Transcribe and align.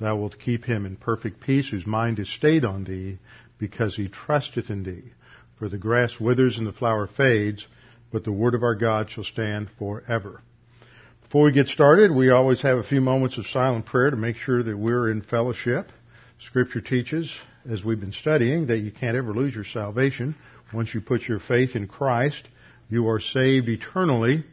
Thou 0.00 0.16
wilt 0.16 0.38
keep 0.38 0.64
him 0.64 0.86
in 0.86 0.96
perfect 0.96 1.40
peace 1.40 1.68
whose 1.68 1.86
mind 1.86 2.18
is 2.18 2.28
stayed 2.28 2.64
on 2.64 2.84
thee, 2.84 3.18
because 3.58 3.94
he 3.94 4.08
trusteth 4.08 4.70
in 4.70 4.82
thee. 4.82 5.12
For 5.58 5.68
the 5.68 5.78
grass 5.78 6.18
withers 6.18 6.58
and 6.58 6.66
the 6.66 6.72
flower 6.72 7.06
fades, 7.06 7.66
but 8.10 8.24
the 8.24 8.32
word 8.32 8.54
of 8.54 8.62
our 8.62 8.74
God 8.74 9.10
shall 9.10 9.24
stand 9.24 9.68
forever. 9.78 10.42
Before 11.22 11.44
we 11.44 11.52
get 11.52 11.68
started, 11.68 12.10
we 12.10 12.30
always 12.30 12.60
have 12.62 12.78
a 12.78 12.82
few 12.82 13.00
moments 13.00 13.38
of 13.38 13.46
silent 13.46 13.86
prayer 13.86 14.10
to 14.10 14.16
make 14.16 14.36
sure 14.36 14.62
that 14.62 14.76
we're 14.76 15.10
in 15.10 15.22
fellowship. 15.22 15.90
Scripture 16.40 16.80
teaches, 16.80 17.32
as 17.70 17.84
we've 17.84 18.00
been 18.00 18.12
studying, 18.12 18.66
that 18.66 18.78
you 18.78 18.90
can't 18.90 19.16
ever 19.16 19.32
lose 19.32 19.54
your 19.54 19.64
salvation. 19.64 20.34
Once 20.74 20.92
you 20.92 21.00
put 21.00 21.22
your 21.22 21.38
faith 21.38 21.76
in 21.76 21.86
Christ, 21.86 22.42
you 22.90 23.08
are 23.08 23.20
saved 23.20 23.68
eternally. 23.68 24.44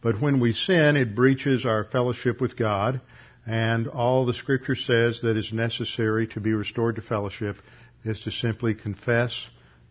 But 0.00 0.20
when 0.20 0.40
we 0.40 0.52
sin, 0.52 0.96
it 0.96 1.14
breaches 1.14 1.66
our 1.66 1.84
fellowship 1.84 2.40
with 2.40 2.56
God, 2.56 3.00
and 3.46 3.88
all 3.88 4.24
the 4.24 4.34
Scripture 4.34 4.74
says 4.74 5.20
that 5.22 5.36
is 5.36 5.52
necessary 5.52 6.26
to 6.28 6.40
be 6.40 6.52
restored 6.52 6.96
to 6.96 7.02
fellowship 7.02 7.56
is 8.04 8.20
to 8.20 8.30
simply 8.30 8.74
confess 8.74 9.34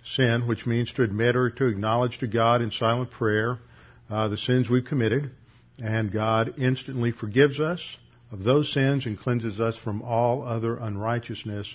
sin, 0.05 0.47
which 0.47 0.65
means 0.65 0.91
to 0.93 1.03
admit 1.03 1.35
or 1.35 1.49
to 1.49 1.67
acknowledge 1.67 2.19
to 2.19 2.27
God 2.27 2.61
in 2.61 2.71
silent 2.71 3.11
prayer 3.11 3.59
uh, 4.09 4.27
the 4.27 4.37
sins 4.37 4.69
we've 4.69 4.85
committed, 4.85 5.31
and 5.79 6.11
God 6.11 6.55
instantly 6.57 7.11
forgives 7.11 7.59
us 7.59 7.81
of 8.31 8.43
those 8.43 8.71
sins 8.73 9.05
and 9.05 9.17
cleanses 9.17 9.59
us 9.59 9.77
from 9.83 10.01
all 10.01 10.43
other 10.43 10.75
unrighteousness. 10.77 11.67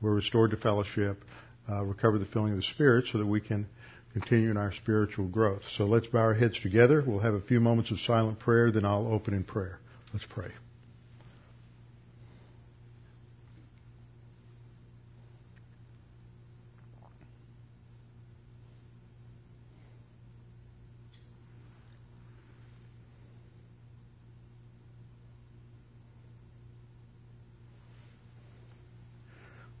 We're 0.00 0.14
restored 0.14 0.52
to 0.52 0.56
fellowship, 0.56 1.22
uh, 1.68 1.84
recover 1.84 2.18
the 2.18 2.26
filling 2.26 2.52
of 2.52 2.58
the 2.58 2.62
Spirit, 2.62 3.06
so 3.10 3.18
that 3.18 3.26
we 3.26 3.40
can 3.40 3.66
continue 4.12 4.50
in 4.50 4.56
our 4.56 4.72
spiritual 4.72 5.26
growth. 5.26 5.62
So 5.76 5.84
let's 5.84 6.06
bow 6.06 6.20
our 6.20 6.34
heads 6.34 6.58
together. 6.60 7.02
We'll 7.04 7.18
have 7.20 7.34
a 7.34 7.40
few 7.40 7.60
moments 7.60 7.90
of 7.90 7.98
silent 8.00 8.38
prayer, 8.38 8.70
then 8.70 8.84
I'll 8.84 9.08
open 9.08 9.34
in 9.34 9.44
prayer. 9.44 9.78
Let's 10.12 10.26
pray. 10.26 10.52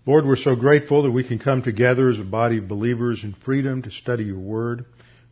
Lord, 0.06 0.26
we're 0.26 0.36
so 0.36 0.54
grateful 0.54 1.04
that 1.04 1.12
we 1.12 1.24
can 1.24 1.38
come 1.38 1.62
together 1.62 2.10
as 2.10 2.20
a 2.20 2.24
body 2.24 2.58
of 2.58 2.68
believers 2.68 3.24
in 3.24 3.32
freedom 3.32 3.80
to 3.80 3.90
study 3.90 4.24
your 4.24 4.38
word. 4.38 4.84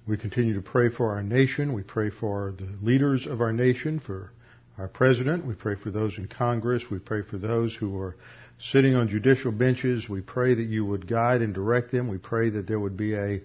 We 0.06 0.16
continue 0.16 0.54
to 0.54 0.62
pray 0.62 0.88
for 0.88 1.10
our 1.10 1.22
nation. 1.22 1.74
We 1.74 1.82
pray 1.82 2.08
for 2.08 2.54
the 2.56 2.78
leaders 2.80 3.26
of 3.26 3.42
our 3.42 3.52
nation, 3.52 4.00
for 4.00 4.32
our 4.78 4.88
president. 4.88 5.44
We 5.44 5.52
pray 5.52 5.74
for 5.74 5.90
those 5.90 6.16
in 6.16 6.26
Congress. 6.26 6.84
We 6.90 7.00
pray 7.00 7.20
for 7.20 7.36
those 7.36 7.74
who 7.74 7.98
are 7.98 8.16
sitting 8.58 8.94
on 8.94 9.10
judicial 9.10 9.52
benches. 9.52 10.08
We 10.08 10.22
pray 10.22 10.54
that 10.54 10.62
you 10.62 10.86
would 10.86 11.06
guide 11.06 11.42
and 11.42 11.52
direct 11.52 11.92
them. 11.92 12.08
We 12.08 12.16
pray 12.16 12.48
that 12.48 12.66
there 12.66 12.80
would 12.80 12.96
be 12.96 13.14
a 13.14 13.42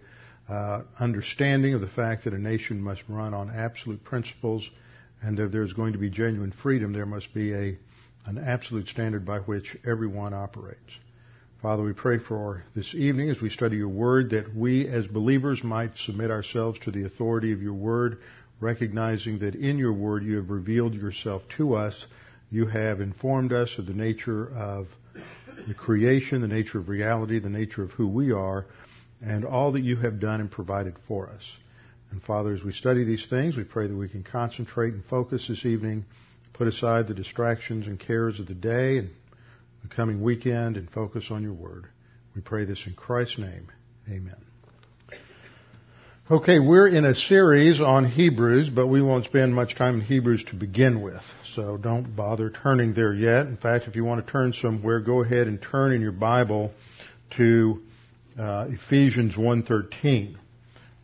uh, 0.48 0.84
understanding 0.98 1.74
of 1.74 1.82
the 1.82 1.88
fact 1.88 2.24
that 2.24 2.32
a 2.32 2.40
nation 2.40 2.82
must 2.82 3.04
run 3.10 3.34
on 3.34 3.50
absolute 3.54 4.02
principles 4.06 4.70
and 5.22 5.38
that 5.40 5.52
there's 5.52 5.74
going 5.74 5.92
to 5.92 6.00
be 6.00 6.10
genuine 6.10 6.54
freedom. 6.54 6.94
There 6.94 7.06
must 7.06 7.34
be 7.34 7.54
a 7.54 7.78
an 8.26 8.38
absolute 8.38 8.88
standard 8.88 9.26
by 9.26 9.40
which 9.40 9.76
everyone 9.86 10.34
operates. 10.34 10.94
Father, 11.62 11.82
we 11.82 11.94
pray 11.94 12.20
for 12.20 12.64
this 12.76 12.94
evening 12.94 13.32
as 13.32 13.42
we 13.42 13.50
study 13.50 13.78
your 13.78 13.90
word 13.90 14.30
that 14.30 14.56
we 14.56 14.88
as 14.88 15.08
believers 15.08 15.64
might 15.64 15.98
submit 15.98 16.30
ourselves 16.30 16.78
to 16.82 16.92
the 16.92 17.04
authority 17.04 17.52
of 17.52 17.64
your 17.64 17.74
word, 17.74 18.20
recognizing 18.60 19.40
that 19.40 19.56
in 19.56 19.80
your 19.80 19.94
word 19.94 20.24
you 20.24 20.36
have 20.36 20.52
revealed 20.52 20.94
yourself 20.94 21.42
to 21.58 21.74
us. 21.74 22.06
You 22.52 22.68
have 22.68 23.02
informed 23.02 23.54
us 23.54 23.76
of 23.80 23.88
the 23.88 23.96
nature 23.96 24.56
of 24.56 24.88
the 25.68 25.74
creation, 25.74 26.42
the 26.42 26.48
nature 26.48 26.78
of 26.78 26.90
reality, 26.90 27.40
the 27.40 27.50
nature 27.50 27.82
of 27.82 27.90
who 27.90 28.08
we 28.08 28.32
are, 28.32 28.68
and 29.20 29.44
all 29.44 29.72
that 29.72 29.82
you 29.82 29.96
have 29.96 30.20
done 30.20 30.40
and 30.40 30.52
provided 30.52 30.94
for 31.08 31.28
us. 31.28 31.52
And 32.12 32.22
Father, 32.22 32.54
as 32.54 32.64
we 32.64 32.72
study 32.72 33.04
these 33.04 33.26
things, 33.26 33.58
we 33.58 33.64
pray 33.64 33.88
that 33.88 33.98
we 33.98 34.10
can 34.10 34.22
concentrate 34.22 34.94
and 34.94 35.04
focus 35.06 35.48
this 35.48 35.66
evening, 35.66 36.06
put 36.54 36.68
aside 36.68 37.08
the 37.08 37.16
distractions 37.16 37.88
and 37.88 38.00
cares 38.00 38.40
of 38.40 38.46
the 38.46 38.54
day, 38.54 39.00
and 39.00 39.10
the 39.88 39.96
coming 39.96 40.22
weekend 40.22 40.78
and 40.78 40.90
focus 40.90 41.26
on 41.30 41.44
your 41.44 41.54
word. 41.54 41.88
We 42.36 42.42
pray 42.42 42.66
this 42.66 42.84
in 42.86 42.94
Christ's 42.94 43.40
name. 43.40 43.68
Amen. 44.10 44.36
Okay, 46.30 46.60
we're 46.60 46.88
in 46.88 47.06
a 47.06 47.16
series 47.16 47.80
on 47.80 48.06
Hebrews, 48.06 48.70
but 48.70 48.88
we 48.88 49.02
won't 49.02 49.26
spend 49.26 49.56
much 49.56 49.76
time 49.76 49.96
in 49.96 50.02
Hebrews 50.02 50.44
to 50.46 50.56
begin 50.56 51.02
with. 51.02 51.22
So 51.56 51.78
don't 51.78 52.16
bother 52.16 52.50
turning 52.50 52.94
there 52.94 53.14
yet. 53.14 53.46
In 53.48 53.56
fact, 53.56 53.88
if 53.88 53.96
you 53.96 54.04
want 54.04 54.26
to 54.26 54.32
turn 54.32 54.52
somewhere, 54.54 55.00
go 55.00 55.24
ahead 55.24 55.48
and 55.48 55.62
turn 55.62 55.94
in 55.94 56.02
your 56.02 56.12
Bible 56.12 56.74
to 57.38 57.82
uh, 58.38 58.68
Ephesians 58.70 59.36
1.13. 59.36 60.36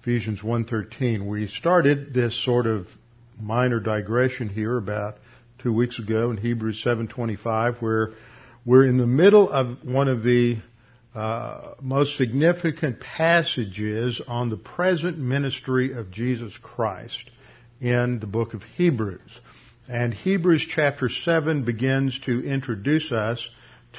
Ephesians 0.01 0.41
1.13. 0.41 1.25
We 1.25 1.47
started 1.47 2.13
this 2.13 2.43
sort 2.43 2.67
of 2.67 2.87
minor 3.39 3.79
digression 3.79 4.49
here 4.49 4.77
about 4.77 5.15
two 5.59 5.73
weeks 5.73 5.99
ago 5.99 6.31
in 6.31 6.37
Hebrews 6.37 6.83
7.25 6.85 7.81
where 7.81 8.11
we're 8.65 8.85
in 8.85 8.97
the 8.97 9.07
middle 9.07 9.49
of 9.49 9.83
one 9.83 10.07
of 10.07 10.23
the 10.23 10.57
uh, 11.13 11.73
most 11.81 12.17
significant 12.17 12.99
passages 12.99 14.21
on 14.27 14.49
the 14.49 14.57
present 14.57 15.17
ministry 15.17 15.93
of 15.93 16.09
Jesus 16.11 16.57
Christ 16.61 17.29
in 17.81 18.19
the 18.19 18.27
book 18.27 18.53
of 18.53 18.63
Hebrews. 18.77 19.39
And 19.89 20.13
Hebrews 20.13 20.65
chapter 20.69 21.09
7 21.09 21.65
begins 21.65 22.17
to 22.25 22.43
introduce 22.45 23.11
us 23.11 23.45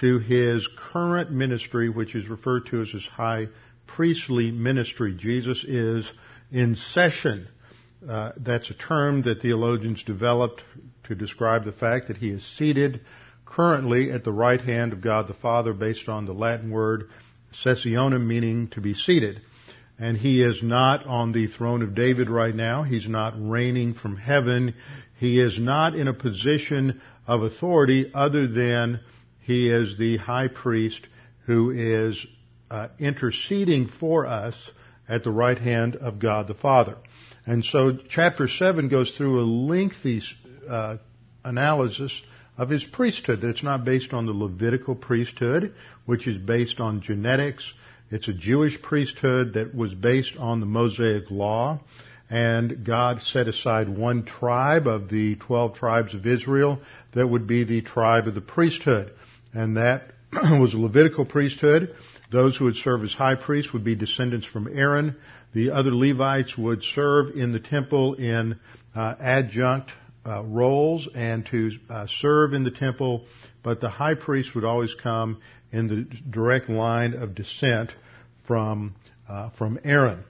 to 0.00 0.18
his 0.18 0.66
current 0.92 1.30
ministry, 1.30 1.90
which 1.90 2.14
is 2.14 2.26
referred 2.26 2.66
to 2.66 2.80
as 2.80 2.88
his 2.88 3.06
high 3.06 3.48
priestly 3.86 4.50
ministry. 4.50 5.14
Jesus 5.14 5.62
is 5.62 6.10
in 6.50 6.74
session. 6.74 7.48
Uh, 8.08 8.32
that's 8.38 8.70
a 8.70 8.74
term 8.74 9.22
that 9.22 9.42
theologians 9.42 10.02
developed 10.04 10.62
to 11.04 11.14
describe 11.14 11.64
the 11.64 11.72
fact 11.72 12.08
that 12.08 12.16
he 12.16 12.30
is 12.30 12.44
seated 12.56 13.00
currently 13.54 14.10
at 14.10 14.24
the 14.24 14.32
right 14.32 14.60
hand 14.60 14.92
of 14.92 15.00
God 15.00 15.28
the 15.28 15.34
Father 15.34 15.72
based 15.72 16.08
on 16.08 16.26
the 16.26 16.32
Latin 16.32 16.70
word 16.70 17.08
sessionem 17.64 18.26
meaning 18.26 18.68
to 18.68 18.80
be 18.80 18.94
seated. 18.94 19.40
And 19.98 20.16
he 20.16 20.42
is 20.42 20.60
not 20.60 21.06
on 21.06 21.30
the 21.30 21.46
throne 21.46 21.82
of 21.82 21.94
David 21.94 22.28
right 22.28 22.54
now. 22.54 22.82
He's 22.82 23.08
not 23.08 23.34
reigning 23.36 23.94
from 23.94 24.16
heaven. 24.16 24.74
He 25.20 25.38
is 25.38 25.58
not 25.58 25.94
in 25.94 26.08
a 26.08 26.14
position 26.14 27.00
of 27.28 27.42
authority 27.42 28.10
other 28.12 28.48
than 28.48 29.00
he 29.40 29.70
is 29.70 29.96
the 29.98 30.16
high 30.16 30.48
priest 30.48 31.06
who 31.46 31.70
is 31.70 32.26
uh, 32.70 32.88
interceding 32.98 33.88
for 33.88 34.26
us 34.26 34.70
at 35.08 35.22
the 35.22 35.30
right 35.30 35.58
hand 35.58 35.94
of 35.94 36.18
God 36.18 36.48
the 36.48 36.54
Father. 36.54 36.96
And 37.46 37.64
so 37.64 37.98
chapter 38.08 38.48
7 38.48 38.88
goes 38.88 39.12
through 39.16 39.40
a 39.40 39.44
lengthy 39.44 40.22
uh, 40.68 40.96
analysis 41.44 42.20
of 42.56 42.68
his 42.68 42.84
priesthood. 42.84 43.40
That 43.40 43.50
it's 43.50 43.62
not 43.62 43.84
based 43.84 44.12
on 44.12 44.26
the 44.26 44.32
Levitical 44.32 44.94
priesthood, 44.94 45.74
which 46.06 46.26
is 46.26 46.36
based 46.36 46.80
on 46.80 47.00
genetics. 47.00 47.72
It's 48.10 48.28
a 48.28 48.34
Jewish 48.34 48.80
priesthood 48.80 49.54
that 49.54 49.74
was 49.74 49.94
based 49.94 50.36
on 50.38 50.60
the 50.60 50.66
Mosaic 50.66 51.30
law. 51.30 51.80
And 52.30 52.84
God 52.84 53.20
set 53.22 53.48
aside 53.48 53.88
one 53.88 54.24
tribe 54.24 54.86
of 54.86 55.08
the 55.08 55.36
12 55.36 55.74
tribes 55.76 56.14
of 56.14 56.26
Israel 56.26 56.80
that 57.12 57.26
would 57.26 57.46
be 57.46 57.64
the 57.64 57.82
tribe 57.82 58.26
of 58.26 58.34
the 58.34 58.40
priesthood. 58.40 59.12
And 59.52 59.76
that 59.76 60.12
was 60.32 60.74
a 60.74 60.78
Levitical 60.78 61.24
priesthood. 61.24 61.94
Those 62.32 62.56
who 62.56 62.64
would 62.64 62.76
serve 62.76 63.04
as 63.04 63.12
high 63.12 63.36
priests 63.36 63.72
would 63.72 63.84
be 63.84 63.94
descendants 63.94 64.46
from 64.46 64.68
Aaron. 64.68 65.16
The 65.52 65.70
other 65.70 65.94
Levites 65.94 66.56
would 66.58 66.82
serve 66.82 67.36
in 67.36 67.52
the 67.52 67.60
temple 67.60 68.14
in 68.14 68.58
uh, 68.94 69.14
adjunct 69.20 69.92
uh, 70.26 70.42
roles 70.42 71.08
and 71.14 71.46
to 71.46 71.72
uh, 71.90 72.06
serve 72.08 72.54
in 72.54 72.64
the 72.64 72.70
temple, 72.70 73.24
but 73.62 73.80
the 73.80 73.90
high 73.90 74.14
priest 74.14 74.54
would 74.54 74.64
always 74.64 74.94
come 74.94 75.40
in 75.72 75.88
the 75.88 76.30
direct 76.30 76.68
line 76.68 77.14
of 77.14 77.34
descent 77.34 77.90
from 78.46 78.94
uh, 79.28 79.50
from 79.50 79.78
Aaron. 79.84 80.24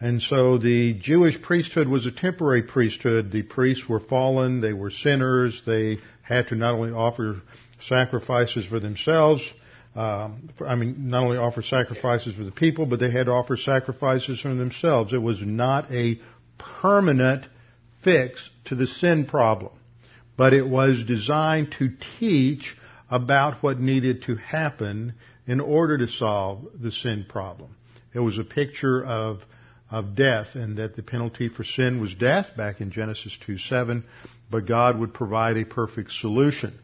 And 0.00 0.20
so 0.20 0.58
the 0.58 0.94
Jewish 0.94 1.40
priesthood 1.40 1.88
was 1.88 2.04
a 2.04 2.12
temporary 2.12 2.62
priesthood. 2.62 3.32
The 3.32 3.42
priests 3.42 3.88
were 3.88 4.00
fallen, 4.00 4.60
they 4.60 4.72
were 4.72 4.90
sinners, 4.90 5.62
they 5.66 5.98
had 6.22 6.48
to 6.48 6.56
not 6.56 6.74
only 6.74 6.92
offer 6.92 7.40
sacrifices 7.86 8.66
for 8.66 8.80
themselves, 8.80 9.42
for, 9.94 10.66
I 10.66 10.74
mean, 10.74 11.08
not 11.08 11.24
only 11.24 11.38
offer 11.38 11.62
sacrifices 11.62 12.34
for 12.34 12.44
the 12.44 12.50
people, 12.50 12.86
but 12.86 12.98
they 12.98 13.10
had 13.10 13.26
to 13.26 13.32
offer 13.32 13.56
sacrifices 13.56 14.40
for 14.40 14.54
themselves. 14.54 15.12
It 15.12 15.22
was 15.22 15.40
not 15.40 15.90
a 15.92 16.20
permanent 16.58 17.46
fix 18.02 18.50
to 18.66 18.74
the 18.74 18.86
sin 18.86 19.26
problem, 19.26 19.72
but 20.36 20.52
it 20.52 20.66
was 20.66 21.04
designed 21.04 21.74
to 21.78 21.90
teach 22.18 22.76
about 23.10 23.62
what 23.62 23.78
needed 23.78 24.22
to 24.22 24.36
happen 24.36 25.14
in 25.46 25.60
order 25.60 25.98
to 25.98 26.08
solve 26.08 26.66
the 26.80 26.90
sin 26.90 27.26
problem. 27.28 27.76
It 28.14 28.20
was 28.20 28.38
a 28.38 28.44
picture 28.44 29.04
of 29.04 29.42
of 29.90 30.16
death 30.16 30.54
and 30.54 30.78
that 30.78 30.96
the 30.96 31.02
penalty 31.02 31.48
for 31.48 31.62
sin 31.62 32.00
was 32.00 32.14
death 32.14 32.56
back 32.56 32.80
in 32.80 32.90
Genesis 32.90 33.36
2 33.46 33.58
7, 33.58 34.04
but 34.50 34.66
God 34.66 34.98
would 34.98 35.14
provide 35.14 35.56
a 35.56 35.64
perfect 35.64 36.10
solution. 36.12 36.78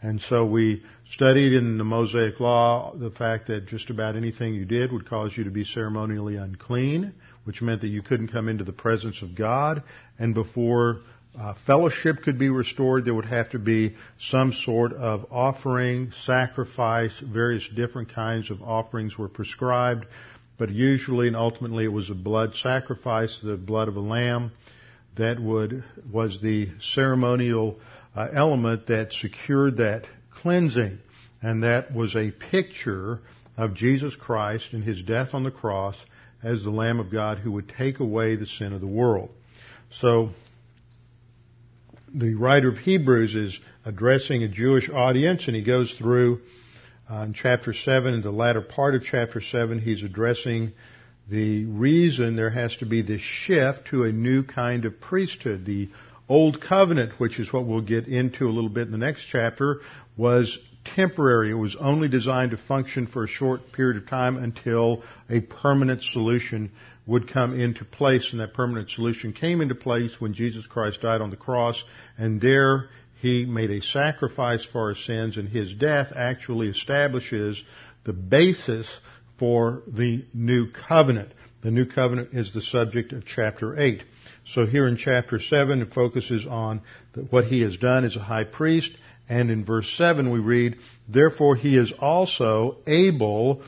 And 0.00 0.20
so 0.20 0.44
we 0.44 0.82
studied 1.10 1.52
in 1.52 1.78
the 1.78 1.84
Mosaic 1.84 2.40
Law 2.40 2.94
the 2.94 3.10
fact 3.10 3.46
that 3.46 3.66
just 3.66 3.88
about 3.88 4.16
anything 4.16 4.54
you 4.54 4.64
did 4.64 4.92
would 4.92 5.08
cause 5.08 5.36
you 5.36 5.44
to 5.44 5.50
be 5.50 5.64
ceremonially 5.64 6.36
unclean, 6.36 7.14
which 7.44 7.62
meant 7.62 7.80
that 7.82 7.88
you 7.88 8.02
couldn't 8.02 8.28
come 8.28 8.48
into 8.48 8.64
the 8.64 8.72
presence 8.72 9.22
of 9.22 9.36
God. 9.36 9.82
And 10.18 10.34
before 10.34 11.00
uh, 11.38 11.54
fellowship 11.66 12.22
could 12.22 12.38
be 12.38 12.50
restored, 12.50 13.04
there 13.04 13.14
would 13.14 13.24
have 13.24 13.50
to 13.50 13.58
be 13.58 13.96
some 14.18 14.52
sort 14.52 14.92
of 14.92 15.26
offering, 15.30 16.12
sacrifice, 16.24 17.18
various 17.20 17.66
different 17.74 18.12
kinds 18.12 18.50
of 18.50 18.62
offerings 18.62 19.16
were 19.16 19.28
prescribed. 19.28 20.04
But 20.58 20.70
usually 20.70 21.28
and 21.28 21.36
ultimately 21.36 21.84
it 21.84 21.92
was 21.92 22.10
a 22.10 22.14
blood 22.14 22.54
sacrifice, 22.56 23.38
the 23.42 23.56
blood 23.56 23.88
of 23.88 23.96
a 23.96 24.00
lamb 24.00 24.52
that 25.16 25.40
would, 25.40 25.84
was 26.10 26.40
the 26.40 26.68
ceremonial 26.80 27.78
uh, 28.14 28.28
element 28.32 28.86
that 28.88 29.12
secured 29.12 29.78
that 29.78 30.04
cleansing. 30.30 30.98
And 31.40 31.64
that 31.64 31.94
was 31.94 32.14
a 32.14 32.30
picture 32.30 33.20
of 33.56 33.74
Jesus 33.74 34.14
Christ 34.14 34.72
and 34.72 34.84
his 34.84 35.02
death 35.02 35.30
on 35.32 35.44
the 35.44 35.50
cross 35.50 35.96
as 36.42 36.62
the 36.62 36.70
Lamb 36.70 37.00
of 37.00 37.10
God 37.10 37.38
who 37.38 37.52
would 37.52 37.68
take 37.68 38.00
away 38.00 38.36
the 38.36 38.46
sin 38.46 38.72
of 38.72 38.80
the 38.80 38.86
world. 38.86 39.30
So, 39.90 40.30
the 42.14 42.34
writer 42.34 42.68
of 42.68 42.78
Hebrews 42.78 43.34
is 43.34 43.58
addressing 43.84 44.42
a 44.42 44.48
Jewish 44.48 44.90
audience 44.90 45.46
and 45.46 45.56
he 45.56 45.62
goes 45.62 45.92
through 45.92 46.40
uh, 47.10 47.24
in 47.24 47.34
chapter 47.34 47.72
7, 47.72 48.14
in 48.14 48.22
the 48.22 48.30
latter 48.30 48.60
part 48.60 48.94
of 48.94 49.04
chapter 49.04 49.40
7, 49.40 49.80
he's 49.80 50.02
addressing 50.02 50.72
the 51.28 51.64
reason 51.64 52.36
there 52.36 52.50
has 52.50 52.76
to 52.76 52.86
be 52.86 53.02
this 53.02 53.20
shift 53.20 53.88
to 53.88 54.04
a 54.04 54.12
new 54.12 54.42
kind 54.42 54.84
of 54.84 55.00
priesthood. 55.00 55.64
The 55.64 55.88
Old 56.28 56.60
Covenant, 56.60 57.18
which 57.18 57.38
is 57.38 57.52
what 57.52 57.66
we'll 57.66 57.80
get 57.80 58.06
into 58.06 58.46
a 58.46 58.52
little 58.52 58.70
bit 58.70 58.86
in 58.86 58.92
the 58.92 58.98
next 58.98 59.26
chapter, 59.30 59.80
was 60.16 60.58
temporary. 60.84 61.50
It 61.50 61.54
was 61.54 61.76
only 61.78 62.08
designed 62.08 62.52
to 62.52 62.56
function 62.56 63.06
for 63.06 63.24
a 63.24 63.28
short 63.28 63.72
period 63.72 64.02
of 64.02 64.08
time 64.08 64.36
until 64.36 65.02
a 65.30 65.40
permanent 65.40 66.02
solution 66.02 66.70
would 67.06 67.32
come 67.32 67.58
into 67.58 67.84
place. 67.84 68.28
And 68.32 68.40
that 68.40 68.54
permanent 68.54 68.90
solution 68.90 69.32
came 69.32 69.60
into 69.60 69.74
place 69.74 70.20
when 70.20 70.34
Jesus 70.34 70.66
Christ 70.66 71.02
died 71.02 71.20
on 71.20 71.30
the 71.30 71.36
cross. 71.36 71.82
And 72.16 72.40
there 72.40 72.90
he 73.20 73.44
made 73.44 73.70
a 73.70 73.80
sacrifice 73.80 74.64
for 74.64 74.88
our 74.88 74.94
sins 74.94 75.36
and 75.36 75.48
his 75.48 75.74
death 75.74 76.12
actually 76.14 76.68
establishes 76.68 77.62
the 78.04 78.12
basis 78.12 78.88
for 79.38 79.82
the 79.86 80.24
new 80.34 80.70
covenant. 80.70 81.32
The 81.62 81.70
new 81.70 81.86
covenant 81.86 82.30
is 82.32 82.52
the 82.52 82.60
subject 82.60 83.12
of 83.12 83.24
chapter 83.24 83.80
8. 83.80 84.02
So 84.46 84.66
here 84.66 84.88
in 84.88 84.96
chapter 84.96 85.38
7, 85.38 85.80
it 85.80 85.94
focuses 85.94 86.44
on 86.44 86.82
what 87.30 87.44
he 87.44 87.60
has 87.62 87.76
done 87.76 88.04
as 88.04 88.16
a 88.16 88.20
high 88.20 88.44
priest. 88.44 88.90
And 89.28 89.50
in 89.50 89.64
verse 89.64 89.90
7 89.96 90.30
we 90.30 90.40
read, 90.40 90.78
Therefore 91.08 91.56
he 91.56 91.76
is 91.76 91.92
also 91.98 92.78
able 92.86 93.62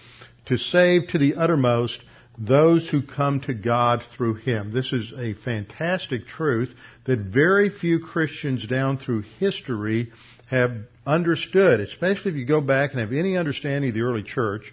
to 0.47 0.57
save 0.57 1.09
to 1.09 1.19
the 1.19 1.37
uttermost 1.37 2.01
those 2.37 2.89
who 2.89 3.03
come 3.03 3.41
to 3.41 3.55
God 3.55 4.03
through 4.17 4.35
him. 4.35 4.73
This 4.73 4.93
is 4.93 5.13
a 5.17 5.35
fantastic 5.35 6.27
truth 6.27 6.75
that 7.05 7.19
very 7.19 7.71
few 7.71 8.01
Christians 8.01 8.67
down 8.67 8.99
through 8.99 9.23
history 9.39 10.13
have 10.49 10.73
understood, 11.07 11.81
especially 11.81 12.33
if 12.33 12.37
you 12.37 12.45
go 12.45 12.61
back 12.61 12.91
and 12.91 13.01
have 13.01 13.13
any 13.13 13.37
understanding 13.37 13.91
of 13.91 13.95
the 13.95 14.03
early 14.03 14.23
church. 14.23 14.73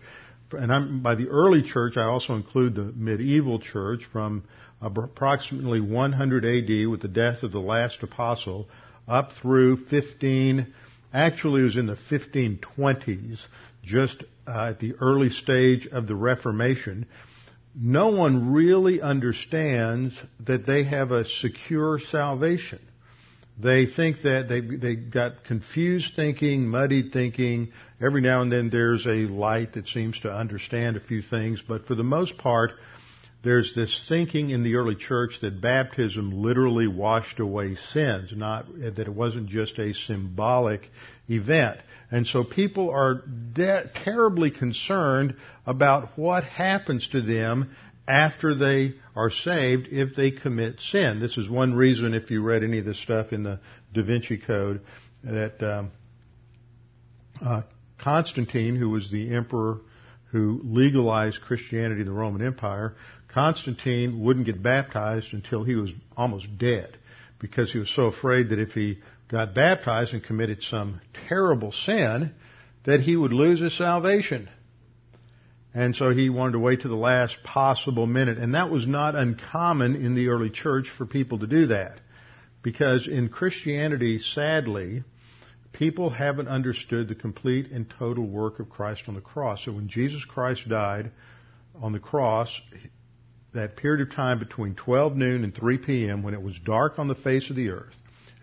And 0.52 0.74
I'm, 0.74 1.02
by 1.02 1.16
the 1.16 1.28
early 1.28 1.62
church, 1.62 1.98
I 1.98 2.06
also 2.06 2.34
include 2.36 2.76
the 2.76 2.92
medieval 2.96 3.60
church 3.60 4.06
from 4.12 4.44
approximately 4.82 5.80
100 5.80 6.46
AD 6.46 6.88
with 6.88 7.02
the 7.02 7.08
death 7.08 7.44
of 7.44 7.52
the 7.52 7.62
last 7.62 8.02
apostle 8.02 8.68
up 9.08 9.32
through 9.42 9.86
15, 9.86 10.74
actually 11.14 11.62
it 11.62 11.66
was 11.66 11.78
in 11.78 11.88
the 11.88 11.98
1520s, 12.10 13.40
just 13.84 14.24
uh, 14.48 14.70
at 14.70 14.80
the 14.80 14.94
early 15.02 15.30
stage 15.30 15.88
of 15.88 16.08
the 16.08 16.16
Reformation. 16.16 17.06
No 17.76 18.10
one 18.10 18.52
really 18.52 19.02
understands 19.02 20.18
that 20.46 20.66
they 20.66 20.84
have 20.84 21.12
a 21.12 21.26
secure 21.26 22.00
salvation. 22.00 22.80
They 23.62 23.86
think 23.86 24.24
that 24.24 24.48
they 24.50 24.62
they 24.62 24.96
got 24.96 25.44
confused 25.44 26.14
thinking, 26.16 26.68
muddied 26.68 27.14
thinking. 27.14 27.72
Every 28.02 28.22
now 28.22 28.42
and 28.42 28.52
then 28.52 28.70
there's 28.70 29.06
a 29.06 29.28
light 29.28 29.74
that 29.74 29.88
seems 29.88 30.20
to 30.22 30.34
understand 30.34 30.98
a 30.98 31.00
few 31.00 31.22
things, 31.22 31.62
but 31.66 31.86
for 31.86 31.96
the 31.96 32.04
most 32.04 32.38
part, 32.38 32.72
there's 33.44 33.74
this 33.74 34.00
thinking 34.08 34.52
in 34.52 34.64
the 34.64 34.76
early 34.76 34.96
church 34.96 35.40
that 35.42 35.62
baptism 35.62 36.32
literally 36.32 36.88
washed 36.88 37.40
away 37.40 37.76
sins, 37.92 38.32
not 38.36 38.68
that 38.80 39.00
it 39.00 39.14
wasn't 39.14 39.50
just 39.50 39.80
a 39.80 39.94
symbolic 39.94 40.90
event. 41.28 41.80
And 42.12 42.28
so 42.28 42.44
people 42.44 42.92
are 42.92 43.24
de- 43.54 43.90
terribly 44.04 44.52
concerned 44.52 45.36
about 45.66 46.18
what 46.18 46.44
happens 46.44 47.08
to 47.10 47.22
them 47.22 47.76
after 48.08 48.54
they 48.54 48.94
are 49.16 49.32
saved 49.32 49.88
if 49.90 50.16
they 50.16 50.32
commit 50.32 50.80
sin. 50.80 51.20
This 51.20 51.38
is 51.38 51.50
one 51.50 51.74
reason, 51.74 52.14
if 52.14 52.30
you 52.30 52.44
read 52.44 52.64
any 52.64 52.80
of 52.80 52.86
the 52.86 52.94
stuff 52.94 53.32
in 53.32 53.44
the 53.44 53.60
Da 53.94 54.04
Vinci 54.04 54.38
Code, 54.38 54.82
that 55.24 55.64
um, 55.64 55.92
uh, 57.44 57.62
Constantine, 57.98 58.76
who 58.76 58.90
was 58.90 59.10
the 59.10 59.34
emperor 59.34 59.80
who 60.32 60.62
legalized 60.64 61.42
Christianity 61.42 62.02
in 62.02 62.08
the 62.08 62.14
Roman 62.14 62.46
Empire, 62.46 62.96
Constantine 63.34 64.22
wouldn't 64.24 64.46
get 64.46 64.62
baptized 64.62 65.34
until 65.34 65.64
he 65.64 65.76
was 65.76 65.92
almost 66.18 66.58
dead 66.58 66.98
because 67.40 67.72
he 67.72 67.80
was 67.80 67.90
so 67.90 68.04
afraid 68.04 68.50
that 68.50 68.60
if 68.60 68.72
he 68.72 69.00
got 69.30 69.56
baptized 69.56 70.14
and 70.14 70.24
committed 70.24 70.62
some 70.62 71.02
terrible 71.28 71.72
sin, 71.72 72.34
that 72.84 73.00
he 73.00 73.16
would 73.16 73.34
lose 73.34 73.62
his 73.62 73.78
salvation. 73.78 74.50
And 75.74 75.96
so 75.96 76.14
he 76.14 76.30
wanted 76.30 76.54
to 76.54 76.60
wait 76.60 76.82
to 76.82 76.90
the 76.90 76.96
last 76.96 77.38
possible 77.44 78.06
minute. 78.06 78.38
And 78.38 78.56
that 78.56 78.70
was 78.70 78.86
not 78.86 79.16
uncommon 79.16 79.96
in 79.96 80.16
the 80.16 80.28
early 80.28 80.50
church 80.50 80.90
for 80.98 81.06
people 81.06 81.40
to 81.40 81.48
do 81.48 81.68
that. 81.68 82.00
Because 82.62 83.08
in 83.08 83.30
Christianity, 83.30 84.20
sadly, 84.20 85.04
people 85.72 86.10
haven't 86.10 86.50
understood 86.50 87.08
the 87.08 87.16
complete 87.16 87.72
and 87.72 87.92
total 87.98 88.26
work 88.26 88.60
of 88.60 88.70
Christ 88.70 89.04
on 89.08 89.16
the 89.16 89.22
cross. 89.22 89.64
So 89.64 89.72
when 89.72 89.88
Jesus 89.88 90.24
Christ 90.26 90.68
died 90.68 91.12
on 91.82 91.94
the 91.94 92.00
cross, 92.00 92.50
that 93.54 93.76
period 93.76 94.08
of 94.08 94.16
time 94.16 94.40
between 94.40 94.76
12 94.76 95.16
noon 95.16 95.44
and 95.44 95.54
3 95.54 95.78
p.m. 95.80 96.24
when 96.24 96.34
it 96.34 96.42
was 96.42 96.58
dark 96.60 97.00
on 97.00 97.08
the 97.08 97.16
face 97.16 97.50
of 97.50 97.56
the 97.56 97.70
earth, 97.70 97.94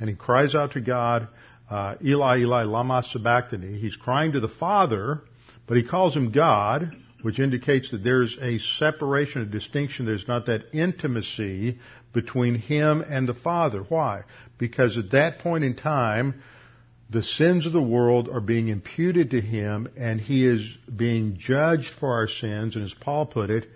and 0.00 0.08
he 0.08 0.14
cries 0.14 0.54
out 0.54 0.72
to 0.72 0.80
God, 0.80 1.28
uh, 1.70 1.96
Eli, 2.04 2.38
Eli, 2.38 2.64
lama 2.64 3.02
sabachthani. 3.02 3.78
He's 3.78 3.96
crying 3.96 4.32
to 4.32 4.40
the 4.40 4.48
Father, 4.48 5.22
but 5.66 5.76
he 5.76 5.82
calls 5.82 6.16
him 6.16 6.30
God, 6.30 6.94
which 7.22 7.38
indicates 7.38 7.90
that 7.90 8.04
there's 8.04 8.36
a 8.40 8.58
separation, 8.58 9.42
a 9.42 9.46
distinction. 9.46 10.06
There's 10.06 10.28
not 10.28 10.46
that 10.46 10.66
intimacy 10.72 11.78
between 12.12 12.54
him 12.54 13.02
and 13.02 13.28
the 13.28 13.34
Father. 13.34 13.84
Why? 13.88 14.22
Because 14.56 14.96
at 14.96 15.10
that 15.12 15.40
point 15.40 15.64
in 15.64 15.74
time, 15.74 16.42
the 17.10 17.22
sins 17.22 17.64
of 17.64 17.72
the 17.72 17.82
world 17.82 18.28
are 18.28 18.40
being 18.40 18.68
imputed 18.68 19.30
to 19.30 19.40
him, 19.40 19.88
and 19.96 20.20
he 20.20 20.46
is 20.46 20.62
being 20.94 21.38
judged 21.38 21.90
for 21.98 22.12
our 22.12 22.28
sins. 22.28 22.76
And 22.76 22.84
as 22.84 22.94
Paul 22.94 23.26
put 23.26 23.50
it 23.50 23.66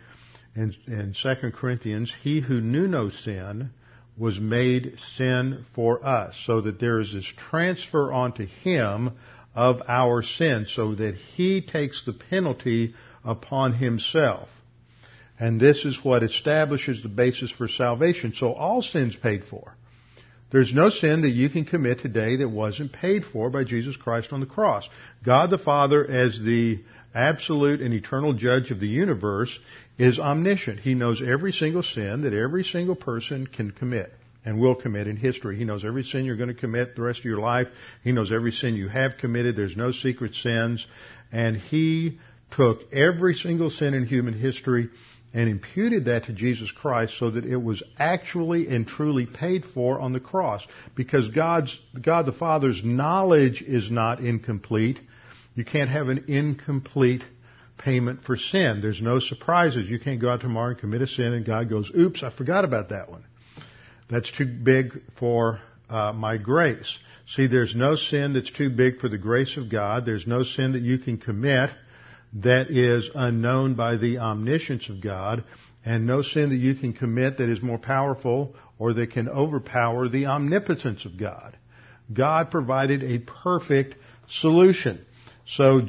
in, 0.55 0.75
in 0.87 1.15
2 1.21 1.51
Corinthians, 1.53 2.13
he 2.23 2.41
who 2.41 2.61
knew 2.61 2.87
no 2.87 3.11
sin 3.11 3.71
was 4.17 4.39
made 4.39 4.99
sin 5.17 5.65
for 5.75 6.05
us, 6.05 6.35
so 6.47 6.61
that 6.61 6.79
there 6.79 7.01
is 7.01 7.15
this 7.15 7.31
transfer 7.51 8.13
onto 8.13 8.47
him 8.47 9.13
of 9.55 9.83
our 9.87 10.23
sin 10.23 10.67
so 10.69 10.95
that 10.95 11.15
He 11.15 11.61
takes 11.61 12.05
the 12.05 12.13
penalty 12.13 12.95
upon 13.25 13.75
Himself. 13.75 14.49
And 15.39 15.61
this 15.61 15.85
is 15.85 15.99
what 16.05 16.23
establishes 16.23 17.03
the 17.03 17.09
basis 17.09 17.51
for 17.51 17.69
salvation. 17.69 18.33
So 18.33 18.53
all 18.53 18.83
sin's 18.83 19.17
paid 19.17 19.45
for. 19.45 19.75
There's 20.51 20.75
no 20.75 20.91
sin 20.91 21.23
that 21.23 21.31
you 21.31 21.49
can 21.49 21.65
commit 21.65 22.01
today 22.01 22.37
that 22.37 22.49
wasn't 22.49 22.93
paid 22.93 23.25
for 23.25 23.49
by 23.49 23.65
Jesus 23.65 23.97
Christ 23.97 24.33
on 24.33 24.41
the 24.41 24.47
cross. 24.47 24.89
God 25.25 25.51
the 25.51 25.59
Father, 25.59 26.05
as 26.05 26.39
the 26.39 26.83
absolute 27.15 27.81
and 27.81 27.93
eternal 27.93 28.33
judge 28.33 28.71
of 28.71 28.81
the 28.81 28.89
universe, 28.89 29.59
is 29.99 30.19
omniscient. 30.19 30.81
He 30.81 30.95
knows 30.95 31.23
every 31.23 31.53
single 31.53 31.83
sin 31.83 32.23
that 32.23 32.33
every 32.33 32.65
single 32.65 32.97
person 32.97 33.47
can 33.47 33.71
commit 33.71 34.13
and 34.45 34.59
will 34.59 34.75
commit 34.75 35.07
in 35.07 35.17
history. 35.17 35.57
He 35.57 35.65
knows 35.65 35.85
every 35.85 36.03
sin 36.03 36.25
you're 36.25 36.37
going 36.37 36.49
to 36.49 36.55
commit 36.55 36.97
the 36.97 37.03
rest 37.03 37.21
of 37.21 37.25
your 37.25 37.39
life. 37.39 37.69
He 38.03 38.13
knows 38.13 38.33
every 38.33 38.53
sin 38.53 38.75
you 38.75 38.89
have 38.89 39.19
committed. 39.19 39.57
There's 39.57 39.77
no 39.77 39.93
secret 39.93 40.35
sins. 40.35 40.85
And 41.31 41.57
He 41.57 42.19
took 42.51 42.93
every 42.93 43.35
single 43.35 43.71
sin 43.71 43.95
in 43.95 44.07
human 44.07 44.35
history 44.35 44.89
and 45.35 45.49
imputed 45.49 46.07
that 46.07 46.25
to 46.25 46.33
Jesus 46.33 46.71
Christ 46.71 47.15
so 47.19 47.31
that 47.31 47.45
it 47.45 47.57
was 47.57 47.83
actually 47.99 48.69
and 48.69 48.87
truly 48.87 49.27
paid 49.27 49.65
for 49.65 50.01
on 50.01 50.13
the 50.13 50.21
cross. 50.21 50.67
Because 50.95 51.29
God's, 51.29 51.77
God 52.01 52.27
the 52.27 52.33
Father's 52.33 52.83
knowledge 52.85 53.63
is 53.63 53.91
not 53.91 54.21
incomplete. 54.21 55.01
You 55.55 55.65
can't 55.65 55.91
have 55.91 56.09
an 56.09 56.25
incomplete 56.29 57.23
payment 57.79 58.25
for 58.25 58.37
sin. 58.37 58.81
There's 58.81 59.03
no 59.03 59.19
surprises. 59.19 59.87
You 59.87 59.99
can't 59.99 60.21
go 60.21 60.31
out 60.31 60.41
tomorrow 60.41 60.71
and 60.71 60.79
commit 60.79 61.03
a 61.03 61.07
sin 61.07 61.33
and 61.33 61.45
God 61.45 61.69
goes, 61.69 61.91
oops, 61.97 62.23
I 62.23 62.31
forgot 62.31 62.65
about 62.65 62.91
that 62.91 63.11
one. 63.11 63.25
That's 64.09 64.31
too 64.31 64.47
big 64.47 65.01
for 65.19 65.61
uh, 65.89 66.13
my 66.13 66.37
grace. 66.37 66.99
See, 67.35 67.47
there's 67.47 67.75
no 67.75 67.97
sin 67.97 68.35
that's 68.35 68.51
too 68.51 68.71
big 68.71 68.99
for 68.99 69.09
the 69.09 69.19
grace 69.19 69.57
of 69.57 69.71
God. 69.71 70.05
There's 70.05 70.27
no 70.27 70.43
sin 70.43 70.73
that 70.73 70.83
you 70.83 70.99
can 70.99 71.19
commit 71.19 71.71
that 72.35 72.71
is 72.71 73.11
unknown 73.15 73.75
by 73.75 73.97
the 73.97 74.19
omniscience 74.19 74.89
of 74.89 75.01
God, 75.03 75.45
and 75.85 76.07
no 76.07 76.23
sin 76.23 76.49
that 76.51 76.57
you 76.57 76.75
can 76.75 76.93
commit 76.93 77.39
that 77.39 77.49
is 77.49 77.63
more 77.63 77.79
powerful 77.79 78.55
or 78.79 78.95
that 78.95 79.13
can 79.13 79.29
overpower 79.29 80.09
the 80.09 80.27
omnipotence 80.27 81.05
of 81.05 81.19
God. 81.19 81.57
God 82.13 82.51
provided 82.51 83.03
a 83.03 83.19
perfect 83.19 83.95
solution. 84.29 85.05
So 85.47 85.89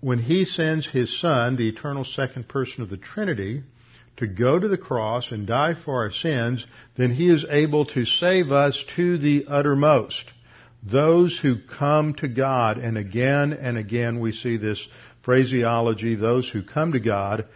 when 0.00 0.18
He 0.18 0.44
sends 0.44 0.86
His 0.86 1.18
Son, 1.20 1.56
the 1.56 1.68
eternal 1.68 2.04
second 2.04 2.48
person 2.48 2.82
of 2.82 2.90
the 2.90 2.96
Trinity, 2.96 3.62
to 4.16 4.26
go 4.26 4.58
to 4.58 4.68
the 4.68 4.78
cross 4.78 5.32
and 5.32 5.46
die 5.46 5.74
for 5.74 6.02
our 6.02 6.10
sins, 6.10 6.66
then 6.96 7.10
He 7.10 7.28
is 7.28 7.44
able 7.48 7.86
to 7.86 8.04
save 8.04 8.52
us 8.52 8.84
to 8.96 9.18
the 9.18 9.46
uttermost. 9.48 10.24
Those 10.82 11.38
who 11.38 11.56
come 11.58 12.14
to 12.14 12.28
God, 12.28 12.78
and 12.78 12.98
again 12.98 13.52
and 13.54 13.78
again 13.78 14.20
we 14.20 14.32
see 14.32 14.56
this 14.56 14.86
phraseology, 15.22 16.14
those 16.14 16.48
who 16.48 16.62
come 16.62 16.92
to 16.92 17.00
God 17.00 17.46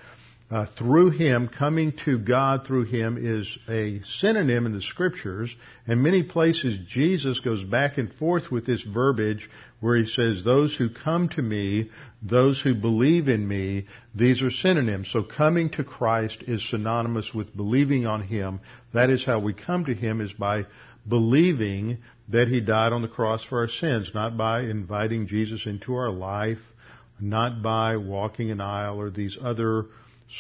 uh, 0.51 0.65
through 0.79 1.11
Him, 1.11 1.49
coming 1.49 1.93
to 2.07 2.19
God 2.19 2.67
through 2.67 2.85
Him 2.85 3.19
is 3.21 3.59
a 3.69 4.01
synonym 4.19 4.65
in 4.65 4.73
the 4.73 4.81
Scriptures. 4.81 5.55
And 5.87 6.03
many 6.03 6.23
places 6.23 6.79
Jesus 6.89 7.41
goes 7.41 7.63
back 7.65 7.99
and 7.99 8.13
forth 8.15 8.51
with 8.51 8.65
this 8.65 8.83
verbiage 8.83 9.49
where 9.81 9.97
He 9.97 10.07
says, 10.07 10.43
those 10.43 10.75
who 10.75 10.89
come 10.89 11.29
to 11.31 11.43
me, 11.43 11.91
those 12.23 12.61
who 12.61 12.75
believe 12.75 13.29
in 13.29 13.47
me, 13.47 13.87
these 14.15 14.41
are 14.41 14.51
synonyms. 14.51 15.11
So 15.13 15.23
coming 15.23 15.69
to 15.71 15.85
Christ 15.85 16.43
is 16.47 16.67
synonymous 16.71 17.35
with 17.35 17.55
believing 17.55 18.07
on 18.07 18.23
Him. 18.23 18.61
That 18.95 19.11
is 19.11 19.25
how 19.25 19.41
we 19.41 19.53
come 19.53 19.85
to 19.85 19.95
Him 19.95 20.23
is 20.23 20.33
by 20.33 20.65
believing 21.07 21.99
that 22.31 22.49
He 22.49 22.63
died 22.63 22.95
on 22.95 23.03
the 23.03 23.09
cross 23.09 23.45
for 23.45 23.61
our 23.61 23.69
sins, 23.69 24.13
not 24.15 24.39
by 24.39 24.63
inviting 24.63 25.27
Jesus 25.27 25.67
into 25.67 25.95
our 25.95 26.11
life, 26.11 26.59
not 27.21 27.63
by 27.63 27.99
walking 27.99 28.51
an 28.51 28.63
aisle 28.63 28.99
or 28.99 29.11
these 29.11 29.37
other 29.41 29.87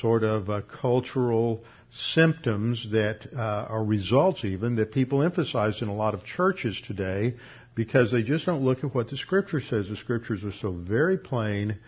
sort 0.00 0.22
of 0.24 0.50
uh, 0.50 0.60
cultural 0.80 1.64
symptoms 1.90 2.86
that 2.92 3.26
uh, 3.34 3.40
are 3.40 3.84
results 3.84 4.44
even 4.44 4.76
that 4.76 4.92
people 4.92 5.22
emphasize 5.22 5.80
in 5.80 5.88
a 5.88 5.94
lot 5.94 6.14
of 6.14 6.22
churches 6.24 6.80
today 6.86 7.34
because 7.74 8.12
they 8.12 8.22
just 8.22 8.44
don't 8.44 8.64
look 8.64 8.84
at 8.84 8.94
what 8.94 9.08
the 9.08 9.16
scripture 9.16 9.60
says. 9.60 9.88
The 9.88 9.96
scriptures 9.96 10.44
are 10.44 10.52
so 10.52 10.72
very 10.72 11.16
plain 11.16 11.78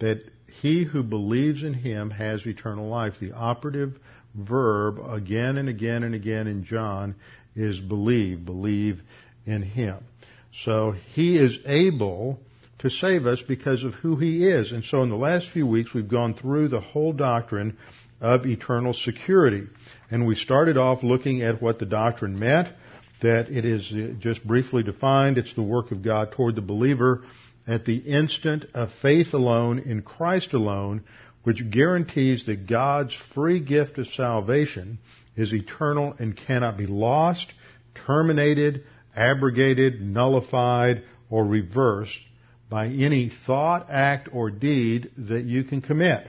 that 0.00 0.22
he 0.60 0.84
who 0.84 1.02
believes 1.02 1.62
in 1.62 1.74
him 1.74 2.10
has 2.10 2.46
eternal 2.46 2.88
life. 2.88 3.14
The 3.20 3.32
operative 3.32 3.98
verb 4.34 4.98
again 4.98 5.58
and 5.58 5.68
again 5.68 6.02
and 6.02 6.14
again 6.14 6.46
in 6.46 6.64
John 6.64 7.14
is 7.54 7.78
believe, 7.80 8.44
believe 8.44 9.00
in 9.46 9.62
him. 9.62 9.98
So 10.64 10.92
he 10.92 11.36
is 11.36 11.58
able 11.66 12.40
to 12.84 12.90
save 12.90 13.24
us 13.26 13.40
because 13.40 13.82
of 13.82 13.94
who 13.94 14.16
He 14.16 14.46
is. 14.46 14.70
And 14.70 14.84
so 14.84 15.02
in 15.02 15.08
the 15.08 15.16
last 15.16 15.48
few 15.50 15.66
weeks, 15.66 15.94
we've 15.94 16.08
gone 16.08 16.34
through 16.34 16.68
the 16.68 16.82
whole 16.82 17.14
doctrine 17.14 17.78
of 18.20 18.44
eternal 18.44 18.92
security. 18.92 19.66
And 20.10 20.26
we 20.26 20.34
started 20.34 20.76
off 20.76 21.02
looking 21.02 21.42
at 21.42 21.62
what 21.62 21.78
the 21.78 21.86
doctrine 21.86 22.38
meant, 22.38 22.68
that 23.22 23.48
it 23.48 23.64
is 23.64 23.90
just 24.20 24.46
briefly 24.46 24.82
defined, 24.82 25.38
it's 25.38 25.54
the 25.54 25.62
work 25.62 25.92
of 25.92 26.02
God 26.02 26.32
toward 26.32 26.56
the 26.56 26.60
believer 26.60 27.24
at 27.66 27.86
the 27.86 27.96
instant 27.96 28.66
of 28.74 28.90
faith 29.00 29.32
alone 29.32 29.78
in 29.78 30.02
Christ 30.02 30.52
alone, 30.52 31.04
which 31.42 31.70
guarantees 31.70 32.44
that 32.44 32.66
God's 32.66 33.14
free 33.34 33.60
gift 33.60 33.96
of 33.96 34.08
salvation 34.08 34.98
is 35.36 35.54
eternal 35.54 36.14
and 36.18 36.36
cannot 36.36 36.76
be 36.76 36.86
lost, 36.86 37.50
terminated, 38.06 38.84
abrogated, 39.16 40.02
nullified, 40.02 41.02
or 41.30 41.46
reversed 41.46 42.20
by 42.74 42.88
any 42.88 43.30
thought, 43.46 43.86
act, 43.88 44.28
or 44.32 44.50
deed 44.50 45.08
that 45.16 45.44
you 45.44 45.62
can 45.62 45.80
commit. 45.80 46.26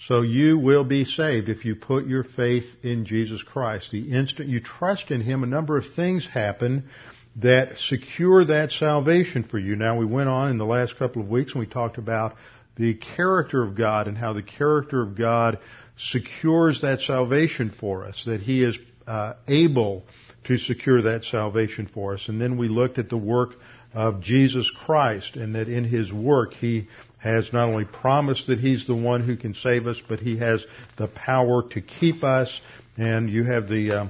So 0.00 0.22
you 0.22 0.58
will 0.58 0.82
be 0.82 1.04
saved 1.04 1.48
if 1.48 1.64
you 1.64 1.76
put 1.76 2.08
your 2.08 2.24
faith 2.24 2.64
in 2.82 3.04
Jesus 3.04 3.40
Christ. 3.44 3.92
The 3.92 4.10
instant 4.10 4.48
you 4.48 4.58
trust 4.58 5.12
in 5.12 5.20
Him, 5.20 5.44
a 5.44 5.46
number 5.46 5.76
of 5.76 5.84
things 5.94 6.26
happen 6.26 6.88
that 7.36 7.78
secure 7.78 8.46
that 8.46 8.72
salvation 8.72 9.44
for 9.44 9.60
you. 9.60 9.76
Now 9.76 9.96
we 9.96 10.06
went 10.06 10.28
on 10.28 10.50
in 10.50 10.58
the 10.58 10.66
last 10.66 10.98
couple 10.98 11.22
of 11.22 11.28
weeks 11.28 11.52
and 11.52 11.60
we 11.60 11.66
talked 11.66 11.98
about 11.98 12.34
the 12.74 12.94
character 12.94 13.62
of 13.62 13.76
God 13.76 14.08
and 14.08 14.18
how 14.18 14.32
the 14.32 14.42
character 14.42 15.00
of 15.00 15.16
God 15.16 15.60
secures 15.96 16.80
that 16.80 17.02
salvation 17.02 17.70
for 17.70 18.06
us, 18.06 18.24
that 18.26 18.40
He 18.40 18.64
is 18.64 18.76
uh, 19.06 19.34
able 19.46 20.02
to 20.48 20.58
secure 20.58 21.02
that 21.02 21.22
salvation 21.22 21.86
for 21.86 22.14
us. 22.14 22.28
And 22.28 22.40
then 22.40 22.58
we 22.58 22.66
looked 22.66 22.98
at 22.98 23.08
the 23.08 23.16
work 23.16 23.54
of 23.94 24.20
Jesus 24.20 24.70
Christ 24.84 25.36
and 25.36 25.54
that 25.54 25.68
in 25.68 25.84
His 25.84 26.12
work 26.12 26.54
He 26.54 26.88
has 27.18 27.52
not 27.52 27.68
only 27.68 27.84
promised 27.84 28.46
that 28.46 28.58
He's 28.58 28.86
the 28.86 28.94
one 28.94 29.22
who 29.22 29.36
can 29.36 29.54
save 29.54 29.86
us, 29.86 30.00
but 30.08 30.20
He 30.20 30.38
has 30.38 30.64
the 30.96 31.08
power 31.08 31.62
to 31.70 31.80
keep 31.80 32.22
us. 32.22 32.60
And 32.96 33.30
you 33.30 33.44
have 33.44 33.68
the 33.68 33.92
uh, 33.92 34.06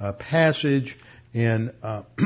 uh, 0.00 0.12
passage 0.14 0.96
in 1.32 1.72
uh, 1.82 2.02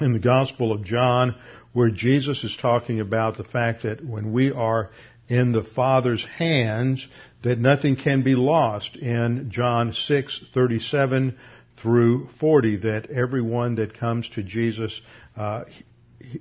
in 0.00 0.12
the 0.12 0.18
Gospel 0.18 0.72
of 0.72 0.84
John 0.84 1.34
where 1.72 1.90
Jesus 1.90 2.42
is 2.42 2.56
talking 2.60 3.00
about 3.00 3.36
the 3.36 3.44
fact 3.44 3.84
that 3.84 4.04
when 4.04 4.32
we 4.32 4.50
are 4.50 4.90
in 5.28 5.52
the 5.52 5.62
Father's 5.62 6.24
hands, 6.24 7.06
that 7.44 7.58
nothing 7.58 7.94
can 7.94 8.22
be 8.22 8.34
lost. 8.34 8.96
In 8.96 9.50
John 9.50 9.92
six 9.92 10.40
thirty 10.52 10.80
seven 10.80 11.38
through 11.76 12.28
40 12.38 12.76
that 12.78 13.10
everyone 13.10 13.76
that 13.76 13.98
comes 13.98 14.28
to 14.30 14.42
Jesus 14.42 15.00
uh, 15.40 15.64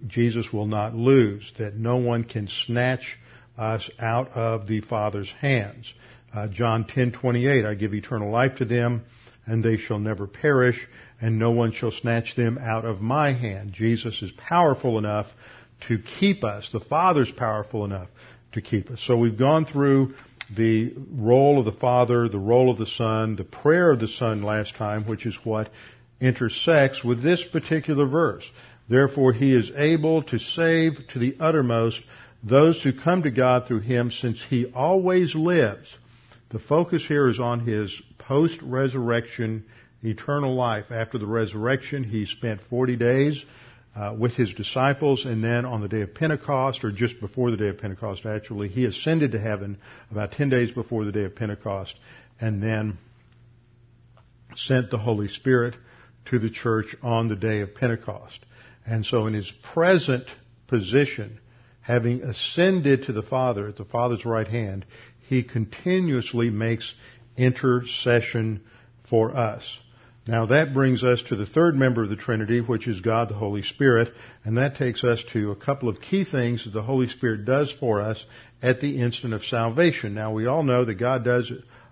Jesus 0.07 0.51
will 0.51 0.65
not 0.65 0.93
lose, 0.93 1.53
that 1.57 1.73
no 1.75 1.95
one 1.95 2.25
can 2.25 2.49
snatch 2.49 3.17
us 3.57 3.89
out 3.97 4.31
of 4.33 4.67
the 4.67 4.81
Father's 4.81 5.31
hands. 5.39 5.93
Uh, 6.33 6.47
John 6.47 6.83
10:28, 6.83 7.65
I 7.65 7.75
give 7.75 7.93
eternal 7.93 8.29
life 8.29 8.55
to 8.57 8.65
them, 8.65 9.03
and 9.45 9.63
they 9.63 9.77
shall 9.77 9.99
never 9.99 10.27
perish, 10.27 10.85
and 11.21 11.39
no 11.39 11.51
one 11.51 11.71
shall 11.71 11.91
snatch 11.91 12.35
them 12.35 12.57
out 12.57 12.83
of 12.83 12.99
my 12.99 13.31
hand. 13.31 13.71
Jesus 13.71 14.21
is 14.21 14.31
powerful 14.33 14.97
enough 14.97 15.27
to 15.87 15.97
keep 15.97 16.43
us. 16.43 16.69
The 16.69 16.81
Father's 16.81 17.31
powerful 17.31 17.85
enough 17.85 18.09
to 18.51 18.61
keep 18.61 18.91
us. 18.91 19.01
So 19.01 19.15
we've 19.15 19.37
gone 19.37 19.65
through 19.65 20.13
the 20.53 20.93
role 21.15 21.57
of 21.57 21.63
the 21.63 21.71
Father, 21.71 22.27
the 22.27 22.37
role 22.37 22.69
of 22.69 22.77
the 22.77 22.85
Son, 22.85 23.37
the 23.37 23.45
prayer 23.45 23.91
of 23.91 24.01
the 24.01 24.09
Son 24.09 24.43
last 24.43 24.75
time, 24.75 25.05
which 25.05 25.25
is 25.25 25.37
what 25.45 25.69
intersects 26.19 27.03
with 27.03 27.23
this 27.23 27.43
particular 27.45 28.05
verse. 28.05 28.43
Therefore 28.89 29.33
he 29.33 29.53
is 29.53 29.71
able 29.75 30.23
to 30.23 30.39
save 30.39 31.07
to 31.13 31.19
the 31.19 31.37
uttermost 31.39 32.01
those 32.43 32.81
who 32.81 32.93
come 32.93 33.23
to 33.23 33.31
God 33.31 33.67
through 33.67 33.81
him 33.81 34.11
since 34.11 34.41
he 34.49 34.65
always 34.73 35.35
lives. 35.35 35.95
The 36.49 36.59
focus 36.59 37.05
here 37.05 37.27
is 37.27 37.39
on 37.39 37.59
his 37.59 37.93
post-resurrection 38.17 39.65
eternal 40.03 40.55
life. 40.55 40.85
After 40.91 41.17
the 41.17 41.27
resurrection, 41.27 42.03
he 42.03 42.25
spent 42.25 42.61
40 42.69 42.95
days 42.95 43.45
uh, 43.95 44.15
with 44.17 44.33
his 44.33 44.53
disciples, 44.53 45.25
and 45.25 45.43
then 45.43 45.65
on 45.65 45.81
the 45.81 45.87
day 45.87 46.01
of 46.01 46.15
Pentecost, 46.15 46.83
or 46.83 46.91
just 46.91 47.19
before 47.19 47.51
the 47.51 47.57
day 47.57 47.67
of 47.67 47.77
Pentecost, 47.77 48.25
actually, 48.25 48.69
he 48.69 48.85
ascended 48.85 49.33
to 49.33 49.39
heaven 49.39 49.77
about 50.09 50.31
10 50.31 50.49
days 50.49 50.71
before 50.71 51.05
the 51.05 51.11
day 51.11 51.23
of 51.23 51.35
Pentecost, 51.35 51.95
and 52.39 52.63
then 52.63 52.97
sent 54.55 54.89
the 54.89 54.97
Holy 54.97 55.27
Spirit 55.27 55.75
to 56.25 56.39
the 56.39 56.49
church 56.49 56.95
on 57.03 57.27
the 57.27 57.35
day 57.35 57.61
of 57.61 57.75
Pentecost. 57.75 58.45
And 58.89 59.05
so 59.05 59.27
in 59.27 59.35
his 59.35 59.51
present 59.71 60.25
position, 60.65 61.39
having 61.81 62.23
ascended 62.23 63.03
to 63.03 63.13
the 63.13 63.21
Father 63.21 63.67
at 63.67 63.77
the 63.77 63.85
Father's 63.85 64.25
right 64.25 64.47
hand, 64.47 64.83
he 65.27 65.43
continuously 65.43 66.49
makes 66.49 66.91
intercession 67.37 68.63
for 69.07 69.37
us. 69.37 69.77
Now 70.27 70.47
that 70.47 70.73
brings 70.73 71.03
us 71.03 71.21
to 71.29 71.35
the 71.35 71.45
third 71.45 71.75
member 71.75 72.01
of 72.01 72.09
the 72.09 72.15
Trinity, 72.15 72.61
which 72.61 72.87
is 72.87 72.99
God 73.01 73.29
the 73.29 73.35
Holy 73.35 73.61
Spirit, 73.61 74.11
and 74.43 74.57
that 74.57 74.77
takes 74.77 75.03
us 75.03 75.23
to 75.33 75.51
a 75.51 75.55
couple 75.55 75.87
of 75.87 76.01
key 76.01 76.23
things 76.23 76.63
that 76.63 76.71
the 76.71 76.81
Holy 76.81 77.07
Spirit 77.07 77.45
does 77.45 77.71
for 77.71 78.01
us 78.01 78.25
at 78.59 78.81
the 78.81 79.01
instant 79.01 79.35
of 79.35 79.43
salvation. 79.43 80.15
Now 80.15 80.31
we 80.31 80.47
all 80.47 80.63
know 80.63 80.83
that 80.83 80.95
God 80.95 81.23
does 81.23 81.51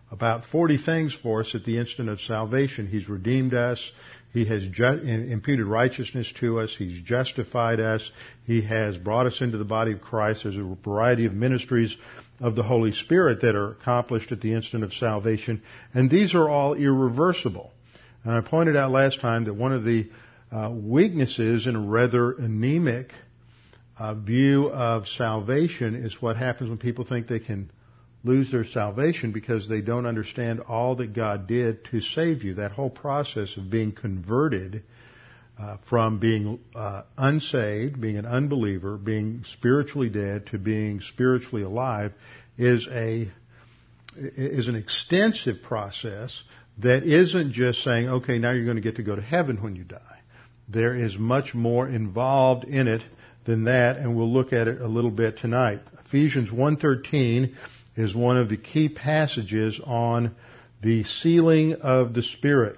about 0.10 0.46
40 0.46 0.78
things 0.78 1.14
for 1.14 1.42
us 1.42 1.54
at 1.54 1.64
the 1.64 1.78
instant 1.78 2.10
of 2.10 2.20
salvation. 2.22 2.88
He's 2.88 3.08
redeemed 3.10 3.54
us. 3.54 3.92
He 4.34 4.46
has 4.46 4.68
ju- 4.68 4.86
imputed 4.86 5.66
righteousness 5.66 6.32
to 6.40 6.60
us. 6.60 6.76
He's 6.78 7.02
justified 7.02 7.80
us. 7.80 8.12
He 8.46 8.62
has 8.62 8.98
brought 8.98 9.26
us 9.26 9.42
into 9.42 9.58
the 9.58 9.66
body 9.66 9.94
of 9.94 10.02
Christ. 10.02 10.44
There's 10.44 10.58
a 10.58 10.78
variety 10.84 11.26
of 11.26 11.34
ministries 11.34 11.96
of 12.40 12.56
the 12.56 12.64
Holy 12.64 12.92
Spirit 12.92 13.42
that 13.42 13.56
are 13.56 13.72
accomplished 13.72 14.32
at 14.32 14.42
the 14.42 14.54
instant 14.54 14.84
of 14.84 14.94
salvation. 14.94 15.64
And 15.94 16.10
these 16.10 16.36
are 16.36 16.48
all 16.48 16.76
irreversible. 16.76 17.72
And 18.24 18.34
I 18.34 18.42
pointed 18.42 18.76
out 18.76 18.92
last 18.92 19.22
time 19.22 19.46
that 19.46 19.54
one 19.54 19.74
of 19.74 19.84
the 19.84 20.10
uh, 20.52 20.70
weaknesses 20.72 21.66
in 21.66 21.76
a 21.76 21.82
rather 21.82 22.34
anemic 22.34 23.12
uh, 23.98 24.14
view 24.14 24.70
of 24.70 25.08
salvation 25.08 25.96
is 25.96 26.22
what 26.22 26.38
happens 26.38 26.70
when 26.70 26.78
people 26.78 27.06
think 27.06 27.28
they 27.28 27.40
can 27.40 27.72
lose 28.28 28.52
their 28.52 28.66
salvation 28.66 29.32
because 29.32 29.68
they 29.68 29.82
don't 29.82 30.06
understand 30.06 30.60
all 30.62 30.96
that 30.98 31.14
God 31.14 31.48
did 31.48 31.86
to 31.86 32.02
save 32.02 32.44
you. 32.44 32.56
That 32.56 32.72
whole 32.72 32.90
process 32.90 33.56
of 33.58 33.70
being 33.70 33.94
converted 33.94 34.84
uh, 35.60 35.78
from 35.90 36.20
being 36.20 36.60
uh, 36.76 37.04
unsaved, 37.18 38.00
being 38.00 38.18
an 38.18 38.26
unbeliever, 38.26 38.98
being 38.98 39.44
spiritually 39.54 40.10
dead 40.10 40.48
to 40.48 40.60
being 40.60 41.02
spiritually 41.02 41.64
alive 41.64 42.14
is 42.58 42.88
a 42.92 43.32
is 44.16 44.68
an 44.68 44.76
extensive 44.76 45.62
process 45.64 46.44
that 46.80 47.04
isn't 47.04 47.54
just 47.54 47.84
saying, 47.84 48.08
okay, 48.08 48.40
now 48.40 48.52
you're 48.52 48.66
going 48.66 48.78
to 48.78 48.82
get 48.82 48.96
to 48.98 49.04
go 49.04 49.16
to 49.16 49.22
heaven 49.22 49.62
when 49.62 49.76
you 49.76 49.84
die. 49.84 50.20
There 50.68 50.96
is 50.96 51.18
much 51.18 51.54
more 51.54 51.88
involved 51.88 52.64
in 52.66 52.88
it 52.88 53.04
than 53.46 53.66
that, 53.66 53.98
and 53.98 54.16
we'll 54.16 54.32
look 54.32 54.54
at 54.54 54.68
it 54.68 54.82
a 54.82 54.88
little 54.88 55.12
bit 55.12 55.38
tonight. 55.38 55.82
Ephesians 56.06 56.50
1.13 56.50 57.56
is 57.98 58.14
one 58.14 58.38
of 58.38 58.48
the 58.48 58.58
key 58.58 58.88
passages 58.88 59.82
on 59.84 60.36
the 60.82 61.04
sealing 61.04 61.74
of 61.74 62.14
the 62.14 62.22
Spirit. 62.22 62.78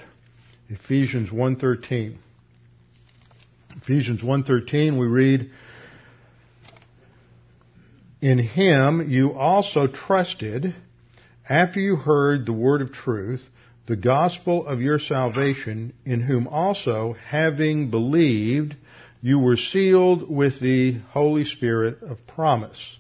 Ephesians 0.70 1.30
1.13. 1.30 2.16
Ephesians 3.76 4.22
1.13 4.22 4.98
we 4.98 5.06
read, 5.06 5.52
In 8.22 8.40
Him 8.40 9.10
you 9.12 9.34
also 9.34 9.88
trusted 9.88 10.74
after 11.50 11.82
you 11.82 11.98
heard 11.98 12.46
the 12.46 12.54
word 12.54 12.82
of 12.82 12.94
truth, 12.94 13.44
the 13.88 13.98
gospel 13.98 14.66
of 14.68 14.80
your 14.80 15.00
salvation, 15.00 15.94
in 16.06 16.22
whom 16.22 16.48
also, 16.48 17.16
having 17.28 17.90
believed, 17.90 18.76
you 19.22 19.40
were 19.40 19.58
sealed 19.58 20.30
with 20.30 20.62
the 20.62 21.00
Holy 21.10 21.44
Spirit 21.44 22.04
of 22.04 22.26
promise 22.28 22.99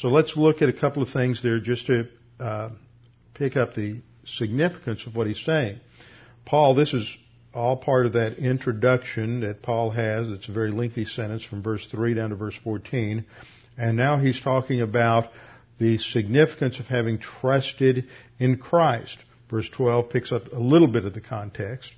so 0.00 0.08
let's 0.08 0.34
look 0.34 0.62
at 0.62 0.70
a 0.70 0.72
couple 0.72 1.02
of 1.02 1.10
things 1.10 1.42
there 1.42 1.60
just 1.60 1.86
to 1.86 2.08
uh, 2.38 2.70
pick 3.34 3.56
up 3.56 3.74
the 3.74 4.00
significance 4.24 5.06
of 5.06 5.14
what 5.14 5.26
he's 5.26 5.42
saying. 5.44 5.78
Paul, 6.46 6.74
this 6.74 6.94
is 6.94 7.06
all 7.52 7.76
part 7.76 8.06
of 8.06 8.14
that 8.14 8.38
introduction 8.38 9.40
that 9.40 9.62
Paul 9.62 9.90
has. 9.90 10.30
It's 10.30 10.48
a 10.48 10.52
very 10.52 10.70
lengthy 10.70 11.04
sentence 11.04 11.44
from 11.44 11.62
verse 11.62 11.86
3 11.90 12.14
down 12.14 12.30
to 12.30 12.36
verse 12.36 12.56
14. 12.64 13.26
And 13.76 13.96
now 13.98 14.18
he's 14.18 14.40
talking 14.40 14.80
about 14.80 15.32
the 15.78 15.98
significance 15.98 16.80
of 16.80 16.86
having 16.86 17.18
trusted 17.18 18.08
in 18.38 18.56
Christ. 18.56 19.18
Verse 19.50 19.68
12 19.68 20.08
picks 20.08 20.32
up 20.32 20.52
a 20.52 20.58
little 20.58 20.88
bit 20.88 21.04
of 21.04 21.12
the 21.12 21.20
context. 21.20 21.92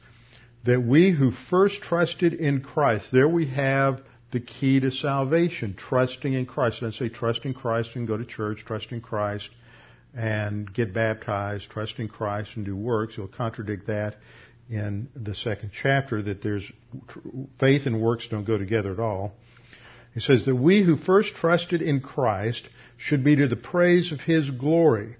That 0.65 0.83
we 0.83 1.13
who 1.13 1.31
first 1.31 1.83
trusted 1.83 2.35
in 2.35 2.63
Christ, 2.63 3.13
there 3.13 3.29
we 3.29 3.47
have 3.51 4.01
the 4.33 4.41
key 4.41 4.81
to 4.81 4.91
salvation, 4.91 5.75
trusting 5.75 6.33
in 6.33 6.47
Christ. 6.47 6.83
Let's 6.83 6.99
say 6.99 7.09
trust 7.09 7.45
in 7.45 7.55
Christ 7.55 7.91
and 7.95 8.09
go 8.09 8.17
to 8.17 8.25
church, 8.25 8.65
trust 8.65 8.91
in 8.91 9.01
Christ 9.01 9.49
and 10.15 10.73
get 10.73 10.93
baptized, 10.93 11.71
trust 11.71 11.99
in 11.99 12.09
Christ 12.09 12.51
and 12.57 12.65
do 12.65 12.75
works. 12.75 13.15
He'll 13.15 13.29
contradict 13.29 13.87
that 13.87 14.17
in 14.71 15.09
the 15.15 15.35
second 15.35 15.71
chapter 15.81 16.23
that 16.23 16.43
there's 16.43 16.71
faith 17.61 17.87
and 17.87 18.01
works 18.01 18.27
don't 18.29 18.45
go 18.45 18.59
together 18.59 18.93
at 18.93 19.01
all. 19.01 19.35
He 20.15 20.21
says 20.21 20.47
that 20.47 20.57
we 20.57 20.83
who 20.83 20.97
first 20.97 21.35
trusted 21.35 21.83
in 21.83 22.01
Christ 22.01 22.69
should 22.97 23.25
be 23.25 23.37
to 23.37 23.49
the 23.49 23.57
praise 23.57 24.13
of 24.13 24.21
His 24.21 24.51
glory. 24.51 25.17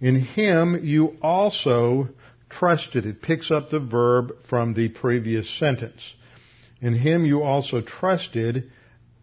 In 0.00 0.20
Him 0.20 0.80
you 0.84 1.16
also 1.22 2.08
trusted. 2.50 3.06
It 3.06 3.22
picks 3.22 3.50
up 3.50 3.70
the 3.70 3.80
verb 3.80 4.32
from 4.48 4.74
the 4.74 4.88
previous 4.88 5.48
sentence. 5.58 6.14
In 6.84 6.94
him 6.94 7.24
you 7.24 7.42
also 7.42 7.80
trusted 7.80 8.70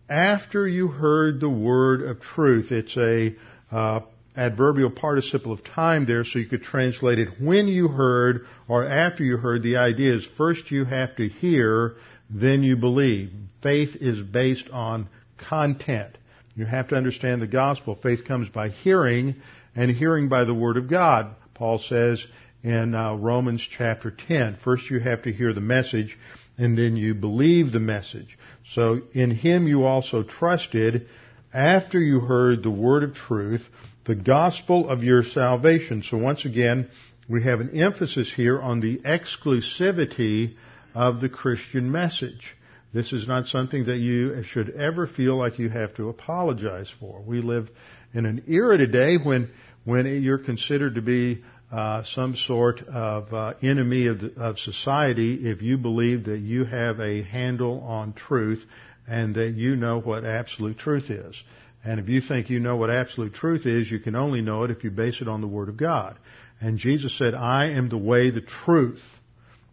after 0.10 0.68
you 0.68 0.88
heard 0.88 1.40
the 1.40 1.48
word 1.48 2.02
of 2.02 2.20
truth. 2.20 2.72
It's 2.72 2.98
a 2.98 3.36
uh, 3.72 4.00
adverbial 4.36 4.90
participle 4.90 5.52
of 5.52 5.64
time 5.64 6.08
there, 6.08 6.26
so 6.26 6.40
you 6.40 6.48
could 6.48 6.64
translate 6.64 7.20
it 7.20 7.40
when 7.40 7.68
you 7.68 7.88
heard 7.88 8.48
or 8.68 8.84
after 8.84 9.24
you 9.24 9.38
heard. 9.38 9.62
The 9.62 9.78
idea 9.78 10.16
is 10.16 10.26
first 10.26 10.72
you 10.72 10.86
have 10.86 11.16
to 11.18 11.30
hear, 11.30 11.98
then 12.32 12.64
you 12.64 12.78
believe. 12.78 13.32
Faith 13.62 13.96
is 13.96 14.24
based 14.24 14.68
on 14.72 15.08
content. 15.38 16.18
You 16.56 16.66
have 16.66 16.88
to 16.88 16.96
understand 16.96 17.44
the 17.44 17.48
gospel. 17.48 17.94
Faith 17.94 18.26
comes 18.26 18.50
by 18.50 18.70
hearing, 18.70 19.36
and 19.76 19.92
hearing 19.92 20.30
by 20.30 20.46
the 20.46 20.56
word 20.56 20.78
of 20.78 20.90
God. 20.90 21.36
Paul 21.54 21.78
says 21.78 22.26
in 22.64 22.96
uh, 22.96 23.14
Romans 23.14 23.66
chapter 23.78 24.10
10. 24.10 24.58
First 24.64 24.90
you 24.90 25.00
have 25.00 25.22
to 25.24 25.32
hear 25.32 25.54
the 25.54 25.62
message, 25.62 26.18
and 26.62 26.78
then 26.78 26.96
you 26.96 27.16
believe 27.16 27.72
the 27.72 27.80
message. 27.80 28.38
So 28.76 29.02
in 29.14 29.32
him 29.32 29.68
you 29.68 29.86
also 29.86 30.22
trusted 30.22 31.08
after 31.52 32.00
you 32.00 32.20
heard 32.20 32.62
the 32.62 32.70
word 32.70 33.04
of 33.04 33.16
truth, 33.16 33.68
the 34.06 34.14
gospel 34.16 34.88
of 34.88 35.04
your 35.04 35.24
salvation. 35.24 36.04
So 36.04 36.18
once 36.18 36.46
again, 36.46 36.90
we 37.28 37.44
have 37.44 37.62
an 37.62 37.72
emphasis 37.82 38.32
here 38.32 38.62
on 38.62 38.80
the 38.80 39.00
exclusivity 39.00 40.56
of 40.94 41.20
the 41.20 41.30
Christian 41.30 41.92
message. 41.92 42.56
This 42.94 43.12
is 43.12 43.28
not 43.28 43.48
something 43.48 43.86
that 43.86 43.98
you 43.98 44.44
should 44.44 44.70
ever 44.70 45.08
feel 45.08 45.38
like 45.38 45.58
you 45.58 45.70
have 45.70 45.96
to 45.96 46.10
apologize 46.10 46.94
for. 47.00 47.22
We 47.22 47.42
live 47.42 47.72
in 48.14 48.28
an 48.28 48.44
era 48.48 48.78
today 48.78 49.18
when, 49.18 49.50
when 49.84 50.06
you're 50.22 50.38
considered 50.38 50.96
to 50.96 51.02
be 51.02 51.44
uh, 51.72 52.04
some 52.04 52.36
sort 52.36 52.82
of 52.88 53.34
uh, 53.34 53.54
enemy 53.62 54.08
of, 54.08 54.20
the, 54.20 54.34
of 54.38 54.60
society 54.60 55.50
if 55.50 55.62
you 55.62 55.78
believe 55.78 56.26
that 56.26 56.40
you 56.40 56.66
have 56.66 57.00
a 57.00 57.24
handle 57.24 57.80
on 57.82 58.14
truth 58.14 58.64
and 59.08 59.36
that 59.36 59.54
you 59.56 59.76
know 59.76 60.00
what 60.00 60.26
absolute 60.26 60.78
truth 60.78 61.10
is. 61.10 61.42
And 61.84 62.00
if 62.00 62.10
you 62.10 62.22
think 62.22 62.50
you 62.50 62.60
know 62.60 62.76
what 62.76 62.90
absolute 62.90 63.34
truth 63.34 63.66
is, 63.66 63.90
you 63.90 64.00
can 64.00 64.16
only 64.16 64.42
know 64.42 64.64
it 64.64 64.72
if 64.72 64.84
you 64.84 64.92
base 64.92 65.22
it 65.22 65.28
on 65.28 65.42
the 65.42 65.48
Word 65.48 65.70
of 65.70 65.78
God. 65.78 66.18
And 66.60 66.78
Jesus 66.78 67.18
said, 67.18 67.34
I 67.34 67.72
am 67.72 67.90
the 67.90 67.98
way, 67.98 68.30
the 68.30 68.42
truth, 68.42 69.02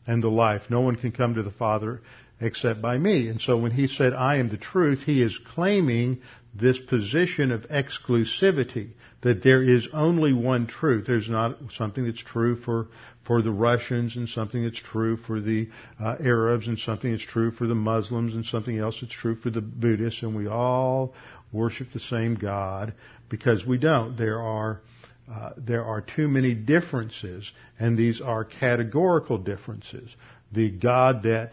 and 0.07 0.23
the 0.23 0.29
life. 0.29 0.63
No 0.71 0.81
one 0.81 0.97
can 0.97 1.13
come 1.13 1.35
to 1.35 1.43
the 1.43 1.51
Father 1.51 2.01
except 2.41 2.81
by 2.81 2.97
me. 2.97 3.29
And 3.29 3.41
so 3.41 3.59
when 3.59 3.73
he 3.73 3.89
said, 3.89 4.15
I 4.15 4.37
am 4.37 4.49
the 4.49 4.57
truth, 4.57 5.01
he 5.01 5.21
is 5.21 5.39
claiming 5.55 6.23
this 6.55 6.79
position 6.79 7.53
of 7.53 7.63
exclusivity, 7.69 8.91
that 9.23 9.43
there 9.43 9.63
is 9.63 9.89
only 9.93 10.33
one 10.33 10.67
truth. 10.67 11.07
There's 11.07 11.29
not 11.29 11.59
something 11.77 12.05
that's 12.05 12.23
true 12.23 12.57
for, 12.57 12.89
for 13.27 13.43
the 13.43 13.51
Russians 13.51 14.17
and 14.17 14.29
something 14.29 14.63
that's 14.63 14.79
true 14.79 15.17
for 15.17 15.41
the 15.41 15.69
uh, 16.01 16.17
Arabs 16.21 16.69
and 16.69 16.79
something 16.79 17.11
that's 17.11 17.25
true 17.25 17.51
for 17.51 17.67
the 17.67 17.75
Muslims 17.75 18.35
and 18.35 18.45
something 18.45 18.79
else 18.79 18.99
that's 19.01 19.13
true 19.13 19.37
for 19.37 19.51
the 19.51 19.61
Buddhists 19.61 20.23
and 20.23 20.37
we 20.37 20.47
all 20.47 21.15
worship 21.53 21.89
the 21.93 22.01
same 22.01 22.35
God 22.35 22.95
because 23.29 23.65
we 23.67 23.79
don't. 23.79 24.17
There 24.17 24.41
are 24.41 24.81
uh, 25.31 25.51
there 25.59 25.85
are 25.85 26.01
too 26.01 26.27
many 26.27 26.55
differences, 26.55 27.51
and 27.79 27.99
these 27.99 28.21
are 28.21 28.45
categorical 28.45 29.37
differences. 29.37 30.15
The 30.53 30.71
God 30.71 31.25
that 31.25 31.51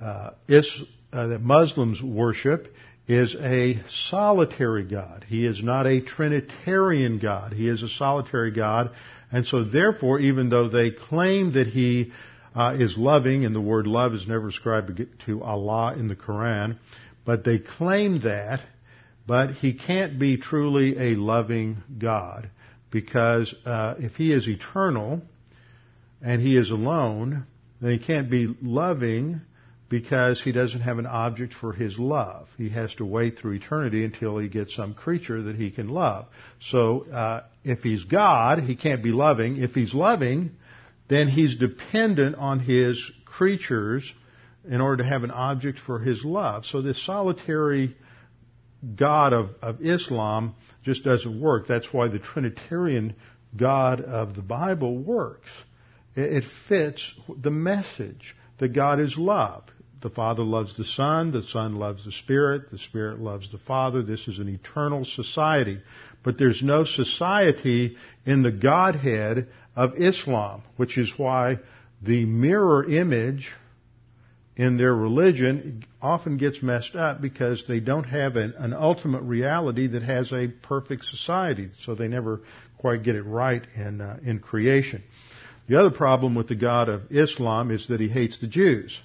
uh, 0.00 0.30
is, 0.48 0.82
uh, 1.12 1.26
that 1.26 1.42
Muslims 1.42 2.02
worship 2.02 2.74
is 3.10 3.34
a 3.40 3.82
solitary 4.08 4.84
God. 4.84 5.24
He 5.28 5.44
is 5.44 5.64
not 5.64 5.86
a 5.86 6.00
Trinitarian 6.00 7.18
God. 7.18 7.52
He 7.52 7.68
is 7.68 7.82
a 7.82 7.88
solitary 7.88 8.52
God. 8.52 8.90
And 9.32 9.44
so 9.44 9.64
therefore, 9.64 10.20
even 10.20 10.48
though 10.48 10.68
they 10.68 10.92
claim 10.92 11.54
that 11.54 11.66
He 11.66 12.12
uh, 12.54 12.76
is 12.78 12.96
loving, 12.96 13.44
and 13.44 13.54
the 13.54 13.60
word 13.60 13.88
love 13.88 14.14
is 14.14 14.28
never 14.28 14.48
ascribed 14.48 15.00
to 15.26 15.42
Allah 15.42 15.94
in 15.94 16.06
the 16.06 16.14
Quran, 16.14 16.78
but 17.24 17.44
they 17.44 17.58
claim 17.58 18.20
that, 18.22 18.60
but 19.26 19.54
He 19.54 19.74
can't 19.74 20.18
be 20.18 20.36
truly 20.36 20.96
a 20.96 21.16
loving 21.16 21.82
God 21.98 22.48
because 22.92 23.52
uh, 23.66 23.94
if 23.98 24.14
He 24.14 24.32
is 24.32 24.48
eternal 24.48 25.20
and 26.22 26.40
He 26.40 26.56
is 26.56 26.70
alone, 26.70 27.44
then 27.80 27.90
He 27.90 27.98
can't 27.98 28.30
be 28.30 28.54
loving 28.62 29.40
because 29.90 30.40
he 30.40 30.52
doesn't 30.52 30.82
have 30.82 30.98
an 30.98 31.06
object 31.06 31.52
for 31.52 31.72
his 31.72 31.98
love. 31.98 32.46
He 32.56 32.70
has 32.70 32.94
to 32.94 33.04
wait 33.04 33.38
through 33.38 33.54
eternity 33.54 34.04
until 34.04 34.38
he 34.38 34.48
gets 34.48 34.74
some 34.74 34.94
creature 34.94 35.42
that 35.42 35.56
he 35.56 35.72
can 35.72 35.88
love. 35.88 36.26
So 36.60 37.10
uh, 37.10 37.42
if 37.64 37.80
he's 37.80 38.04
God, 38.04 38.60
he 38.60 38.76
can't 38.76 39.02
be 39.02 39.10
loving. 39.10 39.60
If 39.60 39.72
he's 39.72 39.92
loving, 39.92 40.52
then 41.08 41.26
he's 41.26 41.56
dependent 41.56 42.36
on 42.36 42.60
his 42.60 43.02
creatures 43.24 44.10
in 44.64 44.80
order 44.80 45.02
to 45.02 45.08
have 45.08 45.24
an 45.24 45.32
object 45.32 45.80
for 45.80 45.98
his 45.98 46.24
love. 46.24 46.66
So 46.66 46.82
this 46.82 47.04
solitary 47.04 47.96
God 48.94 49.32
of, 49.32 49.50
of 49.60 49.80
Islam 49.80 50.54
just 50.84 51.02
doesn't 51.02 51.40
work. 51.40 51.66
That's 51.66 51.92
why 51.92 52.06
the 52.06 52.20
Trinitarian 52.20 53.16
God 53.56 54.00
of 54.00 54.36
the 54.36 54.42
Bible 54.42 54.96
works. 54.96 55.50
It, 56.14 56.44
it 56.44 56.44
fits 56.68 57.12
the 57.36 57.50
message 57.50 58.36
that 58.58 58.68
God 58.68 59.00
is 59.00 59.18
love. 59.18 59.64
The 60.02 60.10
Father 60.10 60.42
loves 60.42 60.76
the 60.76 60.84
Son, 60.84 61.30
the 61.30 61.42
Son 61.42 61.76
loves 61.76 62.06
the 62.06 62.12
Spirit, 62.12 62.70
the 62.70 62.78
Spirit 62.78 63.20
loves 63.20 63.50
the 63.50 63.58
Father. 63.58 64.02
This 64.02 64.28
is 64.28 64.38
an 64.38 64.48
eternal 64.48 65.04
society. 65.04 65.80
But 66.22 66.38
there's 66.38 66.62
no 66.62 66.84
society 66.84 67.96
in 68.24 68.42
the 68.42 68.50
Godhead 68.50 69.48
of 69.76 69.94
Islam, 69.96 70.62
which 70.76 70.96
is 70.96 71.12
why 71.18 71.58
the 72.02 72.24
mirror 72.24 72.84
image 72.84 73.50
in 74.56 74.76
their 74.76 74.94
religion 74.94 75.84
often 76.02 76.36
gets 76.36 76.62
messed 76.62 76.94
up 76.94 77.20
because 77.20 77.64
they 77.66 77.80
don't 77.80 78.04
have 78.04 78.36
an, 78.36 78.54
an, 78.58 78.74
ultimate 78.74 79.22
reality 79.22 79.86
that 79.86 80.02
has 80.02 80.32
a 80.32 80.48
perfect 80.48 81.04
society, 81.04 81.70
so 81.84 81.94
they 81.94 82.08
never 82.08 82.40
quite 82.78 83.02
get 83.02 83.14
it 83.14 83.22
right 83.22 83.62
in 83.74 84.00
uh, 84.00 84.18
in 84.22 84.38
creation. 84.38 85.02
The 85.68 85.78
other 85.78 85.90
problem 85.90 86.34
with 86.34 86.48
the 86.48 86.56
God 86.56 86.88
of 86.88 87.10
Islam 87.10 87.70
is 87.70 87.86
that 87.88 88.00
he 88.00 88.08
hates 88.08 88.38
the 88.38 88.48
Jews. 88.48 89.00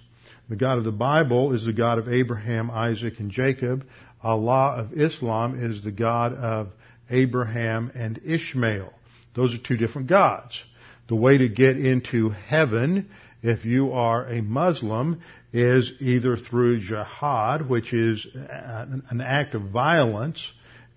The 0.47 0.55
God 0.55 0.77
of 0.77 0.83
the 0.83 0.91
Bible 0.91 1.53
is 1.53 1.65
the 1.65 1.73
God 1.73 1.97
of 1.97 2.07
Abraham, 2.07 2.69
Isaac, 2.69 3.19
and 3.19 3.31
Jacob. 3.31 3.85
Allah 4.21 4.75
of 4.77 4.93
Islam 4.93 5.59
is 5.59 5.83
the 5.83 5.91
God 5.91 6.33
of 6.33 6.69
Abraham 7.09 7.91
and 7.95 8.19
Ishmael. 8.23 8.93
Those 9.35 9.55
are 9.55 9.57
two 9.57 9.75
different 9.75 10.07
gods. 10.07 10.63
The 11.07 11.15
way 11.15 11.39
to 11.39 11.49
get 11.49 11.77
into 11.77 12.29
heaven, 12.29 13.09
if 13.41 13.65
you 13.65 13.93
are 13.93 14.25
a 14.25 14.43
Muslim, 14.43 15.21
is 15.51 15.91
either 15.99 16.37
through 16.37 16.81
jihad, 16.81 17.67
which 17.67 17.91
is 17.91 18.27
an 18.35 19.21
act 19.21 19.55
of 19.55 19.63
violence 19.71 20.47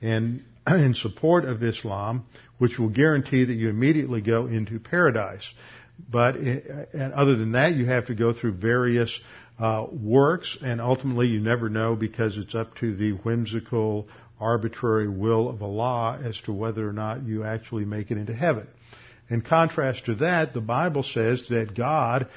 in, 0.03 0.45
in 0.67 0.95
support 0.95 1.47
of 1.47 1.63
Islam, 1.63 2.27
which 2.59 2.79
will 2.79 2.91
guarantee 2.91 3.45
that 3.45 3.55
you 3.55 3.71
immediately 3.71 4.21
go 4.21 4.47
into 4.47 4.79
paradise. 4.79 5.49
But 6.11 6.37
and 6.37 7.13
other 7.13 7.37
than 7.37 7.53
that, 7.53 7.75
you 7.75 7.87
have 7.87 8.07
to 8.07 8.15
go 8.15 8.33
through 8.33 8.53
various 8.53 9.19
uh, 9.59 9.87
works, 9.91 10.57
and 10.63 10.81
ultimately 10.81 11.27
you 11.29 11.41
never 11.41 11.69
know 11.69 11.97
because 11.97 12.39
it's 12.39 12.55
up 12.55 12.77
to 12.77 12.95
the 12.95 13.13
whimsical, 13.13 14.09
arbitrary 14.41 15.09
will 15.09 15.49
of 15.49 15.63
Allah 15.63 16.21
as 16.23 16.39
to 16.43 16.53
whether 16.53 16.89
or 16.89 16.93
not 16.93 17.25
you 17.25 17.45
actually 17.45 17.85
make 17.85 18.11
it 18.11 18.19
into 18.19 18.35
heaven. 18.35 18.67
In 19.29 19.43
contrast 19.43 20.07
to 20.07 20.15
that, 20.17 20.55
the 20.55 20.61
Bible 20.61 21.03
says 21.03 21.47
that 21.49 21.75
God 21.75 22.29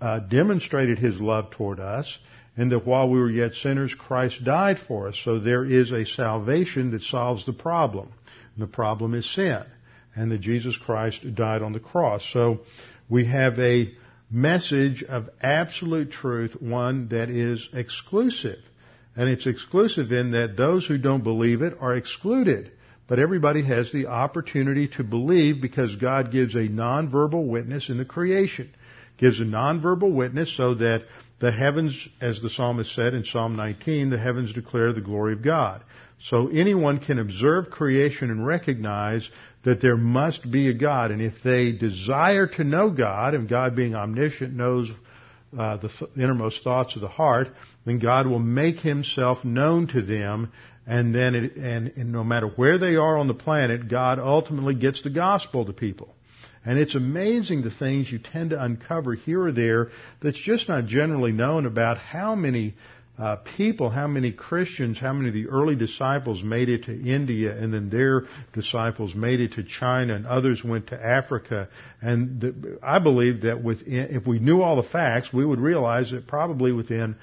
uh, 0.00 0.20
demonstrated 0.20 0.98
His 0.98 1.20
love 1.20 1.50
toward 1.50 1.80
us, 1.80 2.18
and 2.56 2.70
that 2.72 2.86
while 2.86 3.08
we 3.08 3.18
were 3.18 3.30
yet 3.30 3.54
sinners, 3.54 3.94
Christ 3.94 4.44
died 4.44 4.78
for 4.78 5.08
us. 5.08 5.18
So 5.24 5.38
there 5.38 5.64
is 5.64 5.90
a 5.90 6.04
salvation 6.04 6.90
that 6.90 7.02
solves 7.02 7.46
the 7.46 7.52
problem. 7.52 8.10
And 8.54 8.62
the 8.62 8.72
problem 8.72 9.14
is 9.14 9.28
sin, 9.32 9.64
and 10.14 10.30
that 10.32 10.40
Jesus 10.40 10.76
Christ 10.76 11.34
died 11.34 11.62
on 11.62 11.72
the 11.72 11.80
cross. 11.80 12.28
So 12.32 12.60
we 13.08 13.26
have 13.26 13.58
a 13.58 13.92
message 14.30 15.02
of 15.02 15.30
absolute 15.40 16.10
truth, 16.10 16.60
one 16.60 17.08
that 17.08 17.30
is 17.30 17.68
exclusive. 17.72 18.58
And 19.16 19.28
it's 19.28 19.46
exclusive 19.46 20.12
in 20.12 20.32
that 20.32 20.56
those 20.56 20.86
who 20.86 20.98
don't 20.98 21.24
believe 21.24 21.62
it 21.62 21.76
are 21.80 21.94
excluded. 21.94 22.70
But 23.08 23.18
everybody 23.18 23.64
has 23.64 23.90
the 23.90 24.06
opportunity 24.06 24.88
to 24.96 25.02
believe 25.02 25.62
because 25.62 25.96
God 25.96 26.30
gives 26.30 26.54
a 26.54 26.68
nonverbal 26.68 27.48
witness 27.48 27.88
in 27.88 27.96
the 27.96 28.04
creation. 28.04 28.70
Gives 29.16 29.40
a 29.40 29.44
nonverbal 29.44 30.12
witness 30.12 30.54
so 30.56 30.74
that 30.74 31.04
the 31.40 31.50
heavens, 31.50 32.08
as 32.20 32.40
the 32.42 32.50
psalmist 32.50 32.94
said 32.94 33.14
in 33.14 33.24
Psalm 33.24 33.56
19, 33.56 34.10
the 34.10 34.18
heavens 34.18 34.52
declare 34.52 34.92
the 34.92 35.00
glory 35.00 35.32
of 35.32 35.42
God. 35.42 35.82
So 36.20 36.48
anyone 36.48 36.98
can 36.98 37.18
observe 37.18 37.70
creation 37.70 38.30
and 38.30 38.44
recognize 38.44 39.28
that 39.64 39.80
there 39.80 39.96
must 39.96 40.50
be 40.50 40.68
a 40.68 40.74
God. 40.74 41.10
And 41.10 41.20
if 41.20 41.42
they 41.42 41.72
desire 41.72 42.46
to 42.46 42.64
know 42.64 42.90
God, 42.90 43.34
and 43.34 43.48
God 43.48 43.74
being 43.74 43.94
omniscient 43.94 44.54
knows 44.54 44.90
uh, 45.56 45.76
the 45.78 45.88
th- 45.88 46.10
innermost 46.16 46.62
thoughts 46.62 46.94
of 46.94 47.02
the 47.02 47.08
heart, 47.08 47.48
then 47.84 47.98
God 47.98 48.26
will 48.26 48.38
make 48.38 48.80
Himself 48.80 49.44
known 49.44 49.86
to 49.88 50.02
them. 50.02 50.52
And 50.86 51.14
then, 51.14 51.34
it, 51.34 51.56
and, 51.56 51.88
and 51.96 52.12
no 52.12 52.24
matter 52.24 52.48
where 52.48 52.78
they 52.78 52.96
are 52.96 53.18
on 53.18 53.28
the 53.28 53.34
planet, 53.34 53.88
God 53.88 54.18
ultimately 54.18 54.74
gets 54.74 55.02
the 55.02 55.10
gospel 55.10 55.64
to 55.66 55.72
people. 55.72 56.14
And 56.64 56.78
it's 56.78 56.94
amazing 56.94 57.62
the 57.62 57.70
things 57.70 58.10
you 58.10 58.18
tend 58.18 58.50
to 58.50 58.62
uncover 58.62 59.14
here 59.14 59.44
or 59.44 59.52
there 59.52 59.90
that's 60.20 60.38
just 60.38 60.68
not 60.68 60.86
generally 60.86 61.32
known 61.32 61.66
about 61.66 61.98
how 61.98 62.34
many 62.34 62.74
uh, 63.18 63.36
people, 63.56 63.90
how 63.90 64.06
many 64.06 64.30
Christians, 64.30 64.98
how 64.98 65.12
many 65.12 65.28
of 65.28 65.34
the 65.34 65.48
early 65.48 65.74
disciples 65.74 66.42
made 66.42 66.68
it 66.68 66.84
to 66.84 66.92
India, 66.92 67.56
and 67.56 67.74
then 67.74 67.90
their 67.90 68.26
disciples 68.52 69.14
made 69.14 69.40
it 69.40 69.54
to 69.54 69.64
China, 69.64 70.14
and 70.14 70.26
others 70.26 70.62
went 70.62 70.88
to 70.88 71.04
Africa. 71.04 71.68
And 72.00 72.40
the, 72.40 72.78
I 72.80 73.00
believe 73.00 73.42
that 73.42 73.62
within, 73.62 74.08
if 74.10 74.26
we 74.26 74.38
knew 74.38 74.62
all 74.62 74.76
the 74.76 74.88
facts, 74.88 75.32
we 75.32 75.44
would 75.44 75.58
realize 75.58 76.12
that 76.12 76.28
probably 76.28 76.70
within 76.70 77.16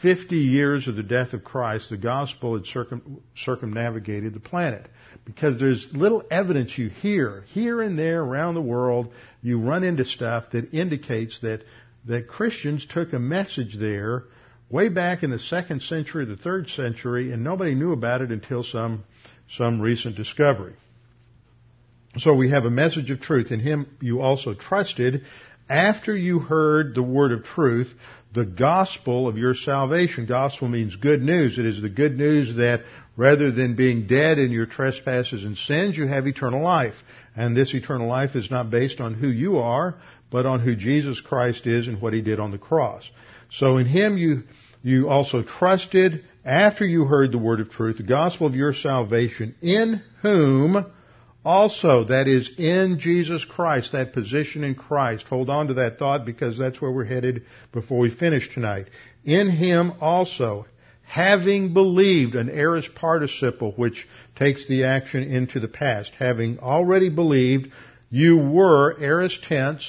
50 0.00 0.36
years 0.36 0.88
of 0.88 0.96
the 0.96 1.02
death 1.02 1.34
of 1.34 1.44
Christ, 1.44 1.90
the 1.90 1.98
gospel 1.98 2.56
had 2.56 2.66
circum, 2.66 3.22
circumnavigated 3.36 4.32
the 4.32 4.40
planet. 4.40 4.88
Because 5.26 5.60
there's 5.60 5.86
little 5.92 6.24
evidence 6.30 6.76
you 6.76 6.88
hear 6.88 7.44
here 7.48 7.80
and 7.82 7.96
there 7.98 8.22
around 8.22 8.54
the 8.54 8.62
world, 8.62 9.12
you 9.42 9.60
run 9.60 9.84
into 9.84 10.04
stuff 10.04 10.46
that 10.52 10.72
indicates 10.72 11.38
that 11.40 11.62
that 12.06 12.26
Christians 12.26 12.84
took 12.84 13.12
a 13.12 13.18
message 13.18 13.76
there 13.78 14.24
way 14.72 14.88
back 14.88 15.22
in 15.22 15.30
the 15.30 15.38
second 15.38 15.82
century, 15.82 16.24
the 16.24 16.36
third 16.36 16.68
century, 16.70 17.30
and 17.30 17.44
nobody 17.44 17.74
knew 17.74 17.92
about 17.92 18.22
it 18.22 18.32
until 18.32 18.64
some, 18.64 19.04
some 19.50 19.80
recent 19.80 20.16
discovery. 20.16 20.72
So 22.16 22.34
we 22.34 22.50
have 22.50 22.64
a 22.64 22.70
message 22.70 23.10
of 23.10 23.20
truth. 23.20 23.52
In 23.52 23.60
Him 23.60 23.86
you 24.00 24.20
also 24.20 24.54
trusted 24.54 25.24
after 25.68 26.16
you 26.16 26.38
heard 26.38 26.94
the 26.94 27.02
word 27.02 27.32
of 27.32 27.44
truth, 27.44 27.92
the 28.34 28.44
gospel 28.44 29.28
of 29.28 29.36
your 29.36 29.54
salvation. 29.54 30.26
Gospel 30.26 30.68
means 30.68 30.96
good 30.96 31.22
news. 31.22 31.58
It 31.58 31.66
is 31.66 31.80
the 31.80 31.88
good 31.90 32.16
news 32.16 32.56
that 32.56 32.80
rather 33.16 33.50
than 33.50 33.76
being 33.76 34.06
dead 34.06 34.38
in 34.38 34.50
your 34.50 34.66
trespasses 34.66 35.44
and 35.44 35.56
sins, 35.56 35.96
you 35.96 36.06
have 36.06 36.26
eternal 36.26 36.62
life. 36.62 36.96
And 37.36 37.54
this 37.54 37.74
eternal 37.74 38.08
life 38.08 38.36
is 38.36 38.50
not 38.50 38.70
based 38.70 39.00
on 39.00 39.14
who 39.14 39.28
you 39.28 39.58
are, 39.58 39.96
but 40.30 40.46
on 40.46 40.60
who 40.60 40.74
Jesus 40.74 41.20
Christ 41.20 41.66
is 41.66 41.88
and 41.88 42.00
what 42.00 42.14
He 42.14 42.22
did 42.22 42.40
on 42.40 42.50
the 42.50 42.58
cross. 42.58 43.08
So 43.50 43.76
in 43.76 43.86
Him 43.86 44.16
you, 44.16 44.44
you 44.82 45.08
also 45.08 45.42
trusted 45.42 46.24
after 46.44 46.84
you 46.84 47.04
heard 47.04 47.32
the 47.32 47.38
word 47.38 47.60
of 47.60 47.70
truth, 47.70 47.98
the 47.98 48.02
gospel 48.02 48.46
of 48.46 48.56
your 48.56 48.74
salvation, 48.74 49.54
in 49.62 50.02
whom 50.22 50.92
also, 51.44 52.04
that 52.04 52.28
is 52.28 52.48
in 52.56 53.00
Jesus 53.00 53.44
Christ, 53.44 53.92
that 53.92 54.12
position 54.12 54.62
in 54.62 54.76
Christ. 54.76 55.26
Hold 55.26 55.50
on 55.50 55.68
to 55.68 55.74
that 55.74 55.98
thought 55.98 56.24
because 56.24 56.56
that's 56.56 56.80
where 56.80 56.92
we're 56.92 57.04
headed 57.04 57.42
before 57.72 57.98
we 57.98 58.10
finish 58.10 58.52
tonight. 58.54 58.86
In 59.24 59.50
Him 59.50 59.94
also, 60.00 60.66
having 61.02 61.74
believed, 61.74 62.36
an 62.36 62.48
aorist 62.48 62.94
participle 62.94 63.72
which 63.72 64.06
takes 64.36 64.68
the 64.68 64.84
action 64.84 65.24
into 65.24 65.58
the 65.58 65.68
past, 65.68 66.12
having 66.16 66.60
already 66.60 67.08
believed, 67.08 67.72
you 68.08 68.38
were 68.38 68.96
aorist 69.00 69.42
tense, 69.42 69.84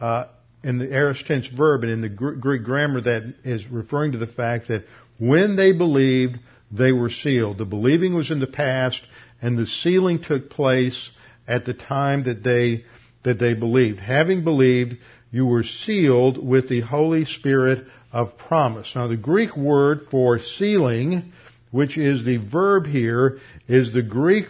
uh, 0.00 0.26
in 0.62 0.78
the 0.78 0.92
aorist 0.92 1.26
tense 1.26 1.46
verb 1.48 1.82
and 1.82 1.92
in 1.92 2.00
the 2.00 2.08
Greek 2.08 2.62
grammar 2.62 3.00
that 3.00 3.34
is 3.44 3.66
referring 3.68 4.12
to 4.12 4.18
the 4.18 4.26
fact 4.26 4.68
that 4.68 4.84
when 5.18 5.56
they 5.56 5.72
believed, 5.72 6.38
they 6.70 6.92
were 6.92 7.10
sealed. 7.10 7.58
The 7.58 7.64
believing 7.64 8.14
was 8.14 8.30
in 8.30 8.40
the 8.40 8.46
past 8.46 9.00
and 9.40 9.56
the 9.56 9.66
sealing 9.66 10.22
took 10.22 10.50
place 10.50 11.10
at 11.46 11.64
the 11.64 11.74
time 11.74 12.24
that 12.24 12.42
they, 12.42 12.84
that 13.24 13.38
they 13.38 13.54
believed. 13.54 14.00
Having 14.00 14.44
believed, 14.44 14.96
you 15.30 15.46
were 15.46 15.62
sealed 15.62 16.44
with 16.44 16.68
the 16.68 16.80
Holy 16.80 17.24
Spirit 17.24 17.86
of 18.12 18.36
promise. 18.38 18.92
Now 18.94 19.08
the 19.08 19.16
Greek 19.16 19.56
word 19.56 20.08
for 20.10 20.38
sealing, 20.38 21.32
which 21.70 21.96
is 21.96 22.24
the 22.24 22.38
verb 22.38 22.86
here, 22.86 23.38
is 23.66 23.92
the 23.92 24.02
Greek 24.02 24.46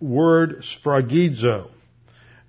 word 0.00 0.62
sphragizo. 0.62 1.70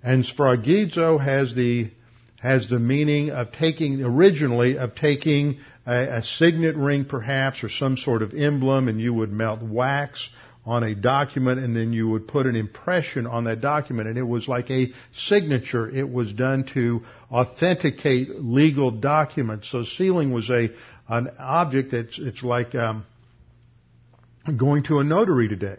And 0.03 0.23
sphragizo 0.23 1.19
has 1.23 1.55
the 1.55 1.91
has 2.39 2.67
the 2.69 2.79
meaning 2.79 3.31
of 3.31 3.51
taking, 3.51 4.03
originally, 4.03 4.77
of 4.77 4.95
taking 4.95 5.59
a, 5.85 6.17
a, 6.17 6.23
signet 6.23 6.75
ring 6.75 7.05
perhaps 7.05 7.63
or 7.63 7.69
some 7.69 7.97
sort 7.97 8.21
of 8.21 8.33
emblem 8.33 8.87
and 8.87 8.99
you 8.99 9.13
would 9.13 9.31
melt 9.31 9.61
wax 9.61 10.29
on 10.65 10.83
a 10.83 10.95
document 10.95 11.59
and 11.59 11.75
then 11.75 11.93
you 11.93 12.09
would 12.09 12.27
put 12.27 12.47
an 12.47 12.55
impression 12.55 13.27
on 13.27 13.43
that 13.43 13.61
document 13.61 14.09
and 14.09 14.17
it 14.17 14.23
was 14.23 14.47
like 14.47 14.69
a 14.71 14.91
signature. 15.15 15.87
It 15.87 16.09
was 16.09 16.33
done 16.33 16.65
to 16.73 17.01
authenticate 17.31 18.29
legal 18.43 18.91
documents. 18.91 19.69
So 19.69 19.83
sealing 19.83 20.33
was 20.33 20.49
a, 20.49 20.69
an 21.07 21.29
object 21.37 21.91
that's 21.91 22.17
it's 22.17 22.41
like 22.41 22.73
um, 22.73 23.05
going 24.57 24.83
to 24.83 24.99
a 24.99 25.03
notary 25.03 25.47
today. 25.47 25.77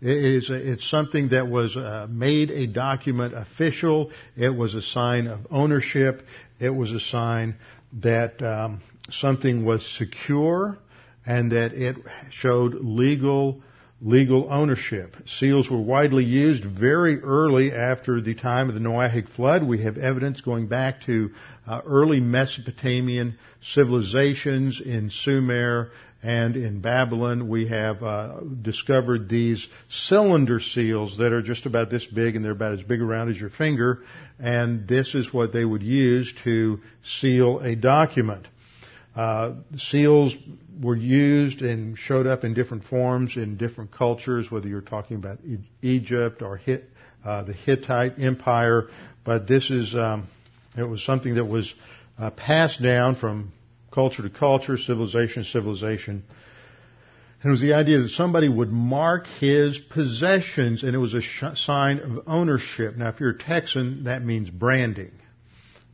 It 0.00 0.16
is 0.16 0.50
it's 0.50 0.88
something 0.88 1.28
that 1.28 1.48
was 1.48 1.76
uh, 1.76 2.06
made 2.10 2.50
a 2.50 2.66
document 2.66 3.34
official. 3.34 4.10
It 4.36 4.50
was 4.50 4.74
a 4.74 4.82
sign 4.82 5.26
of 5.26 5.46
ownership. 5.50 6.22
It 6.60 6.70
was 6.70 6.92
a 6.92 7.00
sign 7.00 7.56
that 8.02 8.42
um, 8.42 8.82
something 9.10 9.64
was 9.64 9.86
secure 9.86 10.78
and 11.26 11.52
that 11.52 11.72
it 11.72 11.96
showed 12.30 12.74
legal 12.74 13.62
legal 14.00 14.48
ownership. 14.50 15.16
Seals 15.26 15.70
were 15.70 15.80
widely 15.80 16.24
used 16.24 16.64
very 16.64 17.22
early 17.22 17.72
after 17.72 18.20
the 18.20 18.34
time 18.34 18.68
of 18.68 18.74
the 18.74 18.80
Noahic 18.80 19.30
flood. 19.30 19.62
We 19.62 19.82
have 19.84 19.96
evidence 19.96 20.42
going 20.42 20.66
back 20.66 21.02
to 21.06 21.30
uh, 21.66 21.80
early 21.86 22.20
Mesopotamian 22.20 23.38
civilizations 23.62 24.82
in 24.84 25.08
Sumer 25.08 25.90
and 26.24 26.56
in 26.56 26.80
Babylon. 26.80 27.48
We 27.48 27.68
have 27.68 28.02
uh, 28.02 28.40
discovered 28.40 29.28
these 29.28 29.68
cylinder 29.90 30.58
seals 30.58 31.18
that 31.18 31.32
are 31.34 31.42
just 31.42 31.66
about 31.66 31.90
this 31.90 32.06
big 32.06 32.34
and 32.34 32.44
they're 32.44 32.52
about 32.52 32.72
as 32.72 32.82
big 32.82 33.02
around 33.02 33.28
as 33.28 33.36
your 33.36 33.50
finger. 33.50 34.00
And 34.40 34.88
this 34.88 35.14
is 35.14 35.32
what 35.32 35.52
they 35.52 35.64
would 35.64 35.82
use 35.82 36.34
to 36.44 36.80
seal 37.04 37.60
a 37.60 37.76
document. 37.76 38.48
Uh, 39.14 39.52
seals 39.76 40.34
were 40.80 40.96
used 40.96 41.60
and 41.60 41.96
showed 41.96 42.26
up 42.26 42.42
in 42.42 42.54
different 42.54 42.84
forms 42.84 43.36
in 43.36 43.56
different 43.56 43.92
cultures, 43.92 44.50
whether 44.50 44.66
you're 44.66 44.80
talking 44.80 45.18
about 45.18 45.38
e- 45.46 45.58
Egypt 45.82 46.42
or 46.42 46.56
Hit, 46.56 46.88
uh, 47.24 47.44
the 47.44 47.52
Hittite 47.52 48.18
Empire. 48.18 48.88
But 49.24 49.46
this 49.46 49.70
is 49.70 49.94
um, 49.94 50.26
it 50.76 50.82
was 50.82 51.04
something 51.04 51.36
that 51.36 51.44
was 51.44 51.72
uh, 52.18 52.30
passed 52.30 52.82
down 52.82 53.14
from 53.14 53.52
culture 53.94 54.22
to 54.22 54.30
culture, 54.30 54.76
civilization 54.76 55.44
to 55.44 55.48
civilization. 55.48 56.24
And 57.42 57.50
it 57.50 57.50
was 57.50 57.60
the 57.60 57.74
idea 57.74 58.00
that 58.00 58.08
somebody 58.08 58.48
would 58.48 58.70
mark 58.70 59.26
his 59.26 59.78
possessions, 59.78 60.82
and 60.82 60.94
it 60.94 60.98
was 60.98 61.14
a 61.14 61.20
sh- 61.20 61.44
sign 61.54 61.98
of 62.00 62.24
ownership. 62.26 62.96
Now, 62.96 63.08
if 63.08 63.20
you're 63.20 63.30
a 63.30 63.38
Texan, 63.38 64.04
that 64.04 64.24
means 64.24 64.50
branding. 64.50 65.12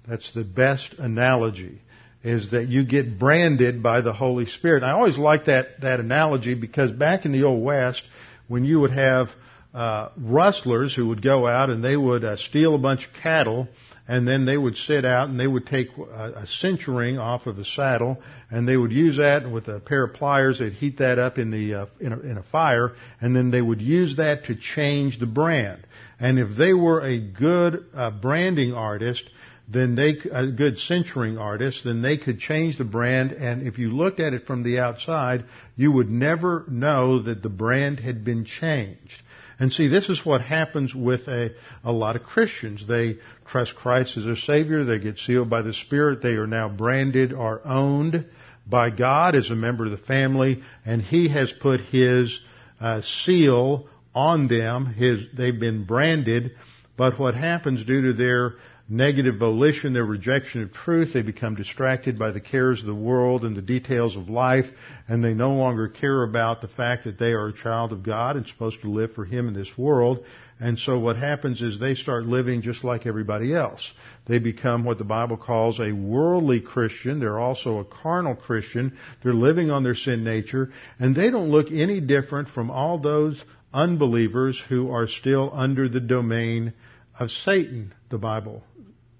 That's 0.09 0.33
the 0.33 0.45
best 0.45 0.95
analogy 0.99 1.81
is 2.23 2.51
that 2.51 2.69
you 2.69 2.85
get 2.85 3.19
branded 3.19 3.83
by 3.83 4.01
the 4.03 4.13
Holy 4.13 4.47
Spirit. 4.47 4.83
And 4.83 4.91
I 4.91 4.95
always 4.95 5.17
like 5.17 5.47
that, 5.47 5.81
that 5.81 6.01
analogy 6.01 6.55
because 6.55 6.91
back 6.91 7.25
in 7.25 7.33
the 7.33 7.45
Old 7.45 7.65
West, 7.65 8.03
when 8.47 8.65
you 8.65 8.81
would 8.81 8.93
have 8.93 9.29
uh, 9.73 10.11
rustlers 10.19 10.95
who 10.95 11.09
would 11.09 11.23
go 11.23 11.47
out 11.47 11.71
and 11.71 11.83
they 11.83 11.97
would 11.97 12.25
uh, 12.25 12.37
steal 12.37 12.75
a 12.75 12.79
bunch 12.79 13.07
of 13.07 13.13
cattle 13.23 13.69
and 14.09 14.27
then 14.27 14.45
they 14.45 14.57
would 14.57 14.77
sit 14.77 15.05
out 15.05 15.29
and 15.29 15.39
they 15.39 15.47
would 15.47 15.67
take 15.67 15.89
a, 15.97 16.45
a 16.45 16.93
ring 16.93 17.19
off 17.19 17.47
of 17.47 17.59
a 17.59 17.65
saddle 17.65 18.19
and 18.51 18.67
they 18.67 18.77
would 18.77 18.93
use 18.93 19.19
that 19.19 19.51
with 19.51 19.69
a 19.69 19.81
pair 19.81 20.05
of 20.05 20.15
pliers. 20.15 20.59
They'd 20.59 20.73
heat 20.73 20.99
that 20.99 21.19
up 21.19 21.39
in 21.39 21.51
the 21.51 21.75
uh, 21.75 21.87
in, 22.01 22.13
a, 22.13 22.21
in 22.21 22.39
a 22.39 22.43
fire 22.43 22.93
and 23.21 23.35
then 23.35 23.51
they 23.51 23.63
would 23.63 23.81
use 23.81 24.17
that 24.17 24.45
to 24.47 24.57
change 24.57 25.19
the 25.19 25.27
brand. 25.27 25.87
And 26.19 26.39
if 26.39 26.57
they 26.57 26.73
were 26.75 27.01
a 27.01 27.19
good 27.19 27.87
uh, 27.95 28.11
branding 28.11 28.75
artist 28.75 29.25
then 29.73 29.95
they, 29.95 30.17
a 30.33 30.49
good 30.49 30.79
cinching 30.81 31.39
artist, 31.39 31.85
then 31.85 32.03
they 32.03 32.17
could 32.17 32.41
change 32.41 32.77
the 32.77 32.85
brand. 32.85 33.31
And 33.31 33.67
if 33.67 33.79
you 33.79 33.93
looked 33.93 34.19
at 34.19 34.35
it 34.35 34.45
from 34.47 34.65
the 34.65 34.81
outside, 34.81 35.45
you 35.77 35.93
would 35.93 36.11
never 36.11 36.65
know 36.69 37.23
that 37.23 37.43
the 37.43 37.49
brand 37.49 38.01
had 38.01 38.25
been 38.25 38.45
changed. 38.45 39.23
And 39.61 39.71
see, 39.71 39.89
this 39.89 40.09
is 40.09 40.25
what 40.25 40.41
happens 40.41 40.95
with 40.95 41.29
a, 41.29 41.51
a 41.85 41.93
lot 41.93 42.17
of 42.17 42.23
Christians. 42.23 42.87
They 42.89 43.19
trust 43.45 43.77
Christ 43.77 44.17
as 44.17 44.25
their 44.25 44.35
Savior, 44.35 44.85
they 44.85 44.99
get 44.99 45.19
sealed 45.19 45.51
by 45.51 45.61
the 45.61 45.75
Spirit, 45.75 46.23
they 46.23 46.35
are 46.35 46.47
now 46.47 46.71
branded 46.71 47.35
or 47.35 47.61
owned 47.67 48.25
by 48.67 48.89
God 48.89 49.35
as 49.35 49.51
a 49.51 49.55
member 49.55 49.85
of 49.85 49.91
the 49.91 49.99
family, 49.99 50.63
and 50.87 51.03
He 51.03 51.29
has 51.29 51.53
put 51.53 51.81
His 51.81 52.41
uh, 52.81 53.03
seal 53.03 53.87
on 54.15 54.49
them. 54.49 54.87
His, 54.87 55.25
they've 55.37 55.61
been 55.61 55.85
branded, 55.85 56.53
but 56.97 57.19
what 57.19 57.35
happens 57.35 57.85
due 57.85 58.03
to 58.07 58.13
their 58.15 58.55
negative 58.91 59.39
volition, 59.39 59.93
their 59.93 60.05
rejection 60.05 60.65
of 60.65 60.73
truth. 60.73 61.13
They 61.15 61.23
become 61.23 61.55
distracted 61.55 62.19
by 62.19 62.33
the 62.33 62.41
cares 62.41 62.81
of 62.81 62.87
the 62.87 62.95
world 62.95 63.45
and 63.45 63.57
the 63.57 63.63
details 63.63 64.17
of 64.17 64.29
life, 64.29 64.67
and 65.07 65.23
they 65.23 65.33
no 65.33 65.53
longer 65.55 65.87
care 65.89 66.25
about 66.25 66.61
the 66.61 66.69
fact 66.69 67.05
that 67.05 67.17
they 67.17 67.31
are 67.31 67.47
a 67.47 67.53
child 67.53 67.93
of 67.93 68.03
God 68.03 68.37
and 68.37 68.47
supposed 68.49 68.83
to 68.83 68.91
live 68.91 69.13
for 69.15 69.25
Him 69.25 69.47
in 69.47 69.55
this 69.55 69.71
world. 69.79 70.25
And 70.59 70.77
so 70.77 70.99
what 70.99 71.17
happens 71.17 71.63
is 71.63 71.79
they 71.79 71.95
start 71.95 72.27
living 72.27 72.63
just 72.63 72.83
like 72.83 73.07
everybody 73.07 73.55
else. 73.55 73.93
They 74.27 74.41
become 74.41 74.85
what 74.85 74.99
the 74.99 75.05
Bible 75.05 75.37
calls 75.37 75.79
a 75.79 75.93
worldly 75.93 76.61
Christian. 76.61 77.21
They're 77.21 77.39
also 77.39 77.79
a 77.79 77.85
carnal 77.85 78.35
Christian. 78.35 78.99
They're 79.23 79.33
living 79.33 79.71
on 79.71 79.85
their 79.85 79.95
sin 79.95 80.25
nature, 80.25 80.73
and 80.99 81.15
they 81.15 81.31
don't 81.31 81.51
look 81.51 81.69
any 81.71 82.01
different 82.01 82.49
from 82.49 82.73
all 82.73 82.99
those 82.99 83.41
unbelievers 83.73 84.61
who 84.69 84.91
are 84.91 85.07
still 85.07 85.49
under 85.55 85.89
the 85.89 86.01
domain 86.01 86.73
of 87.21 87.31
Satan, 87.31 87.95
the 88.09 88.19
Bible 88.19 88.65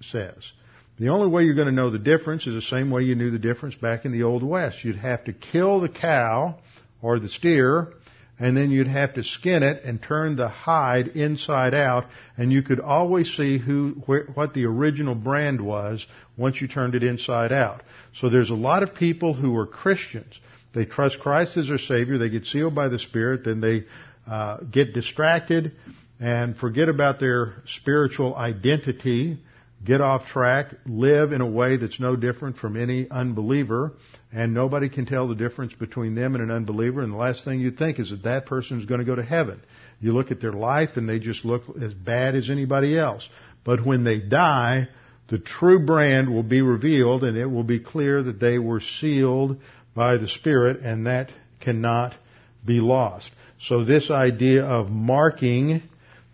says. 0.03 0.53
The 0.99 1.09
only 1.09 1.29
way 1.29 1.45
you're 1.45 1.55
going 1.55 1.67
to 1.67 1.73
know 1.73 1.91
the 1.91 1.99
difference 1.99 2.47
is 2.47 2.55
the 2.55 2.61
same 2.61 2.91
way 2.91 3.03
you 3.05 3.15
knew 3.15 3.31
the 3.31 3.39
difference 3.39 3.75
back 3.75 4.05
in 4.05 4.13
the 4.13 4.25
Old 4.25 4.43
West. 4.43 4.85
You'd 4.85 4.97
have 4.97 5.25
to 5.25 5.33
kill 5.33 5.81
the 5.81 5.89
cow 5.89 6.59
or 7.01 7.19
the 7.19 7.29
steer, 7.29 7.95
and 8.39 8.55
then 8.55 8.71
you'd 8.71 8.87
have 8.87 9.15
to 9.15 9.25
skin 9.25 9.63
it 9.63 9.83
and 9.85 10.03
turn 10.03 10.37
the 10.37 10.49
hide 10.49 11.09
inside 11.09 11.73
out, 11.73 12.05
and 12.37 12.53
you 12.53 12.63
could 12.63 12.81
always 12.81 13.35
see 13.35 13.57
who, 13.57 14.03
where, 14.05 14.27
what 14.35 14.53
the 14.53 14.67
original 14.67 15.15
brand 15.15 15.61
was 15.61 16.07
once 16.37 16.61
you 16.61 16.69
turned 16.69 16.95
it 16.95 17.03
inside 17.03 17.53
out. 17.53 17.83
So 18.15 18.29
there's 18.29 18.51
a 18.51 18.55
lot 18.55 18.83
of 18.83 18.95
people 18.95 19.33
who 19.33 19.57
are 19.57 19.67
Christians. 19.67 20.39
They 20.75 20.85
trust 20.85 21.19
Christ 21.21 21.57
as 21.57 21.69
their 21.69 21.79
Savior. 21.79 22.19
They 22.19 22.29
get 22.29 22.45
sealed 22.45 22.75
by 22.75 22.89
the 22.89 22.99
Spirit. 22.99 23.45
Then 23.45 23.61
they 23.61 23.85
uh, 24.27 24.59
get 24.71 24.93
distracted 24.93 25.73
and 26.21 26.57
forget 26.57 26.89
about 26.89 27.21
their 27.21 27.63
spiritual 27.67 28.35
identity 28.37 29.39
get 29.85 30.01
off 30.01 30.27
track, 30.27 30.75
live 30.87 31.33
in 31.33 31.41
a 31.41 31.47
way 31.47 31.77
that's 31.77 31.99
no 31.99 32.17
different 32.17 32.59
from 32.59 32.77
any 32.77 33.11
unbeliever, 33.11 33.93
and 34.33 34.53
nobody 34.53 34.89
can 34.89 35.07
tell 35.07 35.29
the 35.29 35.35
difference 35.35 35.73
between 35.73 36.15
them 36.15 36.35
and 36.35 36.45
an 36.45 36.51
unbeliever, 36.51 37.01
and 37.01 37.13
the 37.13 37.17
last 37.17 37.45
thing 37.45 37.61
you 37.61 37.71
think 37.71 37.99
is 37.99 38.11
that 38.11 38.25
that 38.25 38.47
person 38.47 38.79
is 38.79 38.85
going 38.85 39.01
to 39.01 39.07
go 39.07 39.15
to 39.15 39.23
heaven. 39.23 39.61
You 40.01 40.13
look 40.13 40.31
at 40.31 40.41
their 40.41 40.53
life 40.53 40.91
and 40.97 41.09
they 41.09 41.19
just 41.19 41.45
look 41.45 41.63
as 41.81 41.93
bad 41.93 42.35
as 42.35 42.51
anybody 42.51 42.99
else. 42.99 43.29
But 43.65 43.85
when 43.85 44.05
they 44.05 44.19
die, 44.19 44.89
the 45.29 45.39
true 45.39 45.85
brand 45.85 46.33
will 46.33 46.43
be 46.43 46.63
revealed 46.63 47.23
and 47.23 47.37
it 47.37 47.47
will 47.47 47.65
be 47.65 47.81
clear 47.81 48.23
that 48.23 48.41
they 48.41 48.59
were 48.59 48.81
sealed 48.81 49.61
by 49.95 50.17
the 50.17 50.29
Spirit 50.29 50.81
and 50.81 51.07
that 51.07 51.31
cannot 51.61 52.15
be 52.65 52.81
lost. 52.81 53.31
So 53.61 53.85
this 53.85 54.11
idea 54.11 54.65
of 54.65 54.89
marking 54.89 55.83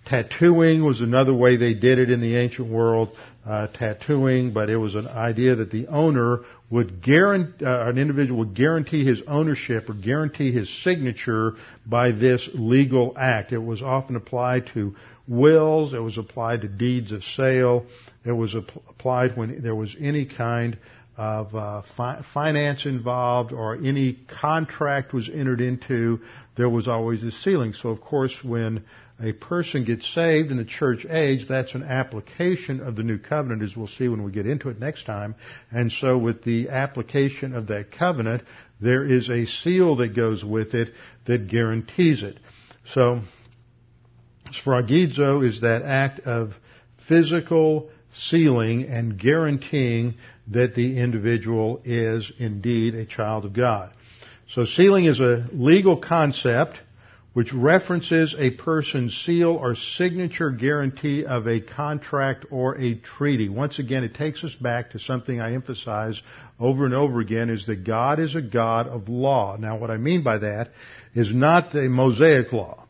Tattooing 0.06 0.84
was 0.84 1.00
another 1.00 1.34
way 1.34 1.56
they 1.56 1.74
did 1.74 1.98
it 1.98 2.10
in 2.10 2.20
the 2.20 2.36
ancient 2.36 2.68
world 2.68 3.10
uh, 3.44 3.66
tattooing, 3.68 4.52
but 4.52 4.70
it 4.70 4.76
was 4.76 4.94
an 4.94 5.08
idea 5.08 5.56
that 5.56 5.70
the 5.70 5.88
owner 5.88 6.40
would 6.70 7.02
guarantee, 7.02 7.64
uh, 7.64 7.88
an 7.88 7.98
individual 7.98 8.40
would 8.40 8.54
guarantee 8.54 9.04
his 9.04 9.22
ownership 9.26 9.88
or 9.88 9.94
guarantee 9.94 10.52
his 10.52 10.68
signature 10.82 11.54
by 11.84 12.12
this 12.12 12.48
legal 12.54 13.14
act. 13.16 13.52
It 13.52 13.58
was 13.58 13.82
often 13.82 14.16
applied 14.16 14.68
to 14.74 14.94
wills, 15.28 15.92
it 15.92 15.98
was 15.98 16.18
applied 16.18 16.62
to 16.62 16.68
deeds 16.68 17.12
of 17.12 17.24
sale, 17.24 17.86
it 18.24 18.32
was 18.32 18.54
applied 18.54 19.36
when 19.36 19.60
there 19.62 19.74
was 19.74 19.96
any 20.00 20.24
kind 20.24 20.78
of 21.16 21.54
uh, 21.54 21.82
fi- 21.96 22.24
finance 22.34 22.84
involved 22.84 23.52
or 23.52 23.74
any 23.74 24.18
contract 24.40 25.12
was 25.12 25.30
entered 25.32 25.60
into, 25.60 26.20
there 26.56 26.68
was 26.68 26.86
always 26.86 27.22
a 27.22 27.30
sealing. 27.30 27.72
So 27.72 27.88
of 27.88 28.00
course 28.00 28.36
when 28.44 28.84
a 29.20 29.32
person 29.32 29.84
gets 29.84 30.06
saved 30.12 30.50
in 30.50 30.58
the 30.58 30.64
church 30.64 31.06
age, 31.08 31.48
that's 31.48 31.74
an 31.74 31.82
application 31.82 32.80
of 32.80 32.96
the 32.96 33.02
new 33.02 33.18
covenant, 33.18 33.62
as 33.62 33.76
we'll 33.76 33.86
see 33.86 34.08
when 34.08 34.22
we 34.22 34.30
get 34.30 34.46
into 34.46 34.68
it 34.68 34.78
next 34.78 35.06
time. 35.06 35.34
And 35.70 35.90
so 35.90 36.18
with 36.18 36.44
the 36.44 36.68
application 36.68 37.54
of 37.54 37.68
that 37.68 37.90
covenant, 37.90 38.42
there 38.80 39.04
is 39.04 39.30
a 39.30 39.46
seal 39.46 39.96
that 39.96 40.14
goes 40.14 40.44
with 40.44 40.74
it 40.74 40.92
that 41.24 41.48
guarantees 41.48 42.22
it. 42.22 42.38
So, 42.84 43.22
sphragizo 44.52 45.46
is 45.46 45.62
that 45.62 45.82
act 45.82 46.20
of 46.20 46.52
physical 47.08 47.90
sealing 48.12 48.84
and 48.84 49.18
guaranteeing 49.18 50.14
that 50.48 50.74
the 50.74 50.98
individual 50.98 51.80
is 51.84 52.30
indeed 52.38 52.94
a 52.94 53.06
child 53.06 53.44
of 53.44 53.52
God. 53.52 53.92
So 54.48 54.64
sealing 54.64 55.06
is 55.06 55.20
a 55.20 55.48
legal 55.52 55.96
concept 55.96 56.78
which 57.36 57.52
references 57.52 58.34
a 58.38 58.48
person's 58.52 59.14
seal 59.14 59.50
or 59.50 59.74
signature 59.74 60.50
guarantee 60.50 61.26
of 61.26 61.46
a 61.46 61.60
contract 61.60 62.46
or 62.50 62.78
a 62.78 62.94
treaty. 62.94 63.50
Once 63.50 63.78
again, 63.78 64.02
it 64.04 64.14
takes 64.14 64.42
us 64.42 64.54
back 64.54 64.92
to 64.92 64.98
something 64.98 65.38
I 65.38 65.52
emphasize 65.52 66.22
over 66.58 66.86
and 66.86 66.94
over 66.94 67.20
again 67.20 67.50
is 67.50 67.66
that 67.66 67.84
God 67.84 68.20
is 68.20 68.34
a 68.34 68.40
God 68.40 68.86
of 68.86 69.10
law. 69.10 69.58
Now 69.58 69.76
what 69.76 69.90
I 69.90 69.98
mean 69.98 70.22
by 70.22 70.38
that 70.38 70.70
is 71.14 71.30
not 71.30 71.72
the 71.72 71.90
Mosaic 71.90 72.54
law, 72.54 72.85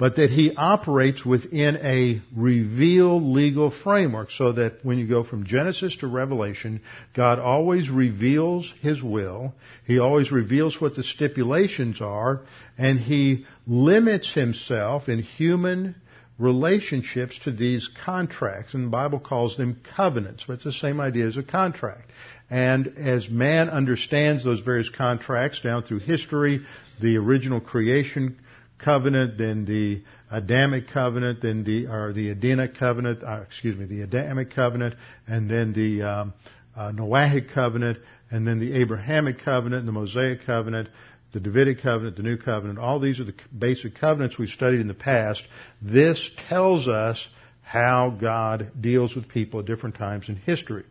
but 0.00 0.16
that 0.16 0.30
he 0.30 0.54
operates 0.56 1.26
within 1.26 1.76
a 1.76 2.22
revealed 2.34 3.22
legal 3.22 3.70
framework 3.70 4.30
so 4.30 4.52
that 4.52 4.82
when 4.82 4.98
you 4.98 5.06
go 5.06 5.22
from 5.22 5.44
Genesis 5.44 5.94
to 5.98 6.06
Revelation, 6.06 6.80
God 7.14 7.38
always 7.38 7.90
reveals 7.90 8.72
his 8.80 9.02
will. 9.02 9.52
He 9.86 9.98
always 9.98 10.32
reveals 10.32 10.80
what 10.80 10.94
the 10.94 11.04
stipulations 11.04 12.00
are 12.00 12.40
and 12.78 12.98
he 12.98 13.44
limits 13.66 14.32
himself 14.32 15.10
in 15.10 15.18
human 15.18 15.94
relationships 16.38 17.38
to 17.44 17.52
these 17.52 17.90
contracts, 18.02 18.72
and 18.72 18.86
the 18.86 18.90
Bible 18.90 19.20
calls 19.20 19.58
them 19.58 19.82
covenants, 19.94 20.44
but 20.46 20.54
it's 20.54 20.64
the 20.64 20.72
same 20.72 20.98
idea 20.98 21.26
as 21.26 21.36
a 21.36 21.42
contract. 21.42 22.10
And 22.48 22.94
as 22.96 23.28
man 23.28 23.68
understands 23.68 24.42
those 24.42 24.62
various 24.62 24.88
contracts 24.88 25.60
down 25.60 25.82
through 25.82 25.98
history, 25.98 26.64
the 27.02 27.18
original 27.18 27.60
creation 27.60 28.38
covenant, 28.80 29.38
then 29.38 29.64
the 29.64 30.02
Adamic 30.30 30.88
covenant, 30.88 31.42
then 31.42 31.64
the 31.64 31.86
or 31.86 32.12
the 32.12 32.30
Edenic 32.30 32.76
covenant, 32.78 33.22
uh, 33.22 33.42
excuse 33.42 33.76
me, 33.76 33.84
the 33.86 34.02
Adamic 34.02 34.54
covenant, 34.54 34.94
and 35.26 35.50
then 35.50 35.72
the 35.72 36.02
um, 36.02 36.34
uh, 36.76 36.92
Noahic 36.92 37.52
covenant, 37.52 37.98
and 38.30 38.46
then 38.46 38.60
the 38.60 38.80
Abrahamic 38.80 39.44
covenant, 39.44 39.86
the 39.86 39.92
Mosaic 39.92 40.46
covenant, 40.46 40.88
the 41.32 41.40
Davidic 41.40 41.82
covenant, 41.82 42.16
the 42.16 42.22
New 42.22 42.36
covenant. 42.36 42.78
All 42.78 43.00
these 43.00 43.20
are 43.20 43.24
the 43.24 43.34
basic 43.56 43.98
covenants 43.98 44.38
we've 44.38 44.48
studied 44.48 44.80
in 44.80 44.88
the 44.88 44.94
past. 44.94 45.42
This 45.80 46.30
tells 46.48 46.88
us 46.88 47.26
how 47.62 48.10
God 48.10 48.72
deals 48.80 49.14
with 49.14 49.28
people 49.28 49.60
at 49.60 49.66
different 49.66 49.96
times 49.96 50.28
in 50.28 50.36
history. 50.36 50.84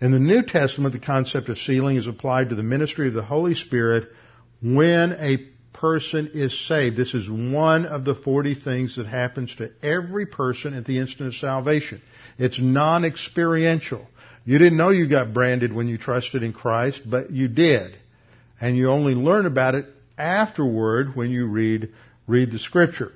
In 0.00 0.10
the 0.10 0.18
New 0.18 0.42
Testament, 0.42 0.92
the 0.92 0.98
concept 0.98 1.48
of 1.48 1.56
sealing 1.58 1.96
is 1.96 2.06
applied 2.06 2.50
to 2.50 2.54
the 2.54 2.62
ministry 2.62 3.08
of 3.08 3.14
the 3.14 3.22
Holy 3.22 3.54
Spirit 3.54 4.08
when 4.60 5.12
a 5.12 5.48
person 5.82 6.30
is 6.32 6.56
saved. 6.68 6.96
This 6.96 7.12
is 7.12 7.28
one 7.28 7.86
of 7.86 8.04
the 8.04 8.14
40 8.14 8.54
things 8.54 8.94
that 8.96 9.06
happens 9.06 9.52
to 9.56 9.72
every 9.82 10.26
person 10.26 10.74
at 10.74 10.84
the 10.84 10.98
instant 11.00 11.26
of 11.26 11.34
salvation. 11.34 12.00
It's 12.38 12.60
non-experiential. 12.60 14.06
You 14.44 14.58
didn't 14.58 14.76
know 14.76 14.90
you 14.90 15.08
got 15.08 15.34
branded 15.34 15.72
when 15.72 15.88
you 15.88 15.98
trusted 15.98 16.44
in 16.44 16.52
Christ, 16.52 17.02
but 17.04 17.32
you 17.32 17.48
did. 17.48 17.96
And 18.60 18.76
you 18.76 18.90
only 18.90 19.14
learn 19.14 19.44
about 19.44 19.74
it 19.74 19.86
afterward 20.16 21.16
when 21.16 21.32
you 21.32 21.46
read, 21.46 21.88
read 22.28 22.52
the 22.52 22.60
scripture. 22.60 23.10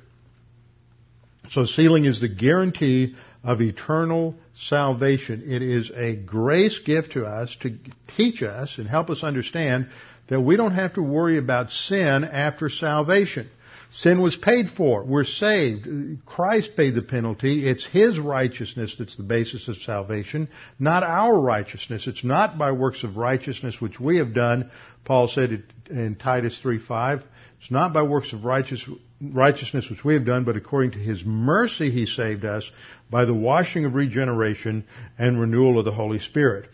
So 1.51 1.67
sealing 1.67 2.05
is 2.05 2.21
the 2.21 2.29
guarantee 2.29 3.15
of 3.45 3.61
eternal 3.61 4.35
salvation. 4.59 5.45
It 5.47 5.63
is 5.63 5.93
a 5.95 6.17
grace 6.17 6.81
gift 6.81 7.13
to 7.13 7.27
us 7.27 7.57
to 7.61 7.79
teach 8.17 8.43
us 8.43 8.75
and 8.79 8.89
help 8.89 9.09
us 9.09 9.23
understand 9.23 9.89
that 10.29 10.41
we 10.41 10.57
don't 10.57 10.75
have 10.75 10.95
to 10.95 11.03
worry 11.03 11.39
about 11.39 11.71
sin 11.71 12.25
after 12.25 12.69
salvation. 12.69 13.49
Sin 13.93 14.21
was 14.21 14.37
paid 14.37 14.69
for. 14.71 15.05
We're 15.05 15.25
saved. 15.25 15.87
Christ 16.27 16.73
paid 16.77 16.95
the 16.95 17.03
penalty. 17.03 17.67
It's 17.67 17.87
His 17.87 18.19
righteousness 18.19 18.97
that's 18.99 19.17
the 19.17 19.23
basis 19.23 19.69
of 19.69 19.77
salvation, 19.77 20.49
not 20.79 21.03
our 21.03 21.39
righteousness. 21.39 22.07
It's 22.07 22.25
not 22.25 22.59
by 22.59 22.73
works 22.73 23.05
of 23.05 23.17
righteousness 23.17 23.81
which 23.81 24.01
we 24.01 24.19
have 24.19 24.35
done. 24.35 24.71
Paul 25.05 25.29
said 25.29 25.63
in 25.89 26.17
Titus 26.17 26.61
3:5, 26.63 27.23
it's 27.61 27.71
not 27.71 27.93
by 27.95 28.03
works 28.03 28.33
of 28.33 28.45
righteous, 28.45 28.85
righteousness 29.21 29.89
which 29.89 30.05
we 30.05 30.15
have 30.15 30.27
done, 30.27 30.45
but 30.45 30.57
according 30.57 30.91
to 30.93 30.99
His 30.99 31.25
mercy 31.25 31.91
He 31.91 32.07
saved 32.07 32.45
us 32.45 32.71
by 33.09 33.25
the 33.25 33.35
washing 33.35 33.85
of 33.85 33.95
regeneration 33.95 34.85
and 35.17 35.41
renewal 35.41 35.79
of 35.79 35.85
the 35.85 35.93
Holy 35.93 36.19
Spirit. 36.19 36.69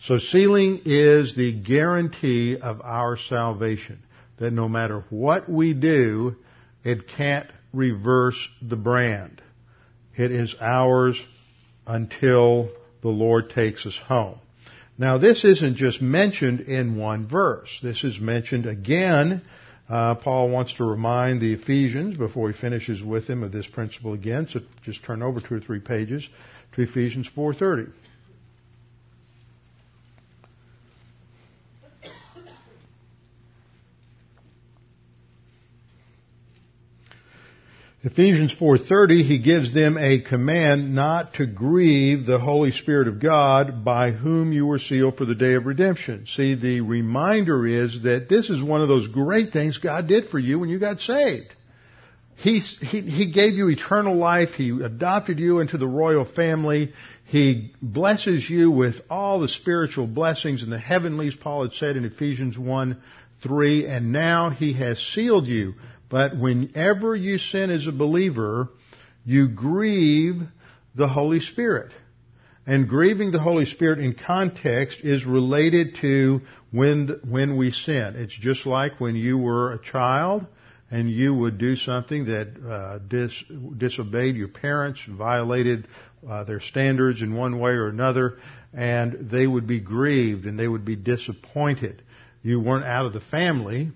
So 0.00 0.18
sealing 0.18 0.82
is 0.84 1.34
the 1.34 1.52
guarantee 1.52 2.56
of 2.56 2.80
our 2.82 3.16
salvation. 3.16 4.00
That 4.38 4.52
no 4.52 4.68
matter 4.68 5.04
what 5.10 5.48
we 5.48 5.74
do, 5.74 6.36
it 6.84 7.08
can't 7.08 7.50
reverse 7.72 8.48
the 8.62 8.76
brand. 8.76 9.42
It 10.16 10.30
is 10.30 10.54
ours 10.60 11.20
until 11.86 12.70
the 13.02 13.08
Lord 13.08 13.50
takes 13.50 13.86
us 13.86 13.96
home. 13.96 14.38
Now 14.96 15.18
this 15.18 15.44
isn't 15.44 15.76
just 15.76 16.00
mentioned 16.02 16.60
in 16.60 16.96
one 16.96 17.26
verse. 17.26 17.78
This 17.82 18.04
is 18.04 18.20
mentioned 18.20 18.66
again. 18.66 19.42
Uh, 19.88 20.16
Paul 20.16 20.50
wants 20.50 20.74
to 20.74 20.84
remind 20.84 21.40
the 21.40 21.54
Ephesians 21.54 22.16
before 22.16 22.50
he 22.50 22.58
finishes 22.58 23.02
with 23.02 23.26
them 23.26 23.42
of 23.42 23.52
this 23.52 23.66
principle 23.66 24.12
again. 24.12 24.48
So 24.48 24.60
just 24.84 25.02
turn 25.04 25.22
over 25.22 25.40
two 25.40 25.54
or 25.54 25.60
three 25.60 25.80
pages 25.80 26.28
to 26.74 26.82
Ephesians 26.82 27.28
4:30. 27.34 27.90
Ephesians 38.10 38.54
4:30 38.54 39.22
he 39.22 39.36
gives 39.36 39.74
them 39.74 39.98
a 39.98 40.20
command 40.20 40.94
not 40.94 41.34
to 41.34 41.44
grieve 41.44 42.24
the 42.24 42.38
Holy 42.38 42.72
Spirit 42.72 43.06
of 43.06 43.20
God 43.20 43.84
by 43.84 44.12
whom 44.12 44.50
you 44.50 44.64
were 44.64 44.78
sealed 44.78 45.18
for 45.18 45.26
the 45.26 45.34
day 45.34 45.52
of 45.52 45.66
redemption. 45.66 46.24
See 46.24 46.54
the 46.54 46.80
reminder 46.80 47.66
is 47.66 48.00
that 48.04 48.30
this 48.30 48.48
is 48.48 48.62
one 48.62 48.80
of 48.80 48.88
those 48.88 49.08
great 49.08 49.52
things 49.52 49.76
God 49.76 50.06
did 50.06 50.30
for 50.30 50.38
you 50.38 50.58
when 50.58 50.70
you 50.70 50.78
got 50.78 51.00
saved. 51.00 51.54
He, 52.36 52.60
he, 52.60 53.02
he 53.02 53.30
gave 53.30 53.52
you 53.52 53.68
eternal 53.68 54.16
life. 54.16 54.54
He 54.54 54.70
adopted 54.70 55.38
you 55.38 55.58
into 55.58 55.76
the 55.76 55.86
royal 55.86 56.24
family. 56.24 56.94
He 57.26 57.74
blesses 57.82 58.48
you 58.48 58.70
with 58.70 58.94
all 59.10 59.38
the 59.38 59.48
spiritual 59.48 60.06
blessings 60.06 60.62
and 60.62 60.72
the 60.72 60.78
heavenlies, 60.78 61.36
Paul 61.36 61.64
had 61.64 61.72
said 61.74 61.98
in 61.98 62.06
Ephesians 62.06 62.56
1, 62.56 63.02
3, 63.42 63.86
and 63.86 64.12
now 64.12 64.48
He 64.48 64.72
has 64.74 64.98
sealed 64.98 65.46
you 65.46 65.74
but 66.08 66.36
whenever 66.36 67.14
you 67.14 67.38
sin 67.38 67.70
as 67.70 67.86
a 67.86 67.92
believer, 67.92 68.70
you 69.24 69.48
grieve 69.48 70.42
the 70.94 71.08
Holy 71.08 71.40
Spirit. 71.40 71.92
And 72.66 72.88
grieving 72.88 73.30
the 73.30 73.40
Holy 73.40 73.64
Spirit 73.64 73.98
in 73.98 74.14
context 74.14 75.00
is 75.02 75.24
related 75.24 75.96
to 76.02 76.42
when, 76.70 77.20
when 77.28 77.56
we 77.56 77.70
sin. 77.70 78.14
It's 78.16 78.36
just 78.38 78.66
like 78.66 79.00
when 79.00 79.16
you 79.16 79.38
were 79.38 79.72
a 79.72 79.78
child 79.78 80.46
and 80.90 81.10
you 81.10 81.34
would 81.34 81.58
do 81.58 81.76
something 81.76 82.26
that 82.26 82.48
uh, 82.66 82.98
dis, 83.08 83.32
disobeyed 83.76 84.36
your 84.36 84.48
parents, 84.48 85.00
violated 85.08 85.88
uh, 86.28 86.44
their 86.44 86.60
standards 86.60 87.22
in 87.22 87.34
one 87.34 87.58
way 87.58 87.70
or 87.70 87.88
another, 87.88 88.38
and 88.74 89.30
they 89.30 89.46
would 89.46 89.66
be 89.66 89.80
grieved 89.80 90.44
and 90.44 90.58
they 90.58 90.68
would 90.68 90.84
be 90.84 90.96
disappointed. 90.96 92.02
You 92.42 92.60
weren't 92.60 92.84
out 92.84 93.06
of 93.06 93.12
the 93.12 93.20
family, 93.20 93.92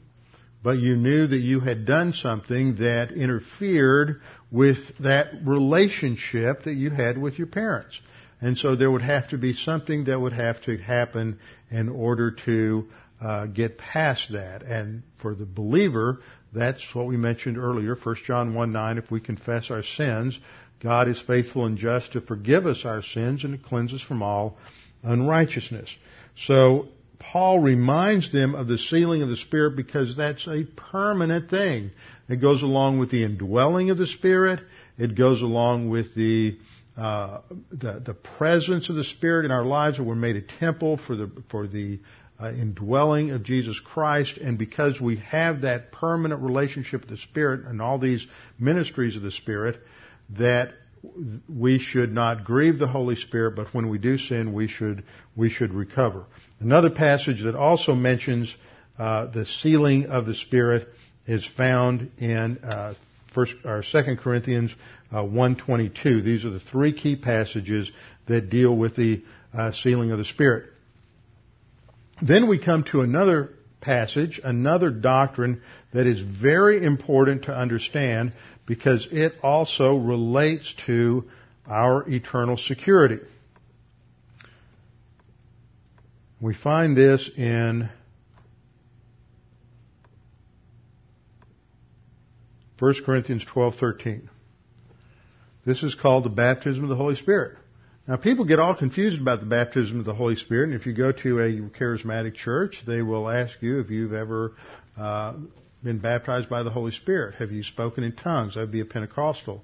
but 0.63 0.79
you 0.79 0.97
knew 0.97 1.27
that 1.27 1.39
you 1.39 1.61
had 1.61 1.87
done 1.87 2.13
something 2.13 2.77
that 2.77 3.11
interfered 3.11 4.21
with 4.51 4.79
that 5.01 5.29
relationship 5.45 6.65
that 6.65 6.75
you 6.75 6.91
had 6.91 7.19
with 7.19 7.39
your 7.39 7.49
parents. 7.49 7.99
And 8.41 8.59
so 8.59 8.77
there 8.77 8.91
would 8.91 9.03
have 9.03 9.29
to 9.31 9.39
be 9.39 9.55
something 9.55 10.05
that 10.05 10.21
would 10.21 10.33
have 10.33 10.61
to 10.63 10.77
happen 10.77 11.39
in 11.71 11.89
order 11.89 12.33
to 12.45 12.89
uh, 13.21 13.47
get 13.47 13.79
past 13.79 14.33
that. 14.33 14.63
And 14.63 15.03
for 15.21 15.35
the 15.35 15.47
believer, 15.47 16.19
that's 16.53 16.83
what 16.95 17.07
we 17.07 17.17
mentioned 17.17 17.57
earlier, 17.57 17.95
1 17.95 18.17
John 18.27 18.55
1 18.55 18.73
9, 18.73 18.99
if 18.99 19.11
we 19.11 19.21
confess 19.21 19.71
our 19.71 19.83
sins, 19.83 20.39
God 20.81 21.09
is 21.09 21.21
faithful 21.21 21.65
and 21.67 21.79
just 21.79 22.13
to 22.13 22.21
forgive 22.21 22.67
us 22.67 22.85
our 22.85 23.03
sins 23.03 23.45
and 23.45 23.57
to 23.57 23.69
cleanse 23.69 23.95
us 23.95 24.03
from 24.03 24.23
all 24.23 24.59
unrighteousness. 25.05 25.95
So 26.37 26.89
Paul 27.31 27.61
reminds 27.61 28.33
them 28.33 28.55
of 28.55 28.67
the 28.67 28.79
sealing 28.79 29.23
of 29.23 29.29
the 29.29 29.37
Spirit 29.37 29.77
because 29.77 30.17
that's 30.17 30.47
a 30.47 30.65
permanent 30.65 31.49
thing. 31.51 31.93
It 32.29 32.37
goes 32.37 32.63
along 32.63 32.99
with 32.99 33.11
the 33.11 33.25
indwelling 33.25 33.91
of 33.91 33.99
the 33.99 34.07
Spirit. 34.07 34.61
It 34.99 35.17
goes 35.17 35.41
along 35.41 35.89
with 35.89 36.15
the 36.15 36.59
uh, 36.97 37.41
the, 37.71 38.03
the 38.05 38.15
presence 38.15 38.91
of 38.91 38.97
the 38.97 39.05
Spirit 39.05 39.47
in 39.47 39.51
our 39.51 39.65
lives, 39.65 39.99
where 39.99 40.09
we're 40.09 40.15
made 40.15 40.37
a 40.37 40.43
temple 40.43 40.99
for 40.99 41.17
the 41.17 41.31
for 41.51 41.67
the 41.67 42.01
uh, 42.39 42.51
indwelling 42.51 43.31
of 43.31 43.45
Jesus 43.45 43.81
Christ, 43.81 44.37
and 44.37 44.59
because 44.59 45.01
we 45.01 45.17
have 45.17 45.63
that 45.63 45.93
permanent 45.93 46.43
relationship 46.43 47.03
with 47.03 47.11
the 47.11 47.17
Spirit 47.17 47.67
and 47.67 47.81
all 47.81 47.99
these 47.99 48.27
ministries 48.59 49.17
of 49.17 49.23
the 49.23 49.31
Spirit, 49.31 49.81
that 50.39 50.73
we 51.49 51.79
should 51.79 52.13
not 52.13 52.45
grieve 52.45 52.79
the 52.79 52.87
Holy 52.87 53.17
Spirit, 53.17 53.57
but 53.57 53.75
when 53.75 53.89
we 53.89 53.99
do 53.99 54.19
sin, 54.19 54.53
we 54.53 54.69
should 54.69 55.05
we 55.35 55.51
should 55.51 55.75
recover. 55.75 56.25
Another 56.61 56.91
passage 56.91 57.43
that 57.43 57.57
also 57.57 57.95
mentions 57.95 58.55
uh, 58.99 59.27
the 59.27 59.45
sealing 59.45 60.07
of 60.07 60.27
the 60.27 60.35
Spirit 60.35 60.89
is 61.27 61.45
found 61.57 62.11
in 62.19 62.59
uh, 62.59 62.95
first 63.35 63.55
or 63.65 63.83
Second 63.83 64.19
Corinthians 64.19 64.75
uh, 65.11 65.23
1:22. 65.23 66.25
These 66.25 66.45
are 66.45 66.51
the 66.51 66.61
three 66.61 66.93
key 66.93 67.17
passages 67.17 67.91
that 68.27 68.51
deal 68.51 68.75
with 68.75 68.95
the 68.95 69.23
uh, 69.53 69.73
sealing 69.73 70.13
of 70.13 70.19
the 70.19 70.25
Spirit. 70.25 70.67
Then 72.21 72.49
we 72.49 72.59
come 72.59 72.85
to 72.85 73.01
another 73.01 73.51
passage, 73.83 74.41
another 74.43 74.91
doctrine 74.91 75.61
that 75.93 76.07
is 76.07 76.21
very 76.21 76.83
important 76.83 77.45
to 77.45 77.55
understand 77.55 78.33
because 78.67 79.07
it 79.11 79.35
also 79.43 79.97
relates 79.97 80.73
to 80.87 81.25
our 81.67 82.09
eternal 82.09 82.57
security. 82.57 83.19
We 86.41 86.55
find 86.55 86.97
this 86.97 87.31
in 87.37 87.89
1 92.79 92.95
Corinthians 93.05 93.45
12:13. 93.45 94.29
This 95.65 95.85
is 95.85 95.95
called 95.95 96.25
the 96.25 96.31
baptism 96.31 96.83
of 96.83 96.89
the 96.89 96.97
Holy 96.97 97.15
Spirit. 97.15 97.57
Now 98.07 98.17
people 98.17 98.45
get 98.45 98.59
all 98.59 98.75
confused 98.75 99.21
about 99.21 99.41
the 99.41 99.47
baptism 99.47 100.01
of 100.01 100.05
the 100.05 100.15
Holy 100.15 100.35
Spirit, 100.35 100.71
and 100.71 100.81
if 100.81 100.87
you 100.87 100.93
go 100.93 101.13
to 101.13 101.39
a 101.39 101.53
charismatic 101.79 102.35
church, 102.35 102.83
they 102.87 103.01
will 103.01 103.29
ask 103.29 103.57
you 103.61 103.79
if 103.79 103.91
you've 103.91 104.13
ever 104.13 104.55
uh, 104.99 105.35
been 105.85 105.99
baptized 105.99 106.49
by 106.49 106.65
the 106.65 106.71
Holy 106.71 106.91
Spirit. 106.91 107.37
Have 107.37 107.53
you 107.53 107.63
spoken 107.63 108.03
in 108.03 108.13
tongues? 108.13 108.55
That 108.55 108.61
would 108.61 108.73
be 108.73 108.81
a 108.81 108.85
Pentecostal 108.85 109.63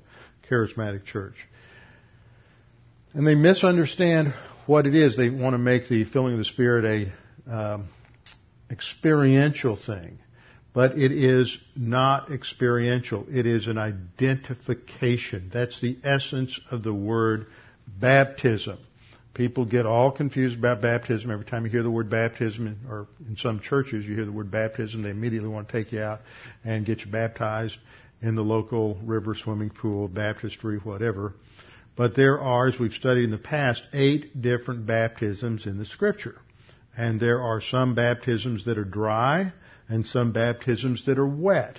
charismatic 0.49 1.05
church. 1.05 1.35
And 3.13 3.27
they 3.27 3.35
misunderstand 3.35 4.35
what 4.67 4.87
it 4.87 4.95
is. 4.95 5.17
They 5.17 5.31
want 5.31 5.55
to 5.55 5.59
make 5.59 5.89
the 5.89 6.05
filling 6.05 6.35
of 6.35 6.39
the 6.39 6.45
Spirit 6.45 7.13
a 7.49 7.53
um, 7.53 7.89
experiential 8.71 9.75
thing. 9.75 10.21
But 10.75 10.97
it 10.97 11.11
is 11.11 11.59
not 11.75 12.31
experiential. 12.31 13.27
It 13.29 13.47
is 13.47 13.67
an 13.67 13.79
identification. 13.79 15.51
That's 15.53 15.81
the 15.81 15.99
essence 16.05 16.61
of 16.71 16.85
the 16.85 16.95
word 16.95 17.47
baptism. 18.01 18.79
People 19.35 19.65
get 19.65 19.87
all 19.87 20.11
confused 20.11 20.59
about 20.59 20.83
baptism. 20.83 21.31
Every 21.31 21.45
time 21.45 21.65
you 21.65 21.71
hear 21.71 21.83
the 21.83 21.91
word 21.91 22.11
baptism, 22.11 22.77
or 22.89 23.07
in 23.29 23.37
some 23.37 23.61
churches 23.61 24.05
you 24.05 24.15
hear 24.15 24.25
the 24.25 24.33
word 24.33 24.51
baptism, 24.51 25.03
they 25.03 25.11
immediately 25.11 25.49
want 25.49 25.69
to 25.69 25.73
take 25.73 25.93
you 25.93 26.03
out 26.03 26.21
and 26.65 26.85
get 26.85 27.05
you 27.05 27.11
baptized 27.11 27.77
in 28.21 28.35
the 28.35 28.43
local 28.43 28.97
river, 29.05 29.35
swimming 29.35 29.71
pool, 29.71 30.09
baptistry, 30.09 30.79
whatever. 30.79 31.35
But 31.97 32.17
there 32.17 32.41
are, 32.41 32.69
as 32.69 32.79
we've 32.79 32.93
studied 32.93 33.25
in 33.25 33.31
the 33.31 33.39
past, 33.39 33.83
eight 33.93 34.41
different 34.41 34.87
baptisms 34.87 35.67
in 35.67 35.79
the 35.79 35.85
scripture. 35.85 36.41
And 36.97 37.21
there 37.21 37.41
are 37.41 37.61
some 37.61 37.95
baptisms 37.95 38.65
that 38.65 38.77
are 38.77 38.85
dry 38.85 39.53
and 39.89 40.05
some 40.07 40.33
baptisms 40.33 41.07
that 41.07 41.19
are 41.19 41.27
wet. 41.27 41.79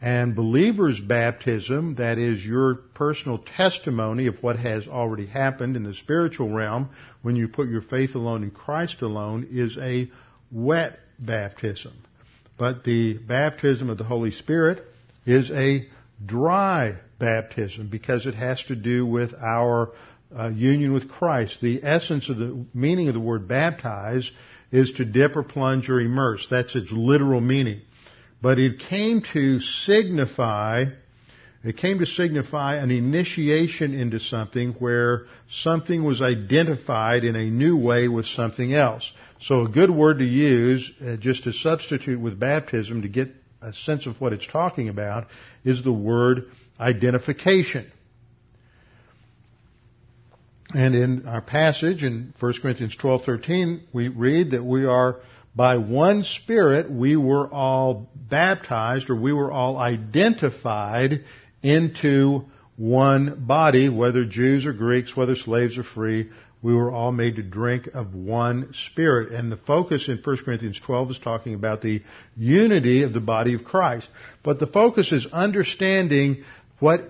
And 0.00 0.36
believers' 0.36 1.00
baptism, 1.00 1.94
that 1.94 2.18
is 2.18 2.44
your 2.44 2.74
personal 2.74 3.38
testimony 3.38 4.26
of 4.26 4.42
what 4.42 4.58
has 4.58 4.86
already 4.86 5.26
happened 5.26 5.74
in 5.74 5.84
the 5.84 5.94
spiritual 5.94 6.50
realm 6.50 6.90
when 7.22 7.34
you 7.34 7.48
put 7.48 7.68
your 7.68 7.80
faith 7.80 8.14
alone 8.14 8.42
in 8.42 8.50
Christ 8.50 9.00
alone, 9.00 9.48
is 9.50 9.76
a 9.78 10.10
wet 10.52 10.98
baptism. 11.18 11.94
But 12.58 12.84
the 12.84 13.14
baptism 13.14 13.88
of 13.88 13.96
the 13.96 14.04
Holy 14.04 14.30
Spirit 14.30 14.84
is 15.24 15.50
a 15.50 15.88
dry 16.24 16.96
baptism 17.18 17.88
because 17.88 18.26
it 18.26 18.34
has 18.34 18.62
to 18.64 18.76
do 18.76 19.06
with 19.06 19.34
our 19.34 19.92
uh, 20.36 20.48
union 20.48 20.92
with 20.92 21.08
Christ. 21.08 21.60
The 21.60 21.82
essence 21.82 22.28
of 22.28 22.38
the 22.38 22.66
meaning 22.74 23.08
of 23.08 23.14
the 23.14 23.20
word 23.20 23.48
baptize 23.48 24.30
is 24.70 24.92
to 24.92 25.04
dip 25.04 25.36
or 25.36 25.42
plunge 25.42 25.88
or 25.88 26.00
immerse. 26.00 26.46
That's 26.50 26.74
its 26.74 26.90
literal 26.90 27.40
meaning. 27.40 27.82
But 28.42 28.58
it 28.58 28.78
came 28.78 29.22
to 29.32 29.60
signify, 29.60 30.86
it 31.64 31.76
came 31.76 31.98
to 31.98 32.06
signify 32.06 32.76
an 32.76 32.90
initiation 32.90 33.94
into 33.94 34.20
something 34.20 34.72
where 34.78 35.26
something 35.50 36.04
was 36.04 36.20
identified 36.20 37.24
in 37.24 37.34
a 37.34 37.50
new 37.50 37.76
way 37.76 38.08
with 38.08 38.26
something 38.26 38.72
else. 38.74 39.10
So 39.40 39.62
a 39.62 39.68
good 39.68 39.90
word 39.90 40.18
to 40.18 40.24
use, 40.24 40.90
uh, 41.04 41.16
just 41.16 41.44
to 41.44 41.52
substitute 41.52 42.20
with 42.20 42.38
baptism 42.38 43.02
to 43.02 43.08
get 43.08 43.28
a 43.62 43.72
sense 43.72 44.06
of 44.06 44.20
what 44.20 44.32
it's 44.32 44.46
talking 44.46 44.88
about, 44.88 45.26
is 45.64 45.82
the 45.82 45.92
word 45.92 46.44
identification. 46.78 47.90
And 50.74 50.94
in 50.94 51.26
our 51.26 51.40
passage 51.40 52.02
in 52.02 52.34
1 52.38 52.54
Corinthians 52.60 52.96
12:13, 52.96 53.82
we 53.92 54.08
read 54.08 54.50
that 54.50 54.64
we 54.64 54.84
are 54.84 55.16
by 55.56 55.78
one 55.78 56.22
Spirit 56.22 56.90
we 56.90 57.16
were 57.16 57.48
all 57.48 58.10
baptized 58.14 59.08
or 59.08 59.16
we 59.16 59.32
were 59.32 59.50
all 59.50 59.78
identified 59.78 61.24
into 61.62 62.44
one 62.76 63.46
body, 63.46 63.88
whether 63.88 64.26
Jews 64.26 64.66
or 64.66 64.74
Greeks, 64.74 65.16
whether 65.16 65.34
slaves 65.34 65.78
or 65.78 65.82
free, 65.82 66.28
we 66.60 66.74
were 66.74 66.92
all 66.92 67.10
made 67.10 67.36
to 67.36 67.42
drink 67.42 67.86
of 67.94 68.14
one 68.14 68.74
Spirit. 68.74 69.32
And 69.32 69.50
the 69.50 69.56
focus 69.56 70.08
in 70.08 70.18
1 70.22 70.36
Corinthians 70.44 70.78
12 70.80 71.12
is 71.12 71.18
talking 71.18 71.54
about 71.54 71.80
the 71.80 72.02
unity 72.36 73.02
of 73.02 73.14
the 73.14 73.20
body 73.20 73.54
of 73.54 73.64
Christ. 73.64 74.10
But 74.42 74.60
the 74.60 74.66
focus 74.66 75.10
is 75.10 75.26
understanding 75.32 76.44
what 76.78 77.00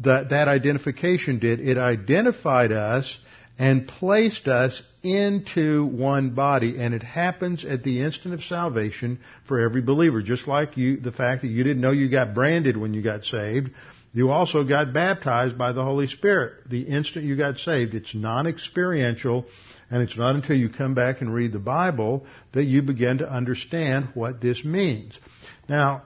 that, 0.00 0.30
that 0.30 0.48
identification 0.48 1.38
did. 1.38 1.60
It 1.60 1.76
identified 1.76 2.72
us 2.72 3.18
and 3.58 3.86
placed 3.86 4.48
us 4.48 4.82
into 5.02 5.86
one 5.86 6.30
body 6.30 6.76
and 6.78 6.92
it 6.92 7.02
happens 7.02 7.64
at 7.64 7.82
the 7.82 8.02
instant 8.02 8.34
of 8.34 8.42
salvation 8.42 9.18
for 9.48 9.60
every 9.60 9.80
believer. 9.80 10.22
Just 10.22 10.46
like 10.46 10.76
you 10.76 10.98
the 10.98 11.12
fact 11.12 11.42
that 11.42 11.48
you 11.48 11.64
didn't 11.64 11.80
know 11.80 11.90
you 11.90 12.10
got 12.10 12.34
branded 12.34 12.76
when 12.76 12.92
you 12.94 13.02
got 13.02 13.24
saved 13.24 13.70
you 14.12 14.30
also 14.30 14.64
got 14.64 14.92
baptized 14.92 15.56
by 15.56 15.72
the 15.72 15.84
Holy 15.84 16.08
Spirit. 16.08 16.68
The 16.68 16.82
instant 16.82 17.24
you 17.24 17.36
got 17.36 17.58
saved 17.58 17.94
it's 17.94 18.14
non-experiential 18.14 19.46
and 19.90 20.02
it's 20.02 20.16
not 20.16 20.34
until 20.34 20.56
you 20.56 20.68
come 20.68 20.94
back 20.94 21.20
and 21.20 21.32
read 21.32 21.52
the 21.52 21.58
Bible 21.58 22.26
that 22.52 22.64
you 22.64 22.82
begin 22.82 23.18
to 23.18 23.30
understand 23.30 24.08
what 24.14 24.40
this 24.40 24.64
means. 24.64 25.18
Now 25.68 26.02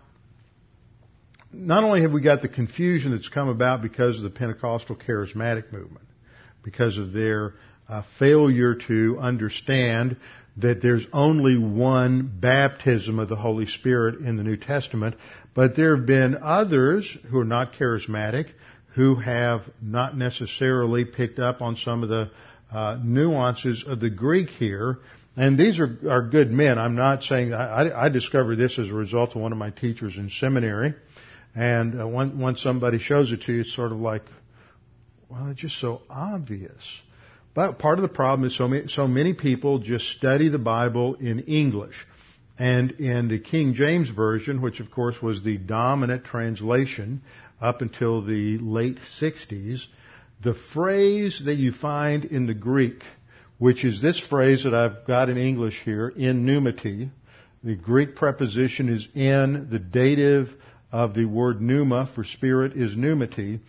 not 1.52 1.84
only 1.84 2.02
have 2.02 2.12
we 2.12 2.20
got 2.20 2.42
the 2.42 2.48
confusion 2.48 3.12
that's 3.12 3.28
come 3.28 3.48
about 3.48 3.80
because 3.80 4.16
of 4.16 4.22
the 4.22 4.30
Pentecostal 4.30 4.96
charismatic 4.96 5.72
movement 5.72 6.06
because 6.62 6.98
of 6.98 7.12
their 7.12 7.54
uh, 7.88 8.02
failure 8.18 8.74
to 8.74 9.18
understand 9.20 10.16
that 10.56 10.80
there's 10.80 11.06
only 11.12 11.58
one 11.58 12.32
baptism 12.40 13.18
of 13.18 13.28
the 13.28 13.36
Holy 13.36 13.66
Spirit 13.66 14.20
in 14.20 14.36
the 14.36 14.42
New 14.42 14.56
Testament, 14.56 15.16
but 15.54 15.74
there 15.74 15.96
have 15.96 16.06
been 16.06 16.36
others 16.40 17.16
who 17.30 17.38
are 17.38 17.44
not 17.44 17.72
charismatic 17.72 18.50
who 18.94 19.16
have 19.16 19.62
not 19.82 20.16
necessarily 20.16 21.04
picked 21.04 21.38
up 21.38 21.60
on 21.60 21.76
some 21.76 22.02
of 22.02 22.08
the 22.08 22.30
uh, 22.72 22.98
nuances 23.02 23.84
of 23.86 24.00
the 24.00 24.10
Greek 24.10 24.48
here. 24.48 24.98
And 25.36 25.58
these 25.58 25.80
are, 25.80 25.98
are 26.08 26.22
good 26.22 26.50
men. 26.52 26.78
I'm 26.78 26.94
not 26.94 27.24
saying, 27.24 27.52
I, 27.52 28.04
I 28.04 28.08
discovered 28.08 28.56
this 28.56 28.78
as 28.78 28.88
a 28.88 28.94
result 28.94 29.34
of 29.34 29.42
one 29.42 29.50
of 29.50 29.58
my 29.58 29.70
teachers 29.70 30.16
in 30.16 30.30
seminary. 30.30 30.94
And 31.56 32.00
uh, 32.00 32.06
when, 32.06 32.38
once 32.38 32.62
somebody 32.62 33.00
shows 33.00 33.32
it 33.32 33.42
to 33.42 33.52
you, 33.52 33.60
it's 33.62 33.74
sort 33.74 33.90
of 33.90 33.98
like, 33.98 34.22
well, 35.28 35.48
it's 35.48 35.60
just 35.60 35.80
so 35.80 36.02
obvious. 36.08 37.00
But 37.54 37.78
part 37.78 37.98
of 37.98 38.02
the 38.02 38.08
problem 38.08 38.46
is 38.46 38.56
so 38.56 38.66
many, 38.66 38.88
so 38.88 39.06
many 39.06 39.32
people 39.32 39.78
just 39.78 40.08
study 40.10 40.48
the 40.48 40.58
Bible 40.58 41.14
in 41.14 41.40
English. 41.40 42.06
And 42.58 42.92
in 42.92 43.28
the 43.28 43.38
King 43.38 43.74
James 43.74 44.10
Version, 44.10 44.60
which 44.60 44.80
of 44.80 44.90
course 44.90 45.20
was 45.22 45.42
the 45.42 45.56
dominant 45.56 46.24
translation 46.24 47.22
up 47.60 47.80
until 47.80 48.22
the 48.22 48.58
late 48.58 48.98
60s, 49.20 49.84
the 50.42 50.54
phrase 50.72 51.42
that 51.46 51.56
you 51.56 51.72
find 51.72 52.24
in 52.24 52.46
the 52.46 52.54
Greek, 52.54 53.02
which 53.58 53.84
is 53.84 54.02
this 54.02 54.18
phrase 54.18 54.64
that 54.64 54.74
I've 54.74 55.06
got 55.06 55.30
in 55.30 55.38
English 55.38 55.80
here, 55.84 56.08
in 56.08 56.44
pneumati, 56.44 57.10
the 57.62 57.76
Greek 57.76 58.14
preposition 58.14 58.88
is 58.88 59.08
in, 59.14 59.68
the 59.70 59.78
dative 59.78 60.50
of 60.92 61.14
the 61.14 61.24
word 61.24 61.60
pneuma 61.60 62.10
for 62.14 62.24
spirit 62.24 62.74
is 62.74 62.94
pneumati, 62.94 63.60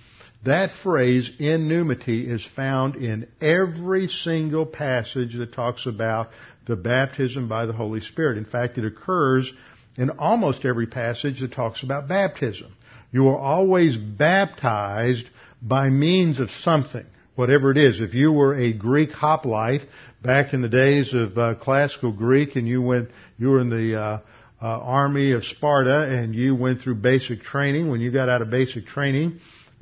that 0.45 0.71
phrase, 0.83 1.29
in 1.39 1.67
pneumati, 1.67 2.27
is 2.27 2.45
found 2.55 2.95
in 2.95 3.27
every 3.41 4.07
single 4.07 4.65
passage 4.65 5.35
that 5.35 5.53
talks 5.53 5.85
about 5.85 6.29
the 6.65 6.75
baptism 6.75 7.47
by 7.47 7.65
the 7.65 7.73
Holy 7.73 8.01
Spirit. 8.01 8.37
In 8.37 8.45
fact, 8.45 8.77
it 8.77 8.85
occurs 8.85 9.51
in 9.97 10.09
almost 10.11 10.65
every 10.65 10.87
passage 10.87 11.41
that 11.41 11.51
talks 11.51 11.83
about 11.83 12.07
baptism. 12.07 12.75
You 13.11 13.29
are 13.29 13.37
always 13.37 13.97
baptized 13.97 15.27
by 15.61 15.89
means 15.89 16.39
of 16.39 16.49
something, 16.51 17.05
whatever 17.35 17.71
it 17.71 17.77
is. 17.77 18.01
If 18.01 18.13
you 18.13 18.31
were 18.31 18.55
a 18.55 18.73
Greek 18.73 19.11
hoplite 19.11 19.81
back 20.21 20.53
in 20.53 20.61
the 20.61 20.69
days 20.69 21.13
of 21.13 21.37
uh, 21.37 21.55
classical 21.55 22.11
Greek 22.11 22.55
and 22.55 22.67
you 22.67 22.81
went, 22.81 23.09
you 23.37 23.49
were 23.49 23.59
in 23.59 23.69
the 23.69 23.99
uh, 23.99 24.19
uh, 24.61 24.65
army 24.65 25.31
of 25.31 25.43
Sparta 25.43 26.03
and 26.03 26.35
you 26.35 26.55
went 26.55 26.81
through 26.81 26.95
basic 26.95 27.41
training, 27.41 27.89
when 27.89 28.01
you 28.01 28.11
got 28.11 28.29
out 28.29 28.41
of 28.41 28.49
basic 28.49 28.85
training, 28.85 29.39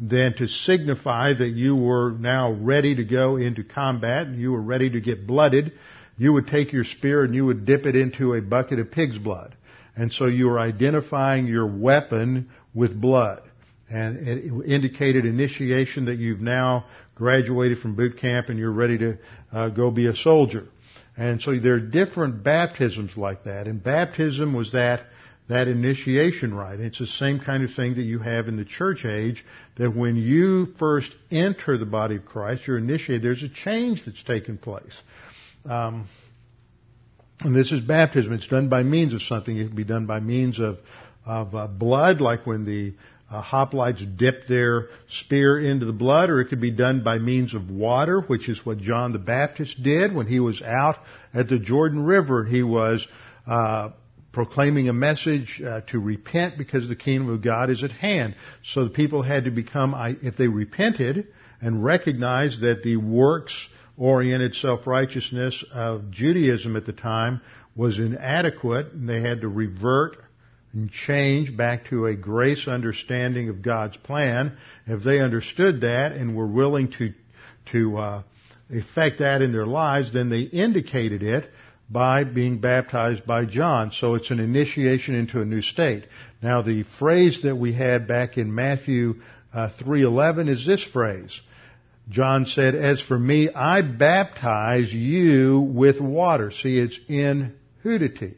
then 0.10 0.34
to 0.34 0.48
signify 0.50 1.34
that 1.34 1.50
you 1.50 1.78
were 1.78 2.12
now 2.12 2.52
ready 2.52 2.96
to 2.96 3.06
go 3.06 3.38
into 3.38 3.64
combat 3.64 4.28
and 4.28 4.40
you 4.40 4.52
were 4.52 4.62
ready 4.62 4.90
to 4.90 5.00
get 5.00 5.26
blooded, 5.26 5.72
you 6.18 6.34
would 6.34 6.48
take 6.48 6.74
your 6.74 6.84
spear 6.84 7.24
and 7.24 7.34
you 7.34 7.46
would 7.46 7.66
dip 7.66 7.86
it 7.86 7.96
into 7.96 8.34
a 8.34 8.42
bucket 8.42 8.80
of 8.80 8.92
pig's 8.92 9.18
blood. 9.18 9.56
And 9.96 10.12
so 10.12 10.26
you 10.26 10.48
were 10.48 10.60
identifying 10.60 11.48
your 11.48 11.66
weapon 11.66 12.50
with 12.74 13.00
blood. 13.00 13.44
And 13.90 14.28
it 14.28 14.70
indicated 14.70 15.26
initiation 15.26 16.06
that 16.06 16.18
you've 16.18 16.42
now 16.42 16.86
graduated 17.16 17.80
from 17.80 17.96
boot 17.96 18.18
camp 18.18 18.50
and 18.50 18.60
you're 18.60 18.72
ready 18.72 18.98
to 18.98 19.18
uh, 19.54 19.70
go 19.70 19.90
be 19.90 20.08
a 20.08 20.16
soldier. 20.16 20.66
And 21.16 21.42
so 21.42 21.58
there 21.58 21.76
are 21.76 21.80
different 21.80 22.44
baptisms 22.44 23.16
like 23.16 23.46
that. 23.46 23.68
And 23.68 23.82
baptism 23.82 24.54
was 24.54 24.74
that 24.74 25.02
that 25.50 25.68
initiation 25.68 26.54
rite. 26.54 26.80
It's 26.80 27.00
the 27.00 27.08
same 27.08 27.40
kind 27.40 27.64
of 27.64 27.74
thing 27.74 27.96
that 27.96 28.04
you 28.04 28.20
have 28.20 28.48
in 28.48 28.56
the 28.56 28.66
church 28.66 29.06
age, 29.06 29.44
that 29.78 29.96
when 29.96 30.16
you 30.16 30.68
first 30.80 31.14
enter 31.32 31.78
the 31.78 31.86
body 31.86 32.16
of 32.16 32.26
Christ, 32.26 32.66
you're 32.66 32.78
initiated, 32.78 33.24
there's 33.24 33.44
a 33.44 33.50
change 33.50 34.06
that's 34.06 34.24
taken 34.24 34.58
place. 34.58 34.96
Um, 35.66 36.08
and 37.42 37.56
this 37.56 37.72
is 37.72 37.82
baptism. 37.82 38.32
It's 38.34 38.48
done 38.48 38.70
by 38.70 38.84
means 38.84 39.14
of 39.14 39.22
something. 39.22 39.58
It 39.58 39.68
can 39.68 39.76
be 39.76 39.84
done 39.84 40.06
by 40.06 40.22
means 40.22 40.60
of, 40.60 40.78
of 41.26 41.54
uh, 41.54 41.68
blood, 41.68 42.22
like 42.22 42.46
when 42.46 42.64
the 42.64 42.94
uh, 43.30 43.42
hoplites 43.42 44.06
dip 44.18 44.48
their 44.48 44.90
spear 45.10 45.60
into 45.60 45.86
the 45.86 45.94
blood, 45.94 46.30
or 46.30 46.40
it 46.40 46.48
could 46.48 46.62
be 46.62 46.72
done 46.72 47.04
by 47.04 47.18
means 47.18 47.54
of 47.54 47.70
water, 47.70 48.22
which 48.22 48.48
is 48.48 48.66
what 48.66 48.78
John 48.78 49.12
the 49.12 49.20
Baptist 49.20 49.82
did 49.82 50.16
when 50.16 50.28
he 50.28 50.40
was 50.40 50.62
out 50.62 50.98
at 51.34 51.50
the 51.50 51.60
Jordan 51.60 52.04
River. 52.04 52.46
He 52.46 52.64
was 52.64 53.06
uh, 53.48 53.90
proclaiming 54.34 54.90
a 54.90 54.94
message 54.94 55.62
uh, 55.66 55.82
to 55.82 56.00
repent 56.00 56.58
because 56.58 56.90
the 56.90 56.96
kingdom 56.96 57.30
of 57.30 57.42
God 57.42 57.70
is 57.70 57.84
at 57.84 57.92
hand. 57.92 58.36
So 58.64 58.84
the 58.84 58.90
people 58.90 59.22
had 59.22 59.46
to 59.46 59.52
become, 59.52 59.94
if 60.22 60.36
they 60.36 60.48
repented 60.48 61.28
and 61.62 61.84
recognized 61.84 62.62
that 62.62 62.84
the 62.84 62.98
works 62.98 63.56
oriented 63.96 64.56
self-righteousness 64.56 65.64
of 65.72 66.10
Judaism 66.10 66.76
at 66.76 66.86
the 66.86 66.94
time 66.94 67.42
was 67.76 68.00
inadequate 68.00 68.92
and 68.94 69.08
they 69.08 69.22
had 69.22 69.42
to 69.42 69.48
revert 69.48 70.18
and 70.74 70.90
change 70.90 71.56
back 71.56 71.86
to 71.86 72.08
a 72.08 72.16
grace 72.16 72.68
understanding 72.68 73.50
of 73.50 73.62
God's 73.62 73.96
plan. 73.98 74.58
If 74.88 75.04
they 75.04 75.20
understood 75.20 75.82
that 75.82 76.14
and 76.14 76.36
were 76.36 76.48
willing 76.48 76.92
to 76.98 77.14
to 77.72 77.98
uh, 77.98 78.24
effect 78.70 79.20
that 79.20 79.42
in 79.42 79.52
their 79.52 79.68
lives, 79.68 80.12
then 80.12 80.30
they 80.30 80.42
indicated 80.42 81.22
it 81.24 81.50
by 81.90 82.24
being 82.24 82.60
baptized 82.60 83.26
by 83.26 83.46
John. 83.46 83.92
So 83.92 84.16
it's 84.16 84.32
an 84.32 84.40
initiation 84.40 85.16
into 85.16 85.42
a 85.42 85.46
new 85.46 85.62
state. 85.62 86.06
Now 86.42 86.62
the 86.62 86.84
phrase 86.84 87.42
that 87.44 87.56
we 87.56 87.74
had 87.74 88.08
back 88.08 88.38
in 88.38 88.54
Matthew 88.54 89.22
uh, 89.54 89.70
3:11 89.80 90.50
is 90.50 90.66
this 90.66 90.84
phrase. 90.84 91.40
John 92.10 92.46
said, 92.46 92.76
"As 92.76 93.00
for 93.00 93.18
me, 93.18 93.50
I 93.50 93.82
baptize 93.82 94.94
you 94.94 95.62
with 95.62 96.02
water." 96.02 96.52
See, 96.52 96.78
it's 96.78 97.00
in 97.08 97.54
hudati. 97.84 98.36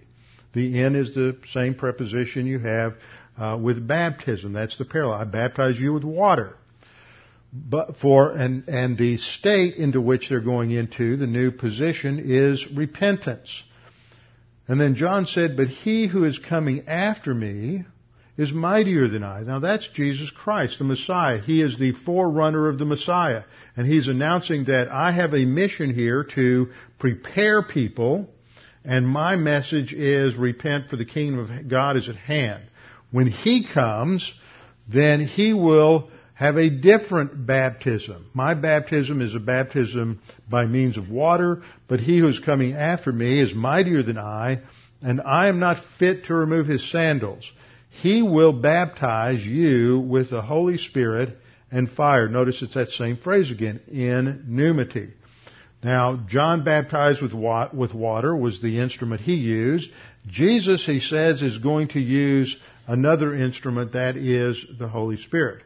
The 0.54 0.82
in 0.82 0.96
is 0.96 1.14
the 1.14 1.38
same 1.52 1.76
preposition 1.76 2.46
you 2.46 2.60
have 2.60 2.96
uh, 3.38 3.58
with 3.62 3.86
baptism. 3.86 4.54
That's 4.54 4.78
the 4.78 4.86
parallel. 4.86 5.20
I 5.20 5.24
baptize 5.26 5.80
you 5.80 5.94
with 5.94 6.04
water. 6.04 6.56
But 7.56 7.98
for 7.98 8.32
and 8.32 8.68
and 8.68 8.98
the 8.98 9.18
state 9.18 9.76
into 9.76 10.02
which 10.02 10.30
they're 10.30 10.42
going 10.42 10.72
into, 10.72 11.16
the 11.16 11.28
new 11.28 11.52
position 11.52 12.22
is 12.24 12.70
repentance. 12.72 13.64
And 14.68 14.80
then 14.80 14.96
John 14.96 15.26
said, 15.26 15.56
"But 15.56 15.70
he 15.70 16.08
who 16.08 16.26
is 16.26 16.38
coming 16.38 16.88
after 16.88 17.34
me 17.34 17.86
is 18.38 18.52
mightier 18.52 19.08
than 19.08 19.24
I." 19.24 19.42
Now 19.42 19.60
that's 19.60 19.88
Jesus 19.88 20.30
Christ, 20.32 20.80
the 20.80 20.84
Messiah. 20.84 21.40
He 21.40 21.62
is 21.62 21.78
the 21.78 21.94
forerunner 21.94 22.68
of 22.68 22.78
the 22.78 22.86
Messiah, 22.86 23.44
and 23.78 23.88
he's 23.88 24.08
announcing 24.08 24.66
that 24.66 24.92
I 24.92 25.12
have 25.12 25.34
a 25.34 25.46
mission 25.46 25.94
here 25.94 26.24
to 26.36 26.70
prepare 27.00 27.62
people 27.62 28.30
and 28.86 29.08
my 29.08 29.36
message 29.36 29.94
is 29.94 30.36
repent 30.36 30.90
for 30.90 30.96
the 30.96 31.06
kingdom 31.06 31.40
of 31.40 31.68
God 31.68 31.98
is 31.98 32.08
at 32.08 32.16
hand. 32.16 32.64
When 33.12 33.28
He 33.28 33.66
comes, 33.66 34.32
then 34.88 35.22
He 35.22 35.54
will 35.54 36.10
have 36.36 36.58
a 36.58 36.70
different 36.70 37.46
baptism. 37.48 38.30
My 38.34 38.54
baptism 38.54 39.22
is 39.22 39.34
a 39.36 39.40
baptism 39.40 40.22
by 40.50 40.66
means 40.66 40.98
of 40.98 41.10
water, 41.10 41.64
but 41.88 42.02
He 42.02 42.20
who 42.20 42.28
is 42.28 42.40
coming 42.40 42.74
after 42.74 43.12
me 43.12 43.42
is 43.42 43.56
mightier 43.56 44.04
than 44.04 44.18
I, 44.18 44.62
and 45.02 45.22
I 45.22 45.48
am 45.48 45.60
not 45.60 45.84
fit 45.98 46.26
to 46.26 46.36
remove 46.36 46.68
His 46.68 46.90
sandals. 46.92 47.50
He 48.02 48.22
will 48.22 48.52
baptize 48.52 49.46
you 49.46 50.00
with 50.00 50.30
the 50.30 50.42
Holy 50.42 50.78
Spirit 50.78 51.38
and 51.72 51.90
fire. 51.90 52.28
Notice 52.28 52.62
it's 52.62 52.74
that 52.74 52.90
same 52.90 53.18
phrase 53.18 53.50
again, 53.50 53.80
in 53.88 54.46
pneumati. 54.50 55.12
Now, 55.84 56.18
John 56.28 56.64
baptized 56.64 57.22
with 57.22 57.34
water 57.34 58.36
was 58.36 58.62
the 58.62 58.80
instrument 58.80 59.22
he 59.22 59.36
used. 59.36 59.92
Jesus, 60.28 60.86
he 60.86 61.00
says, 61.00 61.42
is 61.42 61.60
going 61.60 61.90
to 61.90 62.00
use 62.00 62.58
another 62.88 63.34
instrument 63.34 63.94
that 63.94 64.18
is 64.18 64.66
the 64.78 64.88
Holy 64.88 65.18
Spirit. 65.18 65.64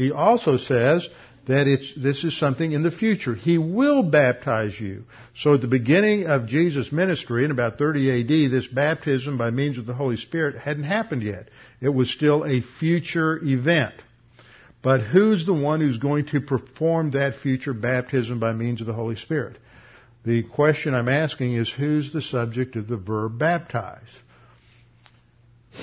He 0.00 0.12
also 0.12 0.56
says 0.56 1.06
that 1.46 1.66
it's, 1.66 1.92
this 1.94 2.24
is 2.24 2.38
something 2.38 2.72
in 2.72 2.82
the 2.82 2.90
future. 2.90 3.34
He 3.34 3.58
will 3.58 4.02
baptize 4.02 4.80
you. 4.80 5.04
So 5.36 5.52
at 5.52 5.60
the 5.60 5.66
beginning 5.66 6.26
of 6.26 6.46
Jesus' 6.46 6.90
ministry 6.90 7.44
in 7.44 7.50
about 7.50 7.76
30 7.76 8.22
AD, 8.22 8.50
this 8.50 8.66
baptism 8.66 9.36
by 9.36 9.50
means 9.50 9.76
of 9.76 9.84
the 9.84 9.92
Holy 9.92 10.16
Spirit 10.16 10.56
hadn't 10.56 10.84
happened 10.84 11.22
yet. 11.22 11.50
It 11.82 11.90
was 11.90 12.10
still 12.10 12.46
a 12.46 12.62
future 12.78 13.38
event. 13.44 13.92
But 14.80 15.02
who's 15.02 15.44
the 15.44 15.52
one 15.52 15.82
who's 15.82 15.98
going 15.98 16.28
to 16.28 16.40
perform 16.40 17.10
that 17.10 17.34
future 17.42 17.74
baptism 17.74 18.40
by 18.40 18.54
means 18.54 18.80
of 18.80 18.86
the 18.86 18.94
Holy 18.94 19.16
Spirit? 19.16 19.58
The 20.24 20.44
question 20.44 20.94
I'm 20.94 21.10
asking 21.10 21.56
is 21.56 21.70
who's 21.70 22.10
the 22.10 22.22
subject 22.22 22.74
of 22.74 22.88
the 22.88 22.96
verb 22.96 23.38
baptize? 23.38 24.08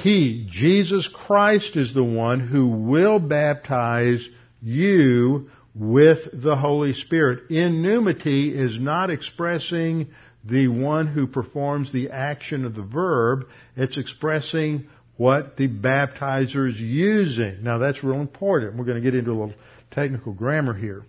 He, 0.02 0.48
Jesus 0.50 1.08
Christ, 1.08 1.76
is 1.76 1.94
the 1.94 2.04
one 2.04 2.40
who 2.40 2.68
will 2.68 3.20
baptize 3.20 4.28
you 4.62 5.50
with 5.74 6.30
the 6.34 6.56
Holy 6.56 6.94
Spirit. 6.94 7.52
In 7.52 7.82
pneumati 7.82 8.52
is 8.54 8.80
not 8.80 9.10
expressing 9.10 10.08
the 10.44 10.68
one 10.68 11.08
who 11.08 11.28
performs 11.28 11.92
the 11.92 12.10
action 12.12 12.66
of 12.66 12.76
the 12.76 12.82
verb. 12.82 13.48
It's 13.76 13.98
expressing 13.98 14.88
what 15.18 15.58
the 15.58 15.68
baptizer 15.68 16.70
is 16.70 16.80
using. 16.80 17.64
Now 17.64 17.80
that's 17.80 18.04
real 18.04 18.22
important. 18.22 18.78
We're 18.78 18.86
going 18.86 19.02
to 19.02 19.04
get 19.04 19.16
into 19.18 19.32
a 19.32 19.34
little 19.34 19.56
technical 19.92 20.34
grammar 20.34 20.74
here 20.74 21.04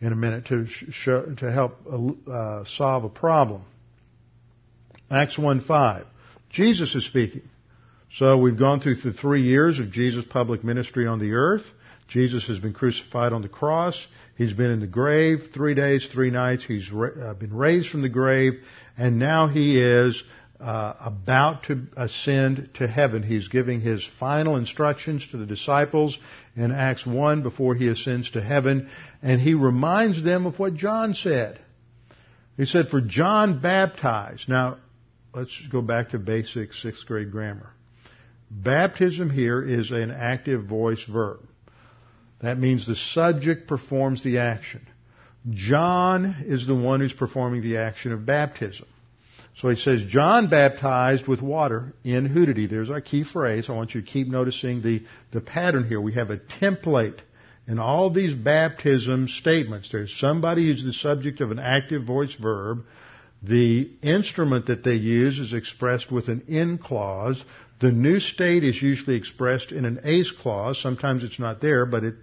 in 0.00 0.12
a 0.12 0.16
minute 0.16 0.46
to 0.46 0.66
show, 0.66 1.34
to 1.36 1.50
help 1.50 1.78
uh, 2.30 2.64
solve 2.64 3.04
a 3.04 3.08
problem. 3.08 3.62
Acts 5.10 5.36
1:5. 5.36 6.06
Jesus 6.50 6.94
is 6.94 7.06
speaking. 7.06 7.42
So 8.14 8.38
we've 8.38 8.58
gone 8.58 8.80
through 8.80 8.96
the 8.96 9.12
three 9.12 9.42
years 9.42 9.78
of 9.78 9.90
Jesus' 9.90 10.24
public 10.24 10.64
ministry 10.64 11.06
on 11.06 11.18
the 11.18 11.32
earth. 11.32 11.64
Jesus 12.08 12.46
has 12.46 12.58
been 12.58 12.72
crucified 12.72 13.32
on 13.32 13.42
the 13.42 13.48
cross. 13.48 14.06
He's 14.36 14.52
been 14.52 14.70
in 14.70 14.80
the 14.80 14.86
grave 14.86 15.50
three 15.52 15.74
days, 15.74 16.06
three 16.12 16.30
nights. 16.30 16.64
He's 16.64 16.88
uh, 16.90 17.34
been 17.34 17.54
raised 17.54 17.90
from 17.90 18.02
the 18.02 18.08
grave, 18.08 18.54
and 18.96 19.18
now 19.18 19.48
he 19.48 19.80
is 19.80 20.22
uh, 20.60 20.94
about 21.00 21.64
to 21.64 21.86
ascend 21.96 22.70
to 22.74 22.86
heaven. 22.86 23.22
He's 23.22 23.48
giving 23.48 23.80
his 23.80 24.08
final 24.18 24.56
instructions 24.56 25.26
to 25.30 25.36
the 25.36 25.46
disciples 25.46 26.16
in 26.54 26.70
Acts 26.70 27.04
1 27.04 27.42
before 27.42 27.74
he 27.74 27.88
ascends 27.88 28.30
to 28.30 28.40
heaven, 28.40 28.88
and 29.20 29.40
he 29.40 29.54
reminds 29.54 30.22
them 30.22 30.46
of 30.46 30.58
what 30.58 30.74
John 30.74 31.14
said. 31.14 31.58
He 32.56 32.64
said, 32.64 32.88
For 32.88 33.00
John 33.00 33.60
baptized. 33.60 34.48
Now, 34.48 34.78
let's 35.34 35.52
go 35.70 35.82
back 35.82 36.10
to 36.10 36.18
basic 36.18 36.72
sixth 36.72 37.04
grade 37.04 37.30
grammar. 37.30 37.70
Baptism 38.50 39.30
here 39.30 39.62
is 39.62 39.90
an 39.90 40.10
active 40.10 40.64
voice 40.64 41.02
verb. 41.04 41.40
That 42.40 42.58
means 42.58 42.86
the 42.86 42.96
subject 42.96 43.66
performs 43.66 44.22
the 44.22 44.38
action. 44.38 44.86
John 45.50 46.44
is 46.46 46.66
the 46.66 46.74
one 46.74 47.00
who's 47.00 47.12
performing 47.12 47.62
the 47.62 47.78
action 47.78 48.12
of 48.12 48.26
baptism. 48.26 48.86
So 49.58 49.70
he 49.70 49.76
says, 49.76 50.04
John 50.04 50.50
baptized 50.50 51.26
with 51.26 51.40
water 51.40 51.94
in 52.04 52.28
hudati. 52.28 52.68
There's 52.68 52.90
our 52.90 53.00
key 53.00 53.24
phrase. 53.24 53.70
I 53.70 53.72
want 53.72 53.94
you 53.94 54.02
to 54.02 54.06
keep 54.06 54.28
noticing 54.28 54.82
the, 54.82 55.02
the 55.32 55.40
pattern 55.40 55.88
here. 55.88 56.00
We 56.00 56.12
have 56.14 56.30
a 56.30 56.36
template 56.36 57.20
in 57.66 57.78
all 57.78 58.10
these 58.10 58.34
baptism 58.34 59.28
statements. 59.28 59.90
There's 59.90 60.14
somebody 60.14 60.66
who's 60.66 60.84
the 60.84 60.92
subject 60.92 61.40
of 61.40 61.50
an 61.50 61.58
active 61.58 62.04
voice 62.04 62.34
verb. 62.34 62.84
The 63.42 63.90
instrument 64.02 64.66
that 64.66 64.84
they 64.84 64.94
use 64.94 65.38
is 65.38 65.54
expressed 65.54 66.12
with 66.12 66.28
an 66.28 66.42
in 66.48 66.76
clause. 66.78 67.42
The 67.80 67.92
new 67.92 68.20
state 68.20 68.64
is 68.64 68.80
usually 68.80 69.16
expressed 69.16 69.72
in 69.72 69.84
an 69.84 70.00
eis 70.04 70.30
clause. 70.30 70.80
Sometimes 70.80 71.24
it's 71.24 71.38
not 71.38 71.60
there, 71.60 71.84
but 71.84 72.04
it, 72.04 72.14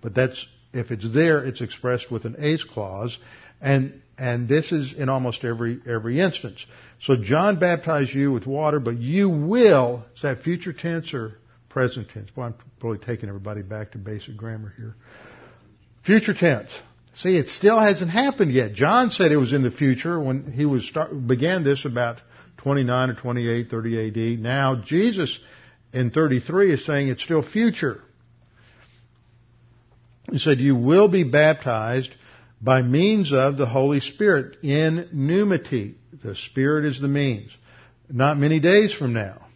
but 0.00 0.14
that's, 0.14 0.46
if 0.72 0.90
it's 0.90 1.10
there, 1.12 1.44
it's 1.44 1.60
expressed 1.60 2.10
with 2.10 2.24
an 2.24 2.36
eis 2.36 2.64
clause. 2.64 3.18
And 3.60 4.02
and 4.18 4.48
this 4.48 4.72
is 4.72 4.92
in 4.92 5.08
almost 5.08 5.44
every, 5.44 5.80
every 5.84 6.20
instance. 6.20 6.64
So 7.00 7.16
John 7.16 7.58
baptized 7.58 8.14
you 8.14 8.30
with 8.30 8.46
water, 8.46 8.78
but 8.78 8.98
you 8.98 9.28
will, 9.28 10.04
is 10.14 10.22
that 10.22 10.42
future 10.42 10.72
tense 10.72 11.12
or 11.14 11.38
present 11.68 12.10
tense? 12.10 12.30
Well, 12.36 12.48
I'm 12.48 12.54
really 12.82 12.98
taking 12.98 13.28
everybody 13.28 13.62
back 13.62 13.92
to 13.92 13.98
basic 13.98 14.36
grammar 14.36 14.72
here. 14.76 14.94
Future 16.04 16.34
tense. 16.34 16.70
See, 17.14 17.36
it 17.36 17.48
still 17.48 17.80
hasn't 17.80 18.10
happened 18.10 18.52
yet. 18.52 18.74
John 18.74 19.10
said 19.10 19.32
it 19.32 19.36
was 19.36 19.52
in 19.52 19.62
the 19.62 19.70
future 19.70 20.20
when 20.20 20.52
he 20.52 20.66
was 20.66 20.86
start, 20.86 21.26
began 21.26 21.64
this 21.64 21.84
about 21.84 22.20
29 22.58 23.10
or 23.10 23.14
28, 23.14 23.70
30 23.70 24.34
AD. 24.34 24.40
Now 24.40 24.82
Jesus 24.84 25.38
in 25.92 26.10
33 26.10 26.72
is 26.72 26.86
saying 26.86 27.08
it's 27.08 27.22
still 27.22 27.42
future. 27.42 28.02
He 30.30 30.38
said, 30.38 30.58
you 30.58 30.76
will 30.76 31.08
be 31.08 31.24
baptized 31.24 32.14
by 32.60 32.82
means 32.82 33.32
of 33.32 33.56
the 33.56 33.66
Holy 33.66 34.00
Spirit 34.00 34.62
in 34.62 35.08
pneumati. 35.12 35.96
The 36.22 36.36
Spirit 36.36 36.84
is 36.84 37.00
the 37.00 37.08
means. 37.08 37.50
Not 38.08 38.38
many 38.38 38.60
days 38.60 38.92
from 38.92 39.12
now. 39.12 39.46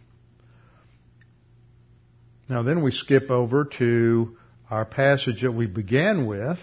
Now 2.49 2.63
then 2.63 2.83
we 2.83 2.91
skip 2.91 3.29
over 3.29 3.65
to 3.77 4.37
our 4.69 4.85
passage 4.85 5.41
that 5.41 5.51
we 5.51 5.67
began 5.67 6.25
with, 6.25 6.59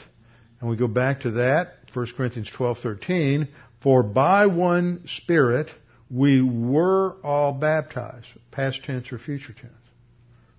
and 0.61 0.69
we 0.69 0.77
go 0.77 0.89
back 0.89 1.21
to 1.21 1.33
that, 1.33 1.75
1 1.93 2.07
Corinthians 2.17 2.51
12:13, 2.51 3.49
for 3.81 4.03
by 4.03 4.47
one 4.47 5.05
spirit 5.07 5.71
we 6.11 6.43
were 6.43 7.17
all 7.23 7.53
baptized, 7.53 8.27
past 8.51 8.85
tense 8.85 9.13
or 9.13 9.19
future 9.19 9.53
tense. 9.53 9.73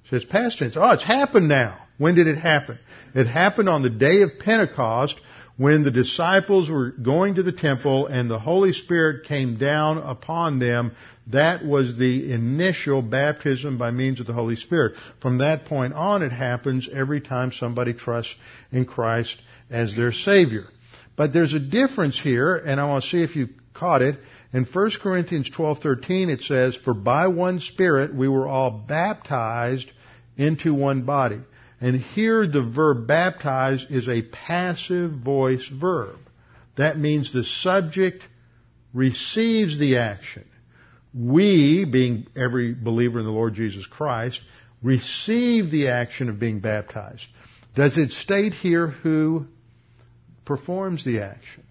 It 0.05 0.09
says 0.09 0.25
past 0.25 0.59
tense. 0.59 0.75
Oh, 0.77 0.91
it's 0.91 1.03
happened 1.03 1.47
now. 1.47 1.79
When 1.97 2.15
did 2.15 2.27
it 2.27 2.37
happen? 2.37 2.77
It 3.13 3.27
happened 3.27 3.69
on 3.69 3.81
the 3.81 3.89
day 3.89 4.21
of 4.21 4.39
Pentecost 4.39 5.19
when 5.57 5.83
the 5.83 5.91
disciples 5.91 6.69
were 6.69 6.91
going 6.91 7.35
to 7.35 7.43
the 7.43 7.51
temple 7.51 8.07
and 8.07 8.29
the 8.29 8.39
Holy 8.39 8.73
Spirit 8.73 9.25
came 9.25 9.57
down 9.57 9.97
upon 9.97 10.59
them. 10.59 10.91
That 11.27 11.65
was 11.65 11.97
the 11.97 12.31
initial 12.31 13.01
baptism 13.01 13.77
by 13.77 13.91
means 13.91 14.19
of 14.19 14.27
the 14.27 14.33
Holy 14.33 14.57
Spirit. 14.57 14.95
From 15.21 15.39
that 15.39 15.65
point 15.65 15.93
on, 15.93 16.21
it 16.21 16.31
happens 16.31 16.89
every 16.91 17.21
time 17.21 17.51
somebody 17.51 17.93
trusts 17.93 18.35
in 18.71 18.85
Christ 18.85 19.41
as 19.69 19.95
their 19.95 20.11
Savior. 20.11 20.65
But 21.15 21.31
there's 21.31 21.53
a 21.53 21.59
difference 21.59 22.19
here, 22.19 22.55
and 22.55 22.79
I 22.79 22.85
want 22.85 23.05
to 23.05 23.09
see 23.09 23.23
if 23.23 23.35
you 23.35 23.49
caught 23.75 24.01
it. 24.01 24.17
In 24.53 24.65
1 24.65 24.99
Corinthians 25.01 25.49
12:13 25.49 26.29
it 26.29 26.41
says, 26.41 26.75
"For 26.75 26.93
by 26.93 27.27
one 27.27 27.59
spirit 27.59 28.13
we 28.13 28.27
were 28.27 28.47
all 28.47 28.71
baptized 28.71 29.91
into 30.37 30.73
one 30.73 31.03
body." 31.03 31.41
And 31.81 31.99
here 31.99 32.47
the 32.47 32.63
verb 32.63 33.05
baptize 33.05 33.85
is 33.89 34.07
a 34.07 34.23
passive 34.23 35.11
voice 35.11 35.67
verb. 35.67 36.17
That 36.77 36.97
means 36.97 37.31
the 37.31 37.43
subject 37.43 38.25
receives 38.93 39.77
the 39.77 39.97
action. 39.97 40.45
We, 41.13 41.85
being 41.85 42.27
every 42.35 42.73
believer 42.73 43.19
in 43.19 43.25
the 43.25 43.31
Lord 43.31 43.55
Jesus 43.55 43.85
Christ, 43.85 44.41
receive 44.81 45.69
the 45.69 45.89
action 45.89 46.29
of 46.29 46.39
being 46.39 46.59
baptized. 46.59 47.25
Does 47.75 47.97
it 47.97 48.11
state 48.11 48.53
here 48.53 48.87
who 48.87 49.47
performs 50.45 51.03
the 51.03 51.21
action? 51.21 51.64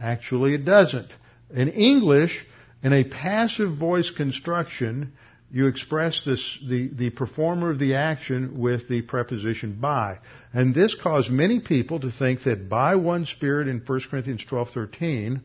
Actually, 0.00 0.54
it 0.54 0.64
doesn't. 0.64 1.08
In 1.54 1.68
English, 1.68 2.44
in 2.82 2.92
a 2.92 3.04
passive 3.04 3.76
voice 3.76 4.10
construction, 4.10 5.12
you 5.50 5.66
express 5.66 6.22
this, 6.24 6.58
the, 6.68 6.88
the 6.88 7.10
performer 7.10 7.70
of 7.70 7.78
the 7.78 7.94
action 7.94 8.58
with 8.58 8.88
the 8.88 9.02
preposition 9.02 9.78
by. 9.80 10.18
And 10.52 10.74
this 10.74 10.94
caused 10.94 11.30
many 11.30 11.60
people 11.60 12.00
to 12.00 12.10
think 12.10 12.44
that 12.44 12.68
by 12.68 12.96
one 12.96 13.24
Spirit 13.26 13.68
in 13.68 13.80
1 13.84 14.00
Corinthians 14.10 14.44
12:13 14.44 15.40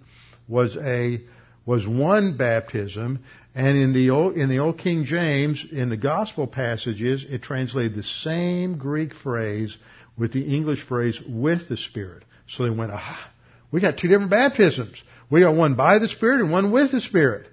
was 0.48 0.78
a 0.78 1.22
was 1.66 1.88
one 1.88 2.36
baptism, 2.36 3.24
and 3.56 3.78
in 3.78 3.94
the 3.94 4.10
old, 4.10 4.36
in 4.36 4.50
the 4.50 4.60
old 4.60 4.78
King 4.78 5.06
James, 5.06 5.66
in 5.72 5.90
the 5.90 5.96
gospel 5.96 6.46
passages, 6.46 7.26
it 7.28 7.42
translated 7.42 7.96
the 7.96 8.04
same 8.04 8.78
Greek 8.78 9.14
phrase 9.14 9.76
with 10.18 10.34
the 10.34 10.44
English 10.44 10.86
phrase 10.86 11.22
with 11.26 11.70
the 11.70 11.78
Spirit. 11.78 12.24
So 12.50 12.64
they 12.64 12.70
went, 12.70 12.92
ah, 12.92 13.30
we 13.74 13.82
got 13.82 13.98
two 13.98 14.08
different 14.08 14.30
baptisms. 14.30 14.96
We 15.32 15.42
got 15.42 15.56
one 15.56 15.74
by 15.74 15.98
the 15.98 16.08
Spirit 16.08 16.42
and 16.42 16.52
one 16.52 16.72
with 16.72 16.92
the 16.92 17.02
Spirit. 17.02 17.48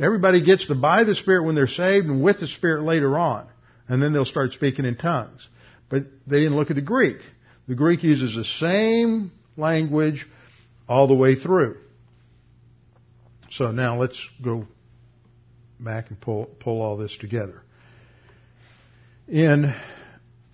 Everybody 0.00 0.44
gets 0.44 0.68
the 0.68 0.74
by 0.74 1.04
the 1.04 1.14
Spirit 1.14 1.44
when 1.44 1.54
they're 1.54 1.66
saved 1.66 2.06
and 2.06 2.22
with 2.22 2.40
the 2.40 2.46
Spirit 2.46 2.82
later 2.82 3.18
on. 3.18 3.48
And 3.88 4.02
then 4.02 4.12
they'll 4.12 4.26
start 4.26 4.52
speaking 4.52 4.84
in 4.84 4.96
tongues. 4.96 5.48
But 5.88 6.04
they 6.26 6.40
didn't 6.40 6.56
look 6.56 6.68
at 6.68 6.76
the 6.76 6.82
Greek. 6.82 7.16
The 7.68 7.74
Greek 7.74 8.02
uses 8.02 8.36
the 8.36 8.44
same 8.44 9.32
language 9.56 10.26
all 10.86 11.06
the 11.06 11.14
way 11.14 11.36
through. 11.36 11.78
So 13.50 13.70
now 13.70 13.98
let's 13.98 14.22
go 14.42 14.66
back 15.80 16.10
and 16.10 16.20
pull, 16.20 16.50
pull 16.60 16.82
all 16.82 16.98
this 16.98 17.16
together. 17.16 17.62
In 19.26 19.74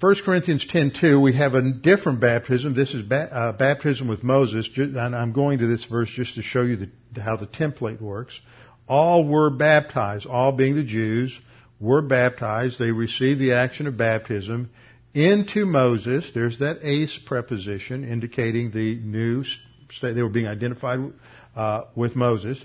1 0.01 0.15
Corinthians 0.25 0.65
10:2, 0.65 1.21
we 1.21 1.33
have 1.33 1.55
a 1.55 1.73
different 1.73 2.21
baptism. 2.21 2.73
This 2.73 2.95
is 2.95 3.03
ba- 3.03 3.35
uh, 3.35 3.53
baptism 3.53 4.07
with 4.07 4.23
Moses, 4.23 4.69
and 4.77 4.97
I'm 4.97 5.33
going 5.33 5.59
to 5.59 5.67
this 5.67 5.85
verse 5.87 6.09
just 6.09 6.37
to 6.37 6.43
show 6.43 6.63
you 6.63 6.77
the, 6.77 7.21
how 7.21 7.35
the 7.35 7.49
template 7.49 8.01
works 8.01 8.41
all 8.89 9.25
were 9.25 9.51
baptized, 9.51 10.25
all 10.25 10.53
being 10.53 10.77
the 10.77 10.85
Jews, 10.85 11.37
were 11.81 12.01
baptized. 12.01 12.79
They 12.79 12.93
received 12.93 13.41
the 13.41 13.55
action 13.55 13.89
of 13.89 13.97
baptism 13.97 14.71
into 15.15 15.67
Moses. 15.67 16.31
There's 16.33 16.61
that 16.61 16.79
eis 16.85 17.19
preposition 17.27 18.05
indicating 18.05 18.71
the 18.71 18.95
new 18.95 19.43
state. 19.91 20.13
They 20.13 20.23
were 20.23 20.29
being 20.29 20.47
identified 20.47 21.13
uh, 21.57 21.83
with 21.97 22.15
Moses 22.15 22.65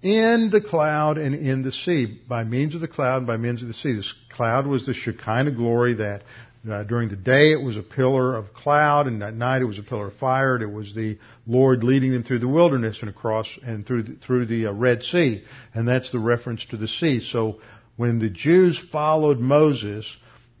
in 0.00 0.50
the 0.50 0.60
cloud 0.60 1.18
and 1.18 1.34
in 1.34 1.62
the 1.62 1.72
sea, 1.72 2.20
by 2.28 2.44
means 2.44 2.74
of 2.74 2.80
the 2.80 2.88
cloud 2.88 3.18
and 3.18 3.26
by 3.26 3.36
means 3.36 3.62
of 3.62 3.68
the 3.68 3.74
sea. 3.74 3.94
This 3.94 4.12
cloud 4.30 4.66
was 4.66 4.84
the 4.84 4.94
Shekinah 4.94 5.52
glory 5.52 5.94
that 5.94 6.22
uh, 6.68 6.84
during 6.84 7.08
the 7.08 7.16
day 7.16 7.52
it 7.52 7.60
was 7.60 7.76
a 7.76 7.82
pillar 7.82 8.36
of 8.36 8.54
cloud, 8.54 9.06
and 9.06 9.22
at 9.22 9.34
night 9.34 9.62
it 9.62 9.66
was 9.66 9.78
a 9.78 9.82
pillar 9.82 10.08
of 10.08 10.14
fire. 10.14 10.62
It 10.62 10.72
was 10.72 10.94
the 10.94 11.18
Lord 11.46 11.82
leading 11.82 12.12
them 12.12 12.22
through 12.22 12.38
the 12.38 12.48
wilderness 12.48 13.00
and 13.00 13.10
across 13.10 13.48
and 13.64 13.86
through 13.86 14.02
the, 14.04 14.12
through 14.14 14.46
the 14.46 14.66
uh, 14.66 14.72
Red 14.72 15.02
Sea, 15.02 15.44
and 15.74 15.88
that's 15.88 16.12
the 16.12 16.20
reference 16.20 16.64
to 16.66 16.76
the 16.76 16.88
sea. 16.88 17.20
So 17.20 17.60
when 17.96 18.18
the 18.18 18.30
Jews 18.30 18.78
followed 18.78 19.38
Moses 19.38 20.10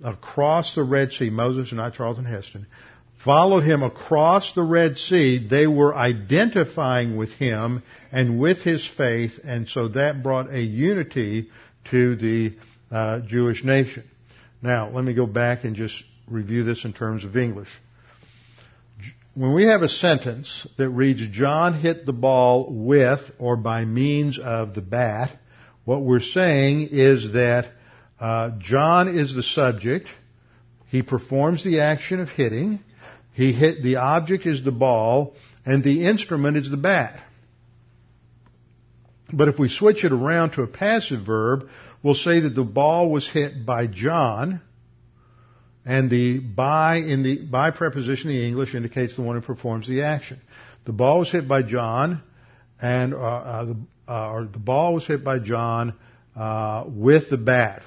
across 0.02 0.74
the 0.74 0.82
Red 0.82 1.12
Sea, 1.12 1.30
Moses 1.30 1.70
and 1.70 1.78
not 1.78 1.94
Charlton 1.94 2.24
Heston, 2.24 2.66
followed 3.24 3.62
him 3.62 3.82
across 3.82 4.52
the 4.54 4.62
Red 4.62 4.98
Sea, 4.98 5.46
they 5.48 5.66
were 5.66 5.94
identifying 5.94 7.16
with 7.16 7.30
him 7.30 7.82
and 8.10 8.40
with 8.40 8.58
his 8.58 8.84
faith, 8.96 9.38
and 9.44 9.68
so 9.68 9.88
that 9.88 10.22
brought 10.22 10.52
a 10.52 10.60
unity 10.60 11.48
to 11.90 12.16
the 12.16 12.54
uh, 12.90 13.20
Jewish 13.20 13.62
nation. 13.62 14.04
Now, 14.62 14.90
let 14.90 15.04
me 15.04 15.12
go 15.12 15.26
back 15.26 15.64
and 15.64 15.74
just 15.74 16.04
review 16.28 16.62
this 16.62 16.84
in 16.84 16.92
terms 16.92 17.24
of 17.24 17.36
English. 17.36 17.68
When 19.34 19.54
we 19.54 19.64
have 19.64 19.82
a 19.82 19.88
sentence 19.88 20.66
that 20.78 20.88
reads, 20.90 21.26
John 21.28 21.80
hit 21.80 22.06
the 22.06 22.12
ball 22.12 22.68
with 22.70 23.20
or 23.38 23.56
by 23.56 23.84
means 23.84 24.38
of 24.38 24.74
the 24.74 24.80
bat, 24.80 25.36
what 25.84 26.02
we're 26.02 26.20
saying 26.20 26.88
is 26.92 27.32
that 27.32 27.72
uh, 28.20 28.50
John 28.60 29.08
is 29.08 29.34
the 29.34 29.42
subject. 29.42 30.08
He 30.88 31.02
performs 31.02 31.64
the 31.64 31.80
action 31.80 32.20
of 32.20 32.28
hitting. 32.28 32.78
He 33.32 33.52
hit, 33.52 33.82
the 33.82 33.96
object 33.96 34.46
is 34.46 34.62
the 34.62 34.70
ball, 34.70 35.34
and 35.66 35.82
the 35.82 36.06
instrument 36.06 36.56
is 36.56 36.70
the 36.70 36.76
bat. 36.76 37.18
But 39.32 39.48
if 39.48 39.58
we 39.58 39.68
switch 39.68 40.04
it 40.04 40.12
around 40.12 40.52
to 40.52 40.62
a 40.62 40.66
passive 40.66 41.24
verb, 41.24 41.68
we'll 42.02 42.14
say 42.14 42.40
that 42.40 42.54
the 42.54 42.64
ball 42.64 43.10
was 43.10 43.28
hit 43.28 43.64
by 43.64 43.86
John, 43.86 44.60
and 45.84 46.10
the 46.10 46.38
by 46.38 46.96
in 46.96 47.22
the 47.22 47.44
by 47.44 47.70
preposition 47.70 48.30
in 48.30 48.42
English 48.42 48.74
indicates 48.74 49.16
the 49.16 49.22
one 49.22 49.36
who 49.36 49.42
performs 49.42 49.88
the 49.88 50.02
action. 50.02 50.40
The 50.84 50.92
ball 50.92 51.20
was 51.20 51.30
hit 51.30 51.46
by 51.48 51.62
John, 51.62 52.22
and 52.80 53.14
uh, 53.14 53.18
uh, 53.18 53.64
the, 53.64 53.76
uh, 54.08 54.30
or 54.30 54.44
the 54.44 54.58
ball 54.58 54.94
was 54.94 55.06
hit 55.06 55.24
by 55.24 55.38
John 55.38 55.94
uh, 56.36 56.84
with 56.86 57.30
the 57.30 57.36
bat. 57.36 57.82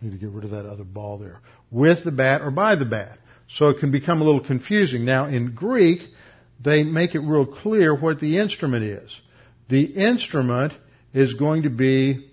Need 0.00 0.12
to 0.12 0.18
get 0.18 0.30
rid 0.30 0.44
of 0.44 0.50
that 0.50 0.66
other 0.66 0.84
ball 0.84 1.18
there. 1.18 1.40
With 1.70 2.04
the 2.04 2.10
bat 2.10 2.40
or 2.40 2.50
by 2.50 2.74
the 2.74 2.86
bat. 2.86 3.18
So 3.48 3.68
it 3.68 3.80
can 3.80 3.90
become 3.90 4.22
a 4.22 4.24
little 4.24 4.44
confusing. 4.44 5.04
Now 5.04 5.26
in 5.26 5.54
Greek, 5.54 6.00
they 6.62 6.84
make 6.84 7.14
it 7.14 7.20
real 7.20 7.44
clear 7.44 7.94
what 7.94 8.18
the 8.20 8.38
instrument 8.38 8.84
is. 8.84 9.20
The 9.68 9.82
instrument 9.82 10.72
is 11.12 11.34
going 11.34 11.64
to 11.64 11.70
be 11.70 12.29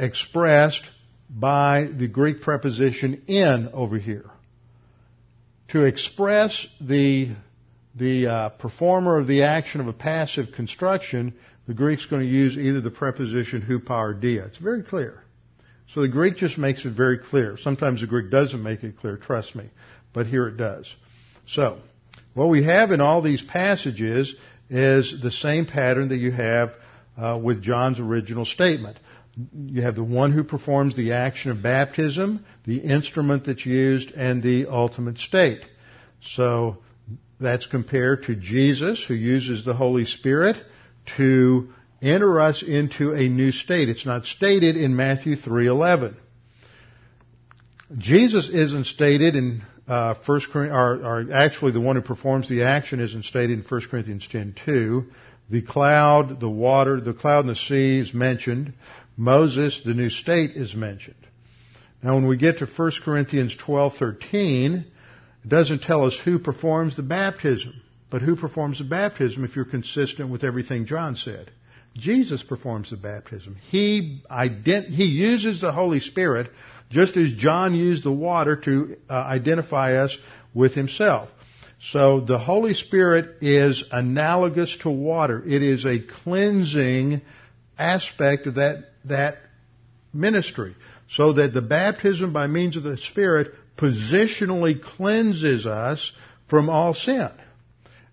expressed 0.00 0.82
by 1.28 1.86
the 1.96 2.08
Greek 2.08 2.40
preposition 2.40 3.22
in 3.28 3.68
over 3.72 3.98
here. 3.98 4.28
To 5.68 5.84
express 5.84 6.66
the, 6.80 7.36
the 7.94 8.26
uh, 8.26 8.48
performer 8.48 9.18
of 9.18 9.28
the 9.28 9.44
action 9.44 9.80
of 9.80 9.86
a 9.86 9.92
passive 9.92 10.48
construction, 10.56 11.34
the 11.68 11.74
Greek's 11.74 12.06
going 12.06 12.22
to 12.22 12.28
use 12.28 12.56
either 12.56 12.80
the 12.80 12.90
preposition 12.90 13.62
hupo 13.62 13.90
or 13.90 14.14
dia. 14.14 14.46
It's 14.46 14.58
very 14.58 14.82
clear. 14.82 15.22
So 15.94 16.00
the 16.00 16.08
Greek 16.08 16.36
just 16.36 16.56
makes 16.56 16.84
it 16.84 16.96
very 16.96 17.18
clear. 17.18 17.56
Sometimes 17.58 18.00
the 18.00 18.06
Greek 18.06 18.30
doesn't 18.30 18.62
make 18.62 18.82
it 18.82 18.98
clear, 18.98 19.16
trust 19.16 19.54
me, 19.54 19.70
but 20.12 20.26
here 20.26 20.48
it 20.48 20.56
does. 20.56 20.92
So, 21.46 21.78
what 22.34 22.48
we 22.48 22.64
have 22.64 22.90
in 22.90 23.00
all 23.00 23.22
these 23.22 23.42
passages 23.42 24.34
is 24.68 25.14
the 25.20 25.32
same 25.32 25.66
pattern 25.66 26.08
that 26.08 26.18
you 26.18 26.30
have 26.30 26.72
uh, 27.20 27.38
with 27.42 27.60
John's 27.60 27.98
original 27.98 28.44
statement 28.44 28.98
you 29.54 29.82
have 29.82 29.94
the 29.94 30.04
one 30.04 30.32
who 30.32 30.44
performs 30.44 30.96
the 30.96 31.12
action 31.12 31.50
of 31.50 31.62
baptism, 31.62 32.44
the 32.66 32.78
instrument 32.78 33.46
that's 33.46 33.64
used, 33.64 34.10
and 34.12 34.42
the 34.42 34.66
ultimate 34.66 35.18
state. 35.18 35.60
So 36.22 36.78
that's 37.40 37.66
compared 37.66 38.24
to 38.24 38.34
Jesus, 38.34 39.02
who 39.06 39.14
uses 39.14 39.64
the 39.64 39.74
Holy 39.74 40.04
Spirit 40.04 40.56
to 41.16 41.70
enter 42.02 42.40
us 42.40 42.62
into 42.66 43.12
a 43.12 43.28
new 43.28 43.52
state. 43.52 43.88
It's 43.88 44.06
not 44.06 44.24
stated 44.26 44.76
in 44.76 44.96
Matthew 44.96 45.36
3:11. 45.36 46.16
Jesus 47.98 48.48
isn't 48.48 48.86
stated 48.86 49.34
in 49.34 49.62
uh, 49.88 50.14
First 50.14 50.46
or, 50.54 50.64
or, 50.70 51.32
actually 51.32 51.72
the 51.72 51.80
one 51.80 51.96
who 51.96 52.02
performs 52.02 52.48
the 52.48 52.62
action 52.62 53.00
isn't 53.00 53.24
stated 53.24 53.58
in 53.58 53.64
1 53.64 53.80
Corinthians 53.90 54.26
10:2. 54.32 55.06
The 55.50 55.62
cloud, 55.62 56.38
the 56.38 56.48
water, 56.48 57.00
the 57.00 57.12
cloud 57.12 57.40
and 57.40 57.48
the 57.48 57.56
sea 57.56 57.98
is 57.98 58.14
mentioned. 58.14 58.72
Moses, 59.20 59.82
the 59.84 59.92
new 59.92 60.08
state, 60.08 60.52
is 60.52 60.74
mentioned. 60.74 61.14
Now 62.02 62.14
when 62.14 62.26
we 62.26 62.38
get 62.38 62.58
to 62.58 62.66
1 62.66 62.92
Corinthians 63.04 63.54
12:13, 63.54 64.86
it 65.44 65.48
doesn't 65.48 65.82
tell 65.82 66.06
us 66.06 66.16
who 66.24 66.38
performs 66.38 66.96
the 66.96 67.02
baptism, 67.02 67.74
but 68.08 68.22
who 68.22 68.34
performs 68.34 68.78
the 68.78 68.84
baptism 68.84 69.44
if 69.44 69.56
you're 69.56 69.66
consistent 69.66 70.30
with 70.30 70.42
everything 70.42 70.86
John 70.86 71.16
said. 71.16 71.50
Jesus 71.98 72.42
performs 72.42 72.88
the 72.88 72.96
baptism. 72.96 73.56
He, 73.68 74.22
ident- 74.30 74.88
he 74.88 75.04
uses 75.04 75.60
the 75.60 75.72
Holy 75.72 76.00
Spirit 76.00 76.50
just 76.88 77.18
as 77.18 77.34
John 77.34 77.74
used 77.74 78.04
the 78.04 78.12
water 78.12 78.56
to 78.56 78.96
uh, 79.10 79.12
identify 79.12 79.96
us 79.96 80.16
with 80.54 80.72
himself. 80.72 81.28
So 81.92 82.20
the 82.20 82.38
Holy 82.38 82.72
Spirit 82.72 83.42
is 83.42 83.84
analogous 83.92 84.74
to 84.78 84.90
water. 84.90 85.42
It 85.46 85.62
is 85.62 85.84
a 85.84 85.98
cleansing 85.98 87.20
aspect 87.80 88.46
of 88.46 88.56
that, 88.56 88.84
that 89.06 89.38
ministry. 90.12 90.74
So 91.10 91.32
that 91.34 91.52
the 91.52 91.62
baptism 91.62 92.32
by 92.32 92.46
means 92.46 92.76
of 92.76 92.84
the 92.84 92.96
Spirit 92.96 93.54
positionally 93.76 94.80
cleanses 94.80 95.66
us 95.66 96.12
from 96.48 96.68
all 96.68 96.94
sin. 96.94 97.30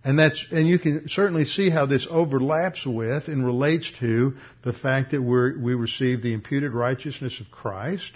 And 0.03 0.17
that's, 0.17 0.45
and 0.51 0.67
you 0.67 0.79
can 0.79 1.09
certainly 1.09 1.45
see 1.45 1.69
how 1.69 1.85
this 1.85 2.07
overlaps 2.09 2.85
with 2.85 3.27
and 3.27 3.45
relates 3.45 3.91
to 3.99 4.35
the 4.63 4.71
fact 4.71 5.11
that 5.11 5.21
we 5.21 5.57
we 5.57 5.73
receive 5.73 6.21
the 6.21 6.33
imputed 6.33 6.71
righteousness 6.71 7.39
of 7.41 7.51
Christ 7.51 8.13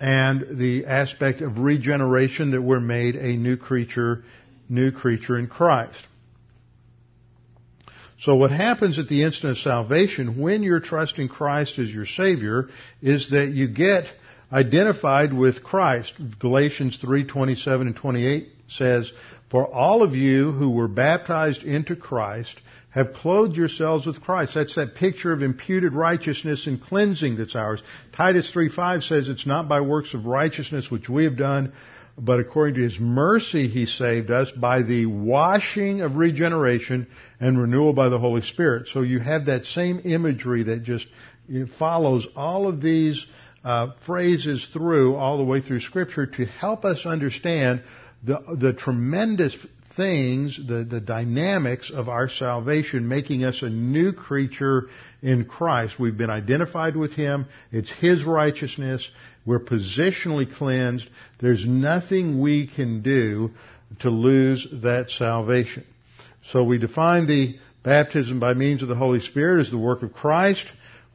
and 0.00 0.58
the 0.58 0.86
aspect 0.86 1.40
of 1.40 1.58
regeneration 1.58 2.52
that 2.52 2.62
we're 2.62 2.80
made 2.80 3.16
a 3.16 3.36
new 3.36 3.56
creature, 3.56 4.22
new 4.68 4.92
creature 4.92 5.36
in 5.36 5.48
Christ. 5.48 6.06
So 8.20 8.34
what 8.34 8.50
happens 8.50 8.98
at 8.98 9.08
the 9.08 9.22
instant 9.22 9.52
of 9.52 9.58
salvation 9.58 10.40
when 10.40 10.62
you're 10.62 10.80
trusting 10.80 11.28
Christ 11.28 11.78
as 11.78 11.92
your 11.92 12.06
Savior 12.06 12.68
is 13.00 13.30
that 13.30 13.50
you 13.50 13.68
get 13.68 14.06
identified 14.52 15.32
with 15.32 15.62
Christ. 15.62 16.14
Galatians 16.38 16.98
3:27 16.98 17.86
and 17.86 17.94
28 17.94 18.48
says, 18.68 19.12
"For 19.50 19.66
all 19.66 20.02
of 20.02 20.16
you 20.16 20.52
who 20.52 20.70
were 20.70 20.88
baptized 20.88 21.62
into 21.62 21.94
Christ 21.94 22.60
have 22.90 23.12
clothed 23.12 23.56
yourselves 23.56 24.06
with 24.06 24.20
Christ. 24.20 24.54
That's 24.54 24.74
that 24.74 24.94
picture 24.94 25.32
of 25.32 25.42
imputed 25.42 25.92
righteousness 25.92 26.66
and 26.66 26.82
cleansing 26.82 27.36
that's 27.36 27.54
ours. 27.54 27.82
Titus 28.12 28.50
3.5 28.50 29.04
says 29.04 29.28
it's 29.28 29.46
not 29.46 29.68
by 29.68 29.80
works 29.80 30.14
of 30.14 30.26
righteousness 30.26 30.90
which 30.90 31.08
we 31.08 31.24
have 31.24 31.36
done, 31.36 31.72
but 32.18 32.40
according 32.40 32.74
to 32.76 32.82
His 32.82 32.98
mercy 32.98 33.68
He 33.68 33.86
saved 33.86 34.30
us 34.30 34.50
by 34.50 34.82
the 34.82 35.06
washing 35.06 36.00
of 36.00 36.16
regeneration 36.16 37.06
and 37.40 37.60
renewal 37.60 37.92
by 37.92 38.08
the 38.08 38.18
Holy 38.18 38.42
Spirit. 38.42 38.88
So 38.88 39.02
you 39.02 39.20
have 39.20 39.46
that 39.46 39.66
same 39.66 40.00
imagery 40.04 40.64
that 40.64 40.82
just 40.82 41.06
follows 41.78 42.26
all 42.36 42.68
of 42.68 42.80
these 42.80 43.24
uh, 43.64 43.92
phrases 44.06 44.66
through 44.72 45.16
all 45.16 45.38
the 45.38 45.44
way 45.44 45.60
through 45.60 45.80
Scripture 45.80 46.26
to 46.26 46.46
help 46.46 46.84
us 46.84 47.06
understand 47.06 47.82
the, 48.22 48.42
the 48.56 48.72
tremendous 48.72 49.56
things, 49.98 50.58
the, 50.66 50.86
the 50.88 51.00
dynamics 51.00 51.90
of 51.94 52.08
our 52.08 52.30
salvation, 52.30 53.06
making 53.06 53.44
us 53.44 53.60
a 53.60 53.68
new 53.68 54.12
creature 54.12 54.84
in 55.20 55.44
Christ. 55.44 55.98
We've 55.98 56.16
been 56.16 56.30
identified 56.30 56.96
with 56.96 57.12
Him. 57.12 57.46
It's 57.70 57.90
His 57.90 58.24
righteousness. 58.24 59.06
We're 59.44 59.58
positionally 59.58 60.50
cleansed. 60.50 61.06
There's 61.40 61.66
nothing 61.68 62.40
we 62.40 62.68
can 62.68 63.02
do 63.02 63.50
to 64.00 64.08
lose 64.08 64.66
that 64.82 65.10
salvation. 65.10 65.84
So 66.52 66.64
we 66.64 66.78
define 66.78 67.26
the 67.26 67.58
baptism 67.82 68.40
by 68.40 68.54
means 68.54 68.82
of 68.82 68.88
the 68.88 68.94
Holy 68.94 69.20
Spirit 69.20 69.60
as 69.60 69.70
the 69.70 69.78
work 69.78 70.02
of 70.02 70.14
Christ, 70.14 70.64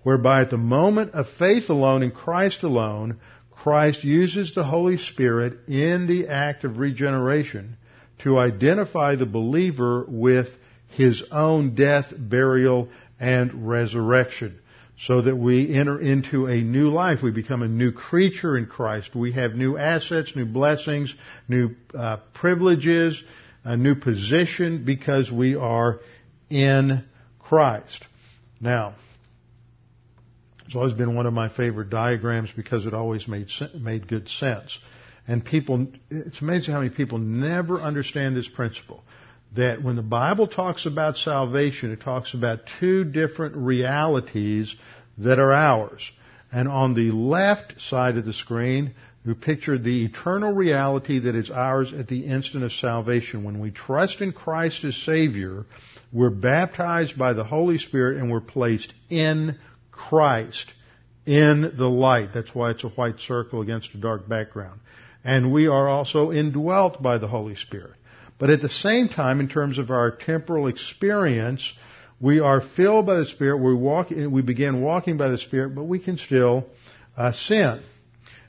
whereby 0.04 0.42
at 0.42 0.50
the 0.50 0.58
moment 0.58 1.14
of 1.14 1.28
faith 1.40 1.70
alone 1.70 2.04
in 2.04 2.12
Christ 2.12 2.64
alone, 2.64 3.18
Christ 3.50 4.04
uses 4.04 4.54
the 4.54 4.66
Holy 4.66 4.98
Spirit 4.98 5.70
in 5.70 6.06
the 6.06 6.28
act 6.28 6.66
of 6.66 6.80
regeneration 6.80 7.78
to 8.24 8.38
identify 8.38 9.16
the 9.16 9.26
believer 9.26 10.06
with 10.08 10.48
his 10.90 11.24
own 11.32 11.76
death, 11.76 12.14
burial, 12.18 12.90
and 13.20 13.68
resurrection. 13.68 14.60
So 15.00 15.24
that 15.24 15.36
we 15.36 15.74
enter 15.74 16.00
into 16.00 16.46
a 16.46 16.62
new 16.62 16.90
life. 16.90 17.24
We 17.24 17.32
become 17.32 17.64
a 17.64 17.68
new 17.68 17.92
creature 17.92 18.56
in 18.56 18.68
Christ. 18.68 19.16
We 19.16 19.34
have 19.34 19.54
new 19.54 19.76
assets, 19.76 20.36
new 20.36 20.46
blessings, 20.46 21.14
new 21.48 21.72
uh, 21.98 22.18
privileges, 22.34 23.22
a 23.64 23.76
new 23.76 23.96
position 23.96 24.86
because 24.86 25.32
we 25.32 25.56
are 25.56 26.00
in 26.50 27.04
Christ. 27.40 28.06
Now, 28.62 28.94
it's 30.66 30.76
always 30.76 30.94
been 30.94 31.16
one 31.16 31.26
of 31.26 31.34
my 31.34 31.50
favorite 31.50 31.90
diagrams 31.90 32.52
because 32.56 32.86
it 32.86 32.94
always 32.94 33.28
made 33.28 33.48
made 33.76 34.08
good 34.08 34.30
sense. 34.30 34.78
And 35.28 35.44
people, 35.44 35.88
it's 36.10 36.42
amazing 36.42 36.74
how 36.74 36.82
many 36.82 36.94
people 36.94 37.18
never 37.18 37.80
understand 37.80 38.36
this 38.36 38.48
principle. 38.48 39.04
That 39.56 39.82
when 39.82 39.96
the 39.96 40.02
Bible 40.02 40.48
talks 40.48 40.86
about 40.86 41.18
salvation, 41.18 41.92
it 41.92 42.02
talks 42.02 42.34
about 42.34 42.62
two 42.80 43.04
different 43.04 43.56
realities 43.56 44.76
that 45.20 45.40
are 45.40 45.54
ours. 45.54 46.10
And 46.52 46.68
on 46.68 46.94
the 46.94 47.12
left 47.12 47.80
side 47.80 48.18
of 48.18 48.26
the 48.26 48.34
screen, 48.34 48.96
we 49.26 49.34
picture 49.34 49.78
the 49.78 50.06
eternal 50.06 50.54
reality 50.54 51.20
that 51.20 51.36
is 51.36 51.50
ours 51.50 51.94
at 51.94 52.08
the 52.08 52.26
instant 52.26 52.64
of 52.64 52.74
salvation. 52.74 53.44
When 53.44 53.60
we 53.60 53.72
trust 53.72 54.22
in 54.22 54.34
Christ 54.34 54.84
as 54.84 54.98
Savior, 54.98 55.66
we're 56.12 56.30
baptized 56.32 57.18
by 57.18 57.34
the 57.34 57.46
Holy 57.46 57.78
Spirit 57.78 58.18
and 58.18 58.30
we're 58.30 58.42
placed 58.42 58.94
in 59.10 59.58
Christ, 59.92 60.66
in 61.26 61.74
the 61.78 61.90
light. 61.90 62.32
That's 62.34 62.54
why 62.54 62.72
it's 62.72 62.84
a 62.84 62.90
white 62.90 63.20
circle 63.20 63.62
against 63.62 63.94
a 63.94 63.98
dark 63.98 64.28
background 64.28 64.82
and 65.24 65.52
we 65.52 65.68
are 65.68 65.88
also 65.88 66.32
indwelt 66.32 67.02
by 67.02 67.18
the 67.18 67.28
Holy 67.28 67.56
Spirit. 67.56 67.96
But 68.40 68.50
at 68.50 68.62
the 68.62 68.70
same 68.70 69.10
time, 69.10 69.40
in 69.40 69.48
terms 69.48 69.78
of 69.78 69.90
our 69.90 70.12
temporal 70.12 70.68
experience, 70.68 71.72
we 72.20 72.40
are 72.40 72.62
filled 72.62 73.06
by 73.06 73.16
the 73.16 73.26
Spirit. 73.26 73.58
We 73.58 73.74
walk, 73.74 74.10
we 74.10 74.42
begin 74.42 74.82
walking 74.82 75.18
by 75.18 75.30
the 75.30 75.38
Spirit, 75.38 75.76
but 75.76 75.84
we 75.84 76.00
can 76.00 76.18
still 76.18 76.66
uh, 77.16 77.32
sin. 77.32 77.82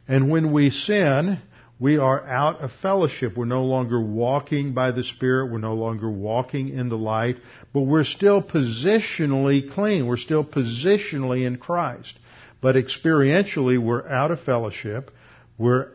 And 0.08 0.30
when 0.30 0.52
we 0.52 0.70
sin, 0.70 1.40
we 1.78 1.98
are 1.98 2.24
out 2.26 2.60
of 2.60 2.72
fellowship. 2.72 3.36
We're 3.36 3.46
no 3.46 3.64
longer 3.64 4.00
walking 4.00 4.74
by 4.74 4.92
the 4.92 5.04
Spirit. 5.04 5.50
We're 5.50 5.58
no 5.58 5.74
longer 5.74 6.10
walking 6.10 6.68
in 6.68 6.88
the 6.88 6.98
light, 6.98 7.36
but 7.72 7.82
we're 7.82 8.04
still 8.04 8.42
positionally 8.42 9.70
clean. 9.72 10.06
We're 10.06 10.16
still 10.16 10.44
positionally 10.44 11.46
in 11.46 11.56
Christ. 11.56 12.18
But 12.60 12.76
experientially, 12.76 13.78
we're 13.78 14.08
out 14.08 14.30
of 14.30 14.40
fellowship. 14.40 15.10
We're 15.58 15.88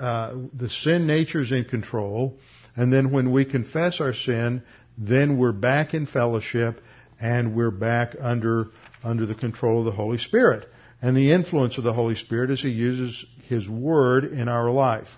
uh, 0.00 0.34
the 0.52 0.68
sin 0.68 1.06
nature 1.06 1.40
is 1.40 1.52
in 1.52 1.64
control, 1.64 2.38
and 2.76 2.92
then 2.92 3.12
when 3.12 3.32
we 3.32 3.44
confess 3.44 4.00
our 4.00 4.12
sin, 4.12 4.62
then 4.98 5.38
we're 5.38 5.52
back 5.52 5.94
in 5.94 6.06
fellowship 6.06 6.80
and 7.20 7.54
we're 7.54 7.70
back 7.70 8.14
under 8.20 8.68
under 9.02 9.26
the 9.26 9.34
control 9.34 9.80
of 9.80 9.84
the 9.84 9.92
Holy 9.92 10.18
Spirit 10.18 10.68
and 11.02 11.16
the 11.16 11.32
influence 11.32 11.78
of 11.78 11.84
the 11.84 11.92
Holy 11.92 12.14
Spirit 12.14 12.50
as 12.50 12.60
He 12.60 12.70
uses 12.70 13.24
His 13.48 13.68
Word 13.68 14.24
in 14.24 14.48
our 14.48 14.70
life. 14.70 15.08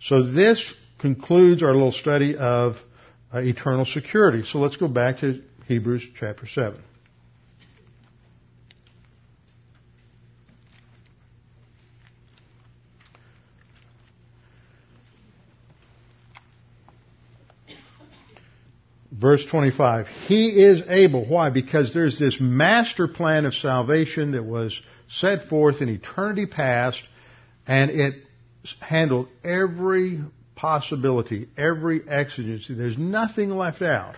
So 0.00 0.22
this 0.22 0.74
concludes 0.98 1.62
our 1.62 1.72
little 1.72 1.92
study 1.92 2.36
of 2.36 2.76
uh, 3.32 3.38
eternal 3.38 3.84
security. 3.84 4.44
So 4.44 4.58
let's 4.58 4.76
go 4.76 4.88
back 4.88 5.18
to 5.18 5.42
Hebrews 5.66 6.06
chapter 6.18 6.46
7. 6.46 6.82
Verse 19.22 19.46
25. 19.46 20.08
He 20.26 20.48
is 20.48 20.82
able. 20.88 21.24
Why? 21.24 21.48
Because 21.50 21.94
there's 21.94 22.18
this 22.18 22.38
master 22.40 23.06
plan 23.06 23.46
of 23.46 23.54
salvation 23.54 24.32
that 24.32 24.44
was 24.44 24.78
set 25.08 25.48
forth 25.48 25.80
in 25.80 25.88
eternity 25.88 26.46
past, 26.46 27.00
and 27.64 27.92
it 27.92 28.14
handled 28.80 29.28
every 29.44 30.20
possibility, 30.56 31.48
every 31.56 32.00
exigency. 32.08 32.74
There's 32.74 32.98
nothing 32.98 33.50
left 33.50 33.80
out. 33.80 34.16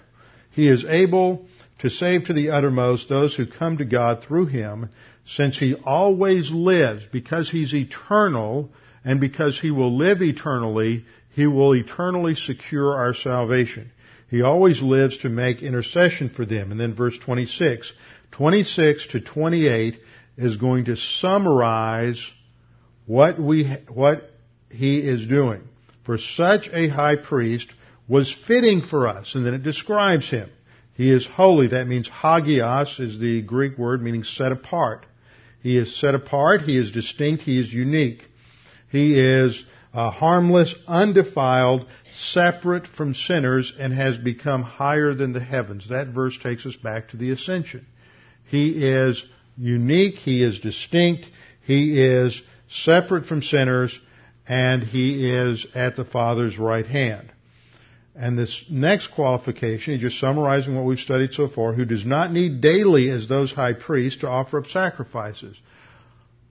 He 0.52 0.68
is 0.68 0.86
able 0.86 1.44
to 1.80 1.90
save 1.90 2.24
to 2.24 2.32
the 2.32 2.50
uttermost 2.52 3.10
those 3.10 3.34
who 3.34 3.44
come 3.44 3.76
to 3.78 3.84
God 3.84 4.24
through 4.24 4.46
Him, 4.46 4.88
since 5.26 5.58
He 5.58 5.74
always 5.74 6.50
lives, 6.50 7.04
because 7.12 7.50
He's 7.50 7.74
eternal, 7.74 8.70
and 9.04 9.20
because 9.20 9.60
He 9.60 9.70
will 9.70 9.98
live 9.98 10.22
eternally, 10.22 11.04
He 11.32 11.46
will 11.46 11.74
eternally 11.74 12.36
secure 12.36 12.94
our 12.94 13.12
salvation. 13.12 13.90
He 14.34 14.42
always 14.42 14.82
lives 14.82 15.18
to 15.18 15.28
make 15.28 15.62
intercession 15.62 16.28
for 16.28 16.44
them. 16.44 16.72
And 16.72 16.80
then 16.80 16.92
verse 16.92 17.16
26. 17.16 17.92
26 18.32 19.06
to 19.12 19.20
28 19.20 20.00
is 20.36 20.56
going 20.56 20.86
to 20.86 20.96
summarize 20.96 22.20
what 23.06 23.38
we, 23.40 23.72
what 23.88 24.28
he 24.70 24.98
is 24.98 25.24
doing. 25.28 25.62
For 26.02 26.18
such 26.18 26.68
a 26.72 26.88
high 26.88 27.14
priest 27.14 27.72
was 28.08 28.36
fitting 28.48 28.82
for 28.82 29.06
us. 29.06 29.36
And 29.36 29.46
then 29.46 29.54
it 29.54 29.62
describes 29.62 30.28
him. 30.28 30.50
He 30.94 31.12
is 31.12 31.24
holy. 31.24 31.68
That 31.68 31.86
means 31.86 32.08
hagios 32.08 32.98
is 32.98 33.20
the 33.20 33.40
Greek 33.40 33.78
word 33.78 34.02
meaning 34.02 34.24
set 34.24 34.50
apart. 34.50 35.06
He 35.62 35.78
is 35.78 35.94
set 36.00 36.16
apart. 36.16 36.62
He 36.62 36.76
is 36.76 36.90
distinct. 36.90 37.44
He 37.44 37.60
is 37.60 37.72
unique. 37.72 38.24
He 38.90 39.16
is 39.16 39.62
uh, 39.94 40.10
harmless, 40.10 40.74
undefiled, 40.88 41.86
separate 42.14 42.86
from 42.86 43.14
sinners, 43.14 43.72
and 43.78 43.92
has 43.92 44.18
become 44.18 44.62
higher 44.62 45.14
than 45.14 45.32
the 45.32 45.40
heavens. 45.40 45.88
That 45.88 46.08
verse 46.08 46.36
takes 46.42 46.66
us 46.66 46.76
back 46.76 47.10
to 47.10 47.16
the 47.16 47.30
ascension. 47.30 47.86
He 48.46 48.84
is 48.84 49.24
unique. 49.56 50.16
He 50.16 50.42
is 50.42 50.60
distinct. 50.60 51.26
He 51.62 52.02
is 52.02 52.42
separate 52.68 53.26
from 53.26 53.42
sinners 53.42 53.98
and 54.46 54.82
he 54.82 55.30
is 55.30 55.66
at 55.74 55.96
the 55.96 56.04
Father's 56.04 56.58
right 56.58 56.86
hand. 56.86 57.32
And 58.14 58.38
this 58.38 58.64
next 58.70 59.08
qualification, 59.08 59.98
just 59.98 60.20
summarizing 60.20 60.76
what 60.76 60.84
we've 60.84 60.98
studied 60.98 61.32
so 61.32 61.48
far, 61.48 61.72
who 61.72 61.84
does 61.84 62.06
not 62.06 62.32
need 62.32 62.60
daily 62.60 63.10
as 63.10 63.28
those 63.28 63.50
high 63.50 63.72
priests 63.72 64.20
to 64.20 64.28
offer 64.28 64.58
up 64.58 64.66
sacrifices. 64.66 65.56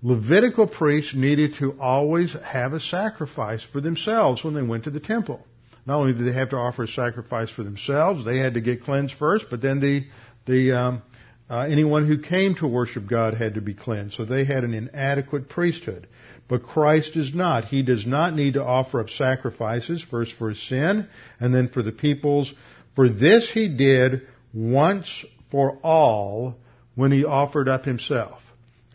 Levitical 0.05 0.67
priests 0.67 1.15
needed 1.15 1.55
to 1.55 1.79
always 1.79 2.33
have 2.43 2.73
a 2.73 2.79
sacrifice 2.79 3.63
for 3.63 3.79
themselves 3.79 4.43
when 4.43 4.53
they 4.53 4.61
went 4.61 4.83
to 4.83 4.91
the 4.91 4.99
temple. 4.99 5.39
Not 5.85 5.99
only 5.99 6.13
did 6.13 6.27
they 6.27 6.37
have 6.37 6.49
to 6.49 6.57
offer 6.57 6.83
a 6.83 6.87
sacrifice 6.89 7.49
for 7.49 7.63
themselves, 7.63 8.25
they 8.25 8.37
had 8.37 8.55
to 8.55 8.61
get 8.61 8.83
cleansed 8.83 9.15
first, 9.15 9.45
but 9.49 9.61
then 9.61 9.79
the, 9.79 10.05
the, 10.45 10.77
um, 10.77 11.01
uh, 11.49 11.59
anyone 11.59 12.05
who 12.05 12.19
came 12.19 12.55
to 12.55 12.67
worship 12.67 13.07
God 13.07 13.33
had 13.33 13.55
to 13.55 13.61
be 13.61 13.73
cleansed. 13.73 14.15
So 14.15 14.25
they 14.25 14.43
had 14.43 14.65
an 14.65 14.73
inadequate 14.73 15.47
priesthood. 15.47 16.07
But 16.49 16.63
Christ 16.63 17.13
does 17.13 17.33
not. 17.33 17.65
He 17.65 17.81
does 17.81 18.05
not 18.05 18.35
need 18.35 18.55
to 18.55 18.63
offer 18.63 18.99
up 18.99 19.09
sacrifices, 19.09 20.03
first 20.03 20.33
for 20.33 20.49
his 20.49 20.61
sin, 20.61 21.07
and 21.39 21.55
then 21.55 21.69
for 21.69 21.81
the 21.81 21.93
people's. 21.93 22.53
For 22.95 23.07
this 23.07 23.49
he 23.49 23.69
did 23.69 24.27
once 24.53 25.23
for 25.49 25.77
all 25.81 26.57
when 26.95 27.13
he 27.13 27.23
offered 27.23 27.69
up 27.69 27.85
himself. 27.85 28.42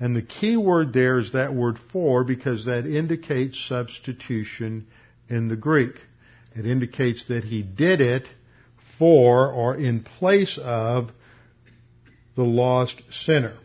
And 0.00 0.14
the 0.14 0.22
key 0.22 0.56
word 0.56 0.92
there 0.92 1.18
is 1.18 1.32
that 1.32 1.54
word 1.54 1.78
for 1.92 2.24
because 2.24 2.66
that 2.66 2.86
indicates 2.86 3.58
substitution 3.68 4.86
in 5.28 5.48
the 5.48 5.56
Greek. 5.56 5.94
It 6.54 6.66
indicates 6.66 7.24
that 7.28 7.44
he 7.44 7.62
did 7.62 8.00
it 8.00 8.28
for 8.98 9.52
or 9.52 9.76
in 9.76 10.02
place 10.02 10.58
of 10.62 11.10
the 12.36 12.44
lost 12.44 13.02
sinner. 13.10 13.56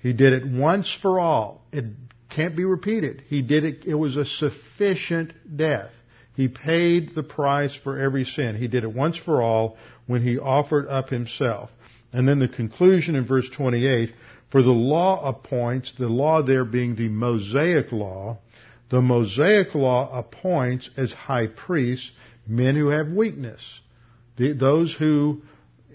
He 0.00 0.12
did 0.12 0.32
it 0.32 0.46
once 0.46 0.96
for 1.02 1.20
all. 1.20 1.62
It 1.72 1.84
can't 2.30 2.56
be 2.56 2.64
repeated. 2.64 3.22
He 3.28 3.42
did 3.42 3.64
it, 3.64 3.84
it 3.86 3.94
was 3.94 4.16
a 4.16 4.24
sufficient 4.24 5.32
death. 5.56 5.90
He 6.34 6.48
paid 6.48 7.14
the 7.14 7.22
price 7.22 7.74
for 7.74 7.98
every 7.98 8.24
sin. 8.24 8.56
He 8.56 8.68
did 8.68 8.84
it 8.84 8.92
once 8.92 9.16
for 9.16 9.42
all 9.42 9.78
when 10.06 10.22
he 10.22 10.38
offered 10.38 10.86
up 10.88 11.08
himself. 11.08 11.70
And 12.12 12.28
then 12.28 12.38
the 12.38 12.48
conclusion 12.48 13.14
in 13.16 13.26
verse 13.26 13.48
28, 13.48 14.14
for 14.50 14.62
the 14.62 14.70
law 14.70 15.28
appoints, 15.28 15.92
the 15.98 16.08
law 16.08 16.42
there 16.42 16.64
being 16.64 16.94
the 16.94 17.08
Mosaic 17.08 17.92
law, 17.92 18.38
the 18.88 19.02
Mosaic 19.02 19.74
law 19.74 20.16
appoints 20.16 20.90
as 20.96 21.12
high 21.12 21.48
priests 21.48 22.12
men 22.46 22.76
who 22.76 22.88
have 22.88 23.08
weakness. 23.08 23.80
The, 24.36 24.52
those 24.52 24.94
who 24.94 25.42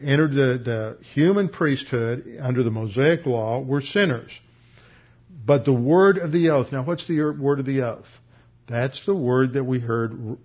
entered 0.02 0.32
the, 0.32 0.62
the 0.64 0.98
human 1.14 1.48
priesthood 1.50 2.38
under 2.42 2.64
the 2.64 2.72
Mosaic 2.72 3.26
law 3.26 3.62
were 3.62 3.82
sinners. 3.82 4.32
But 5.46 5.66
the 5.66 5.74
word 5.74 6.18
of 6.18 6.32
the 6.32 6.50
oath. 6.50 6.72
Now, 6.72 6.84
what's 6.84 7.08
the 7.08 7.22
word 7.22 7.60
of 7.60 7.66
the 7.66 7.84
oath? 7.84 8.08
That's 8.68 9.06
the 9.06 9.16
word 9.16 9.54
that 9.54 9.64
we 9.64 9.80
heard 9.80 10.38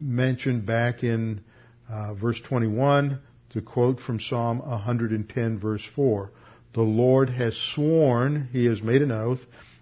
mentioned 0.00 0.66
back 0.66 1.02
in 1.02 1.42
uh, 1.88 2.14
verse 2.14 2.40
21, 2.40 3.20
the 3.54 3.62
quote 3.62 4.00
from 4.00 4.20
Psalm 4.20 4.58
110, 4.58 5.58
verse 5.58 5.84
4. 5.94 6.30
The 6.76 6.82
Lord 6.82 7.30
has 7.30 7.56
sworn, 7.56 8.50
He 8.52 8.66
has 8.66 8.82
made 8.82 9.00
an 9.00 9.10
oath, 9.10 9.40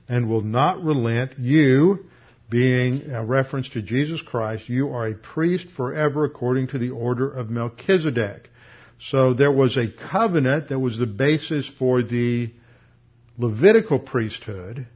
and 0.09 0.28
will 0.28 0.42
not 0.42 0.84
relent. 0.84 1.40
You, 1.40 2.07
being 2.49 3.11
a 3.11 3.24
reference 3.24 3.68
to 3.70 3.82
Jesus 3.82 4.22
Christ, 4.22 4.68
you 4.68 4.90
are 4.90 5.09
a 5.09 5.14
priest 5.14 5.70
forever 5.76 6.24
according 6.24 6.68
to 6.68 6.78
the 6.78 6.90
order 6.90 7.28
of 7.28 7.51
Melchizedek. 7.51 8.49
So 9.01 9.34
there 9.34 9.51
was 9.51 9.76
a 9.76 9.88
covenant 9.88 10.68
that 10.68 10.78
was 10.78 10.97
the 10.97 11.07
basis 11.07 11.68
for 11.80 12.05
the 12.05 12.53
Levitical 13.36 13.99
priesthood, 13.99 14.86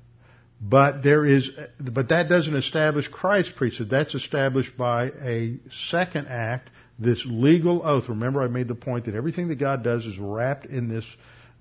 but 0.61 1.03
there 1.03 1.25
is, 1.25 1.51
but 1.81 2.11
that 2.11 2.29
doesn't 2.29 2.55
establish 2.55 3.09
Christ's 3.09 3.53
priesthood. 3.57 3.91
That's 3.91 4.15
established 4.15 4.77
by 4.77 5.07
a 5.21 5.59
second 5.91 6.29
act, 6.29 6.71
this 6.97 7.25
legal 7.27 7.85
oath. 7.85 8.09
Remember, 8.09 8.41
I 8.41 8.47
made 8.47 8.69
the 8.69 8.77
point 8.77 9.07
that 9.07 9.17
everything 9.17 9.49
that 9.49 9.59
God 9.59 9.83
does 9.83 10.07
is 10.07 10.17
wrapped 10.17 10.67
in 10.67 10.89
this 10.89 11.05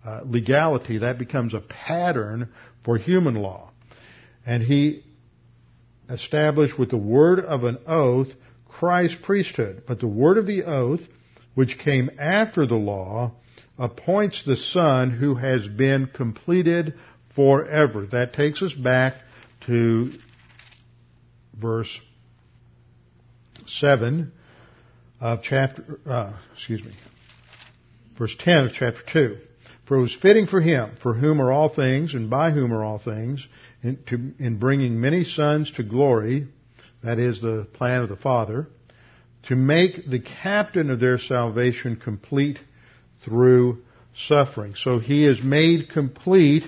uh, 0.05 0.21
legality. 0.25 0.99
That 0.99 1.17
becomes 1.17 1.53
a 1.53 1.59
pattern 1.59 2.49
for 2.83 2.97
human 2.97 3.35
law, 3.35 3.71
and 4.45 4.63
He 4.63 5.03
established 6.09 6.77
with 6.77 6.89
the 6.89 6.97
word 6.97 7.39
of 7.39 7.63
an 7.63 7.77
oath 7.85 8.29
Christ's 8.67 9.17
priesthood. 9.21 9.83
But 9.87 9.99
the 9.99 10.07
word 10.07 10.37
of 10.37 10.45
the 10.45 10.63
oath, 10.63 11.01
which 11.55 11.77
came 11.79 12.11
after 12.19 12.65
the 12.65 12.75
law, 12.75 13.33
appoints 13.77 14.43
the 14.45 14.55
Son 14.55 15.11
who 15.11 15.35
has 15.35 15.67
been 15.67 16.07
completed 16.07 16.93
forever. 17.35 18.05
That 18.07 18.33
takes 18.33 18.61
us 18.61 18.73
back 18.73 19.15
to 19.67 20.13
verse 21.53 21.99
7 23.65 24.31
of 25.19 25.41
chapter, 25.41 25.99
uh, 26.05 26.33
excuse 26.53 26.83
me, 26.83 26.91
verse 28.17 28.35
10 28.39 28.65
of 28.65 28.73
chapter 28.73 29.01
2. 29.11 29.37
For 29.87 29.97
it 29.97 30.01
was 30.01 30.15
fitting 30.15 30.47
for 30.47 30.59
him, 30.59 30.91
for 31.01 31.13
whom 31.13 31.41
are 31.41 31.51
all 31.51 31.69
things, 31.69 32.13
and 32.13 32.29
by 32.29 32.51
whom 32.51 32.73
are 32.73 32.83
all 32.83 32.99
things, 32.99 33.47
in, 33.81 33.97
to, 34.07 34.33
in 34.37 34.57
bringing 34.59 34.99
many 34.99 35.23
sons 35.23 35.71
to 35.73 35.83
glory, 35.83 36.47
that 37.03 37.19
is 37.19 37.41
the 37.41 37.67
plan 37.73 38.01
of 38.01 38.09
the 38.09 38.17
Father, 38.17 38.67
to 39.43 39.55
make 39.55 40.09
the 40.09 40.19
captain 40.19 40.89
of 40.89 40.99
their 40.99 41.17
salvation 41.17 41.95
complete 41.95 42.59
through 43.23 43.83
suffering. 44.13 44.75
So 44.75 44.99
he 44.99 45.25
is 45.25 45.41
made 45.41 45.89
complete 45.89 46.63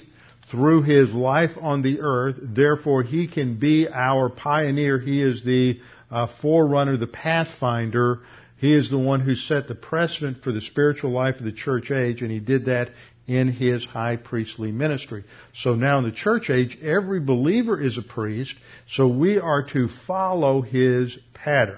through 0.49 0.83
his 0.83 1.11
life 1.11 1.51
on 1.59 1.81
the 1.81 1.99
earth. 1.99 2.37
Therefore, 2.41 3.03
he 3.03 3.27
can 3.27 3.59
be 3.59 3.87
our 3.87 4.29
pioneer. 4.29 4.97
He 4.97 5.21
is 5.21 5.43
the 5.43 5.79
uh, 6.09 6.27
forerunner, 6.41 6.97
the 6.97 7.07
pathfinder. 7.07 8.21
He 8.57 8.73
is 8.73 8.89
the 8.89 8.99
one 8.99 9.21
who 9.21 9.35
set 9.35 9.67
the 9.67 9.75
precedent 9.75 10.43
for 10.43 10.51
the 10.51 10.61
spiritual 10.61 11.11
life 11.11 11.37
of 11.37 11.45
the 11.45 11.51
church 11.51 11.91
age, 11.91 12.21
and 12.21 12.31
he 12.31 12.39
did 12.39 12.65
that 12.65 12.89
in 13.29 13.47
his 13.47 13.85
high 13.85 14.15
priestly 14.15 14.71
ministry. 14.71 15.23
So 15.53 15.75
now 15.75 15.99
in 15.99 16.03
the 16.03 16.11
church 16.11 16.49
age, 16.49 16.79
every 16.81 17.19
believer 17.19 17.79
is 17.79 17.99
a 17.99 18.01
priest, 18.01 18.55
so 18.89 19.07
we 19.07 19.39
are 19.39 19.61
to 19.67 19.87
follow 20.07 20.63
his 20.63 21.15
pattern. 21.35 21.77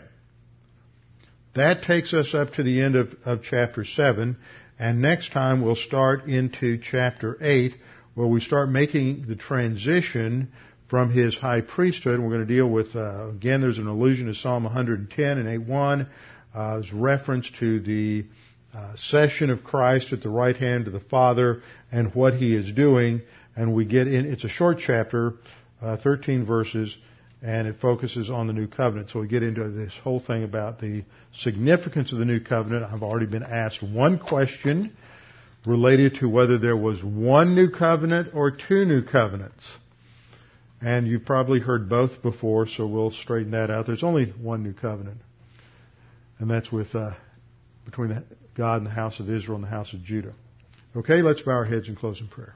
That 1.54 1.84
takes 1.84 2.14
us 2.14 2.34
up 2.34 2.54
to 2.54 2.64
the 2.64 2.80
end 2.80 2.95
of, 2.95 3.14
of 3.26 3.43
chapter 3.43 3.84
7. 3.84 4.38
And 4.80 5.02
next 5.02 5.34
time 5.34 5.62
we'll 5.62 5.76
start 5.76 6.26
into 6.26 6.80
chapter 6.82 7.38
8 7.41 7.76
where 8.14 8.28
we 8.28 8.39
start 8.39 8.70
making 8.70 9.26
the 9.28 9.36
transition 9.36 10.54
from 10.88 11.12
his 11.12 11.36
high 11.36 11.60
priesthood. 11.60 12.22
We're 12.22 12.30
going 12.30 12.47
to 12.47 12.54
deal 12.54 12.68
with, 12.68 12.95
uh, 12.95 13.28
again, 13.28 13.60
there's 13.60 13.78
an 13.78 13.88
allusion 13.88 14.28
to 14.28 14.34
Psalm 14.34 14.64
110 14.64 15.38
and 15.38 15.68
8.1. 15.68 16.08
Uh, 16.56 16.74
there's 16.76 16.93
reference 16.93 17.52
to 17.60 17.82
the 17.82 18.26
uh, 18.74 18.95
session 18.95 19.49
of 19.49 19.63
Christ 19.63 20.13
at 20.13 20.22
the 20.22 20.30
right 20.30 20.55
hand 20.55 20.88
of 20.88 20.93
the 20.93 20.99
Father 20.99 21.61
and 21.91 22.13
what 22.15 22.36
he 22.36 22.55
is 22.55 22.72
doing. 22.72 23.22
And 23.55 23.74
we 23.74 23.86
get 23.86 24.07
in, 24.07 24.32
it's 24.32 24.43
a 24.43 24.49
short 24.49 24.80
chapter, 24.80 25.34
uh, 25.82 25.97
13 25.97 26.45
verses, 26.45 26.95
and 27.41 27.67
it 27.67 27.82
focuses 27.82 28.30
on 28.30 28.47
the 28.47 28.53
new 28.53 28.67
covenant. 28.67 29.09
So 29.09 29.19
we 29.19 29.28
get 29.28 29.43
into 29.43 29.67
this 29.69 29.93
whole 30.03 30.19
thing 30.19 30.43
about 30.43 30.80
the 30.80 31.03
significance 31.34 32.13
of 32.13 32.19
the 32.19 32.26
new 32.26 32.39
covenant. 32.39 32.86
I've 32.86 33.03
already 33.03 33.26
been 33.26 33.43
asked 33.43 33.82
one 33.82 34.19
question 34.19 34.95
related 35.65 36.15
to 36.15 36.30
whether 36.30 36.57
there 36.57 36.78
was 36.78 37.03
one 37.03 37.55
new 37.55 37.69
covenant 37.69 38.30
or 38.34 38.51
two 38.51 38.86
new 38.86 39.03
covenants. 39.03 39.63
And 40.82 41.07
you've 41.07 41.26
probably 41.26 41.59
heard 41.59 41.89
both 41.89 42.22
before, 42.24 42.67
so 42.67 42.88
we'll 42.88 43.11
straighten 43.11 43.51
that 43.51 43.69
out. 43.69 43.86
There's 43.86 44.03
only 44.03 44.26
one 44.26 44.63
new 44.63 44.74
covenant. 44.74 45.17
And 46.39 46.49
that's 46.49 46.72
with, 46.72 46.95
uh, 46.95 47.11
between 47.86 48.24
God 48.56 48.78
and 48.78 48.86
the 48.86 48.91
house 48.91 49.20
of 49.20 49.30
Israel 49.30 49.56
and 49.56 49.64
the 49.64 49.70
house 49.70 49.93
of 49.93 50.04
Judah. 50.04 50.34
Okay, 50.95 51.22
let's 51.22 51.41
bow 51.41 51.52
our 51.52 51.66
heads 51.66 51.88
and 51.88 51.97
close 51.97 52.20
in 52.20 52.28
prayer. 52.28 52.56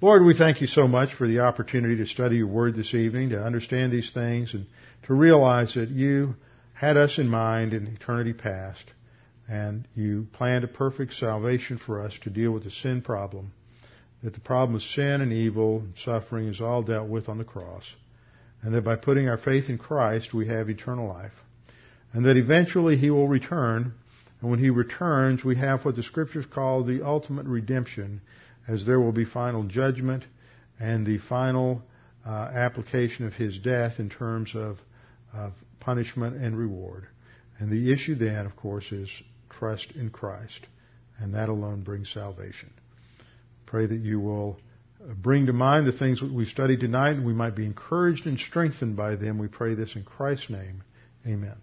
Lord, 0.00 0.24
we 0.24 0.36
thank 0.36 0.60
you 0.60 0.66
so 0.66 0.86
much 0.86 1.14
for 1.14 1.26
the 1.26 1.40
opportunity 1.40 1.96
to 1.96 2.06
study 2.06 2.36
your 2.36 2.46
word 2.46 2.76
this 2.76 2.94
evening, 2.94 3.30
to 3.30 3.40
understand 3.40 3.92
these 3.92 4.10
things, 4.10 4.52
and 4.52 4.66
to 5.06 5.14
realize 5.14 5.74
that 5.74 5.88
you 5.88 6.34
had 6.74 6.96
us 6.98 7.18
in 7.18 7.28
mind 7.28 7.72
in 7.72 7.86
eternity 7.86 8.34
past, 8.34 8.84
and 9.48 9.88
you 9.94 10.26
planned 10.32 10.64
a 10.64 10.68
perfect 10.68 11.14
salvation 11.14 11.78
for 11.78 12.02
us 12.02 12.12
to 12.22 12.30
deal 12.30 12.50
with 12.50 12.64
the 12.64 12.70
sin 12.70 13.00
problem, 13.00 13.52
that 14.22 14.34
the 14.34 14.40
problem 14.40 14.74
of 14.76 14.82
sin 14.82 15.22
and 15.22 15.32
evil 15.32 15.78
and 15.78 15.94
suffering 16.04 16.48
is 16.48 16.60
all 16.60 16.82
dealt 16.82 17.08
with 17.08 17.28
on 17.28 17.38
the 17.38 17.44
cross, 17.44 17.84
and 18.62 18.74
that 18.74 18.84
by 18.84 18.96
putting 18.96 19.28
our 19.28 19.38
faith 19.38 19.70
in 19.70 19.78
Christ 19.78 20.34
we 20.34 20.48
have 20.48 20.68
eternal 20.68 21.08
life, 21.08 21.32
and 22.12 22.26
that 22.26 22.36
eventually 22.36 22.98
he 22.98 23.08
will 23.10 23.28
return, 23.28 23.94
and 24.40 24.50
when 24.50 24.58
he 24.58 24.70
returns 24.70 25.44
we 25.44 25.56
have 25.56 25.84
what 25.84 25.96
the 25.96 26.02
scriptures 26.02 26.46
call 26.46 26.84
the 26.84 27.02
ultimate 27.02 27.46
redemption, 27.46 28.20
as 28.68 28.84
there 28.84 29.00
will 29.00 29.12
be 29.12 29.24
final 29.24 29.64
judgment 29.64 30.24
and 30.78 31.06
the 31.06 31.18
final 31.18 31.82
uh, 32.26 32.30
application 32.30 33.26
of 33.26 33.34
his 33.34 33.58
death 33.58 33.98
in 33.98 34.10
terms 34.10 34.54
of, 34.54 34.78
of 35.32 35.52
punishment 35.80 36.36
and 36.36 36.58
reward. 36.58 37.06
And 37.58 37.70
the 37.70 37.92
issue 37.92 38.14
then, 38.14 38.44
of 38.44 38.56
course, 38.56 38.90
is 38.92 39.08
trust 39.48 39.92
in 39.92 40.10
Christ, 40.10 40.66
and 41.18 41.34
that 41.34 41.48
alone 41.48 41.82
brings 41.82 42.12
salvation. 42.12 42.70
Pray 43.64 43.86
that 43.86 44.00
you 44.00 44.20
will 44.20 44.58
bring 45.14 45.46
to 45.46 45.52
mind 45.52 45.86
the 45.86 45.92
things 45.92 46.20
that 46.20 46.32
we've 46.32 46.48
studied 46.48 46.80
tonight 46.80 47.12
and 47.12 47.26
we 47.26 47.32
might 47.32 47.54
be 47.54 47.64
encouraged 47.64 48.26
and 48.26 48.38
strengthened 48.38 48.96
by 48.96 49.16
them. 49.16 49.38
We 49.38 49.48
pray 49.48 49.74
this 49.74 49.94
in 49.94 50.04
Christ's 50.04 50.50
name. 50.50 50.82
Amen. 51.26 51.56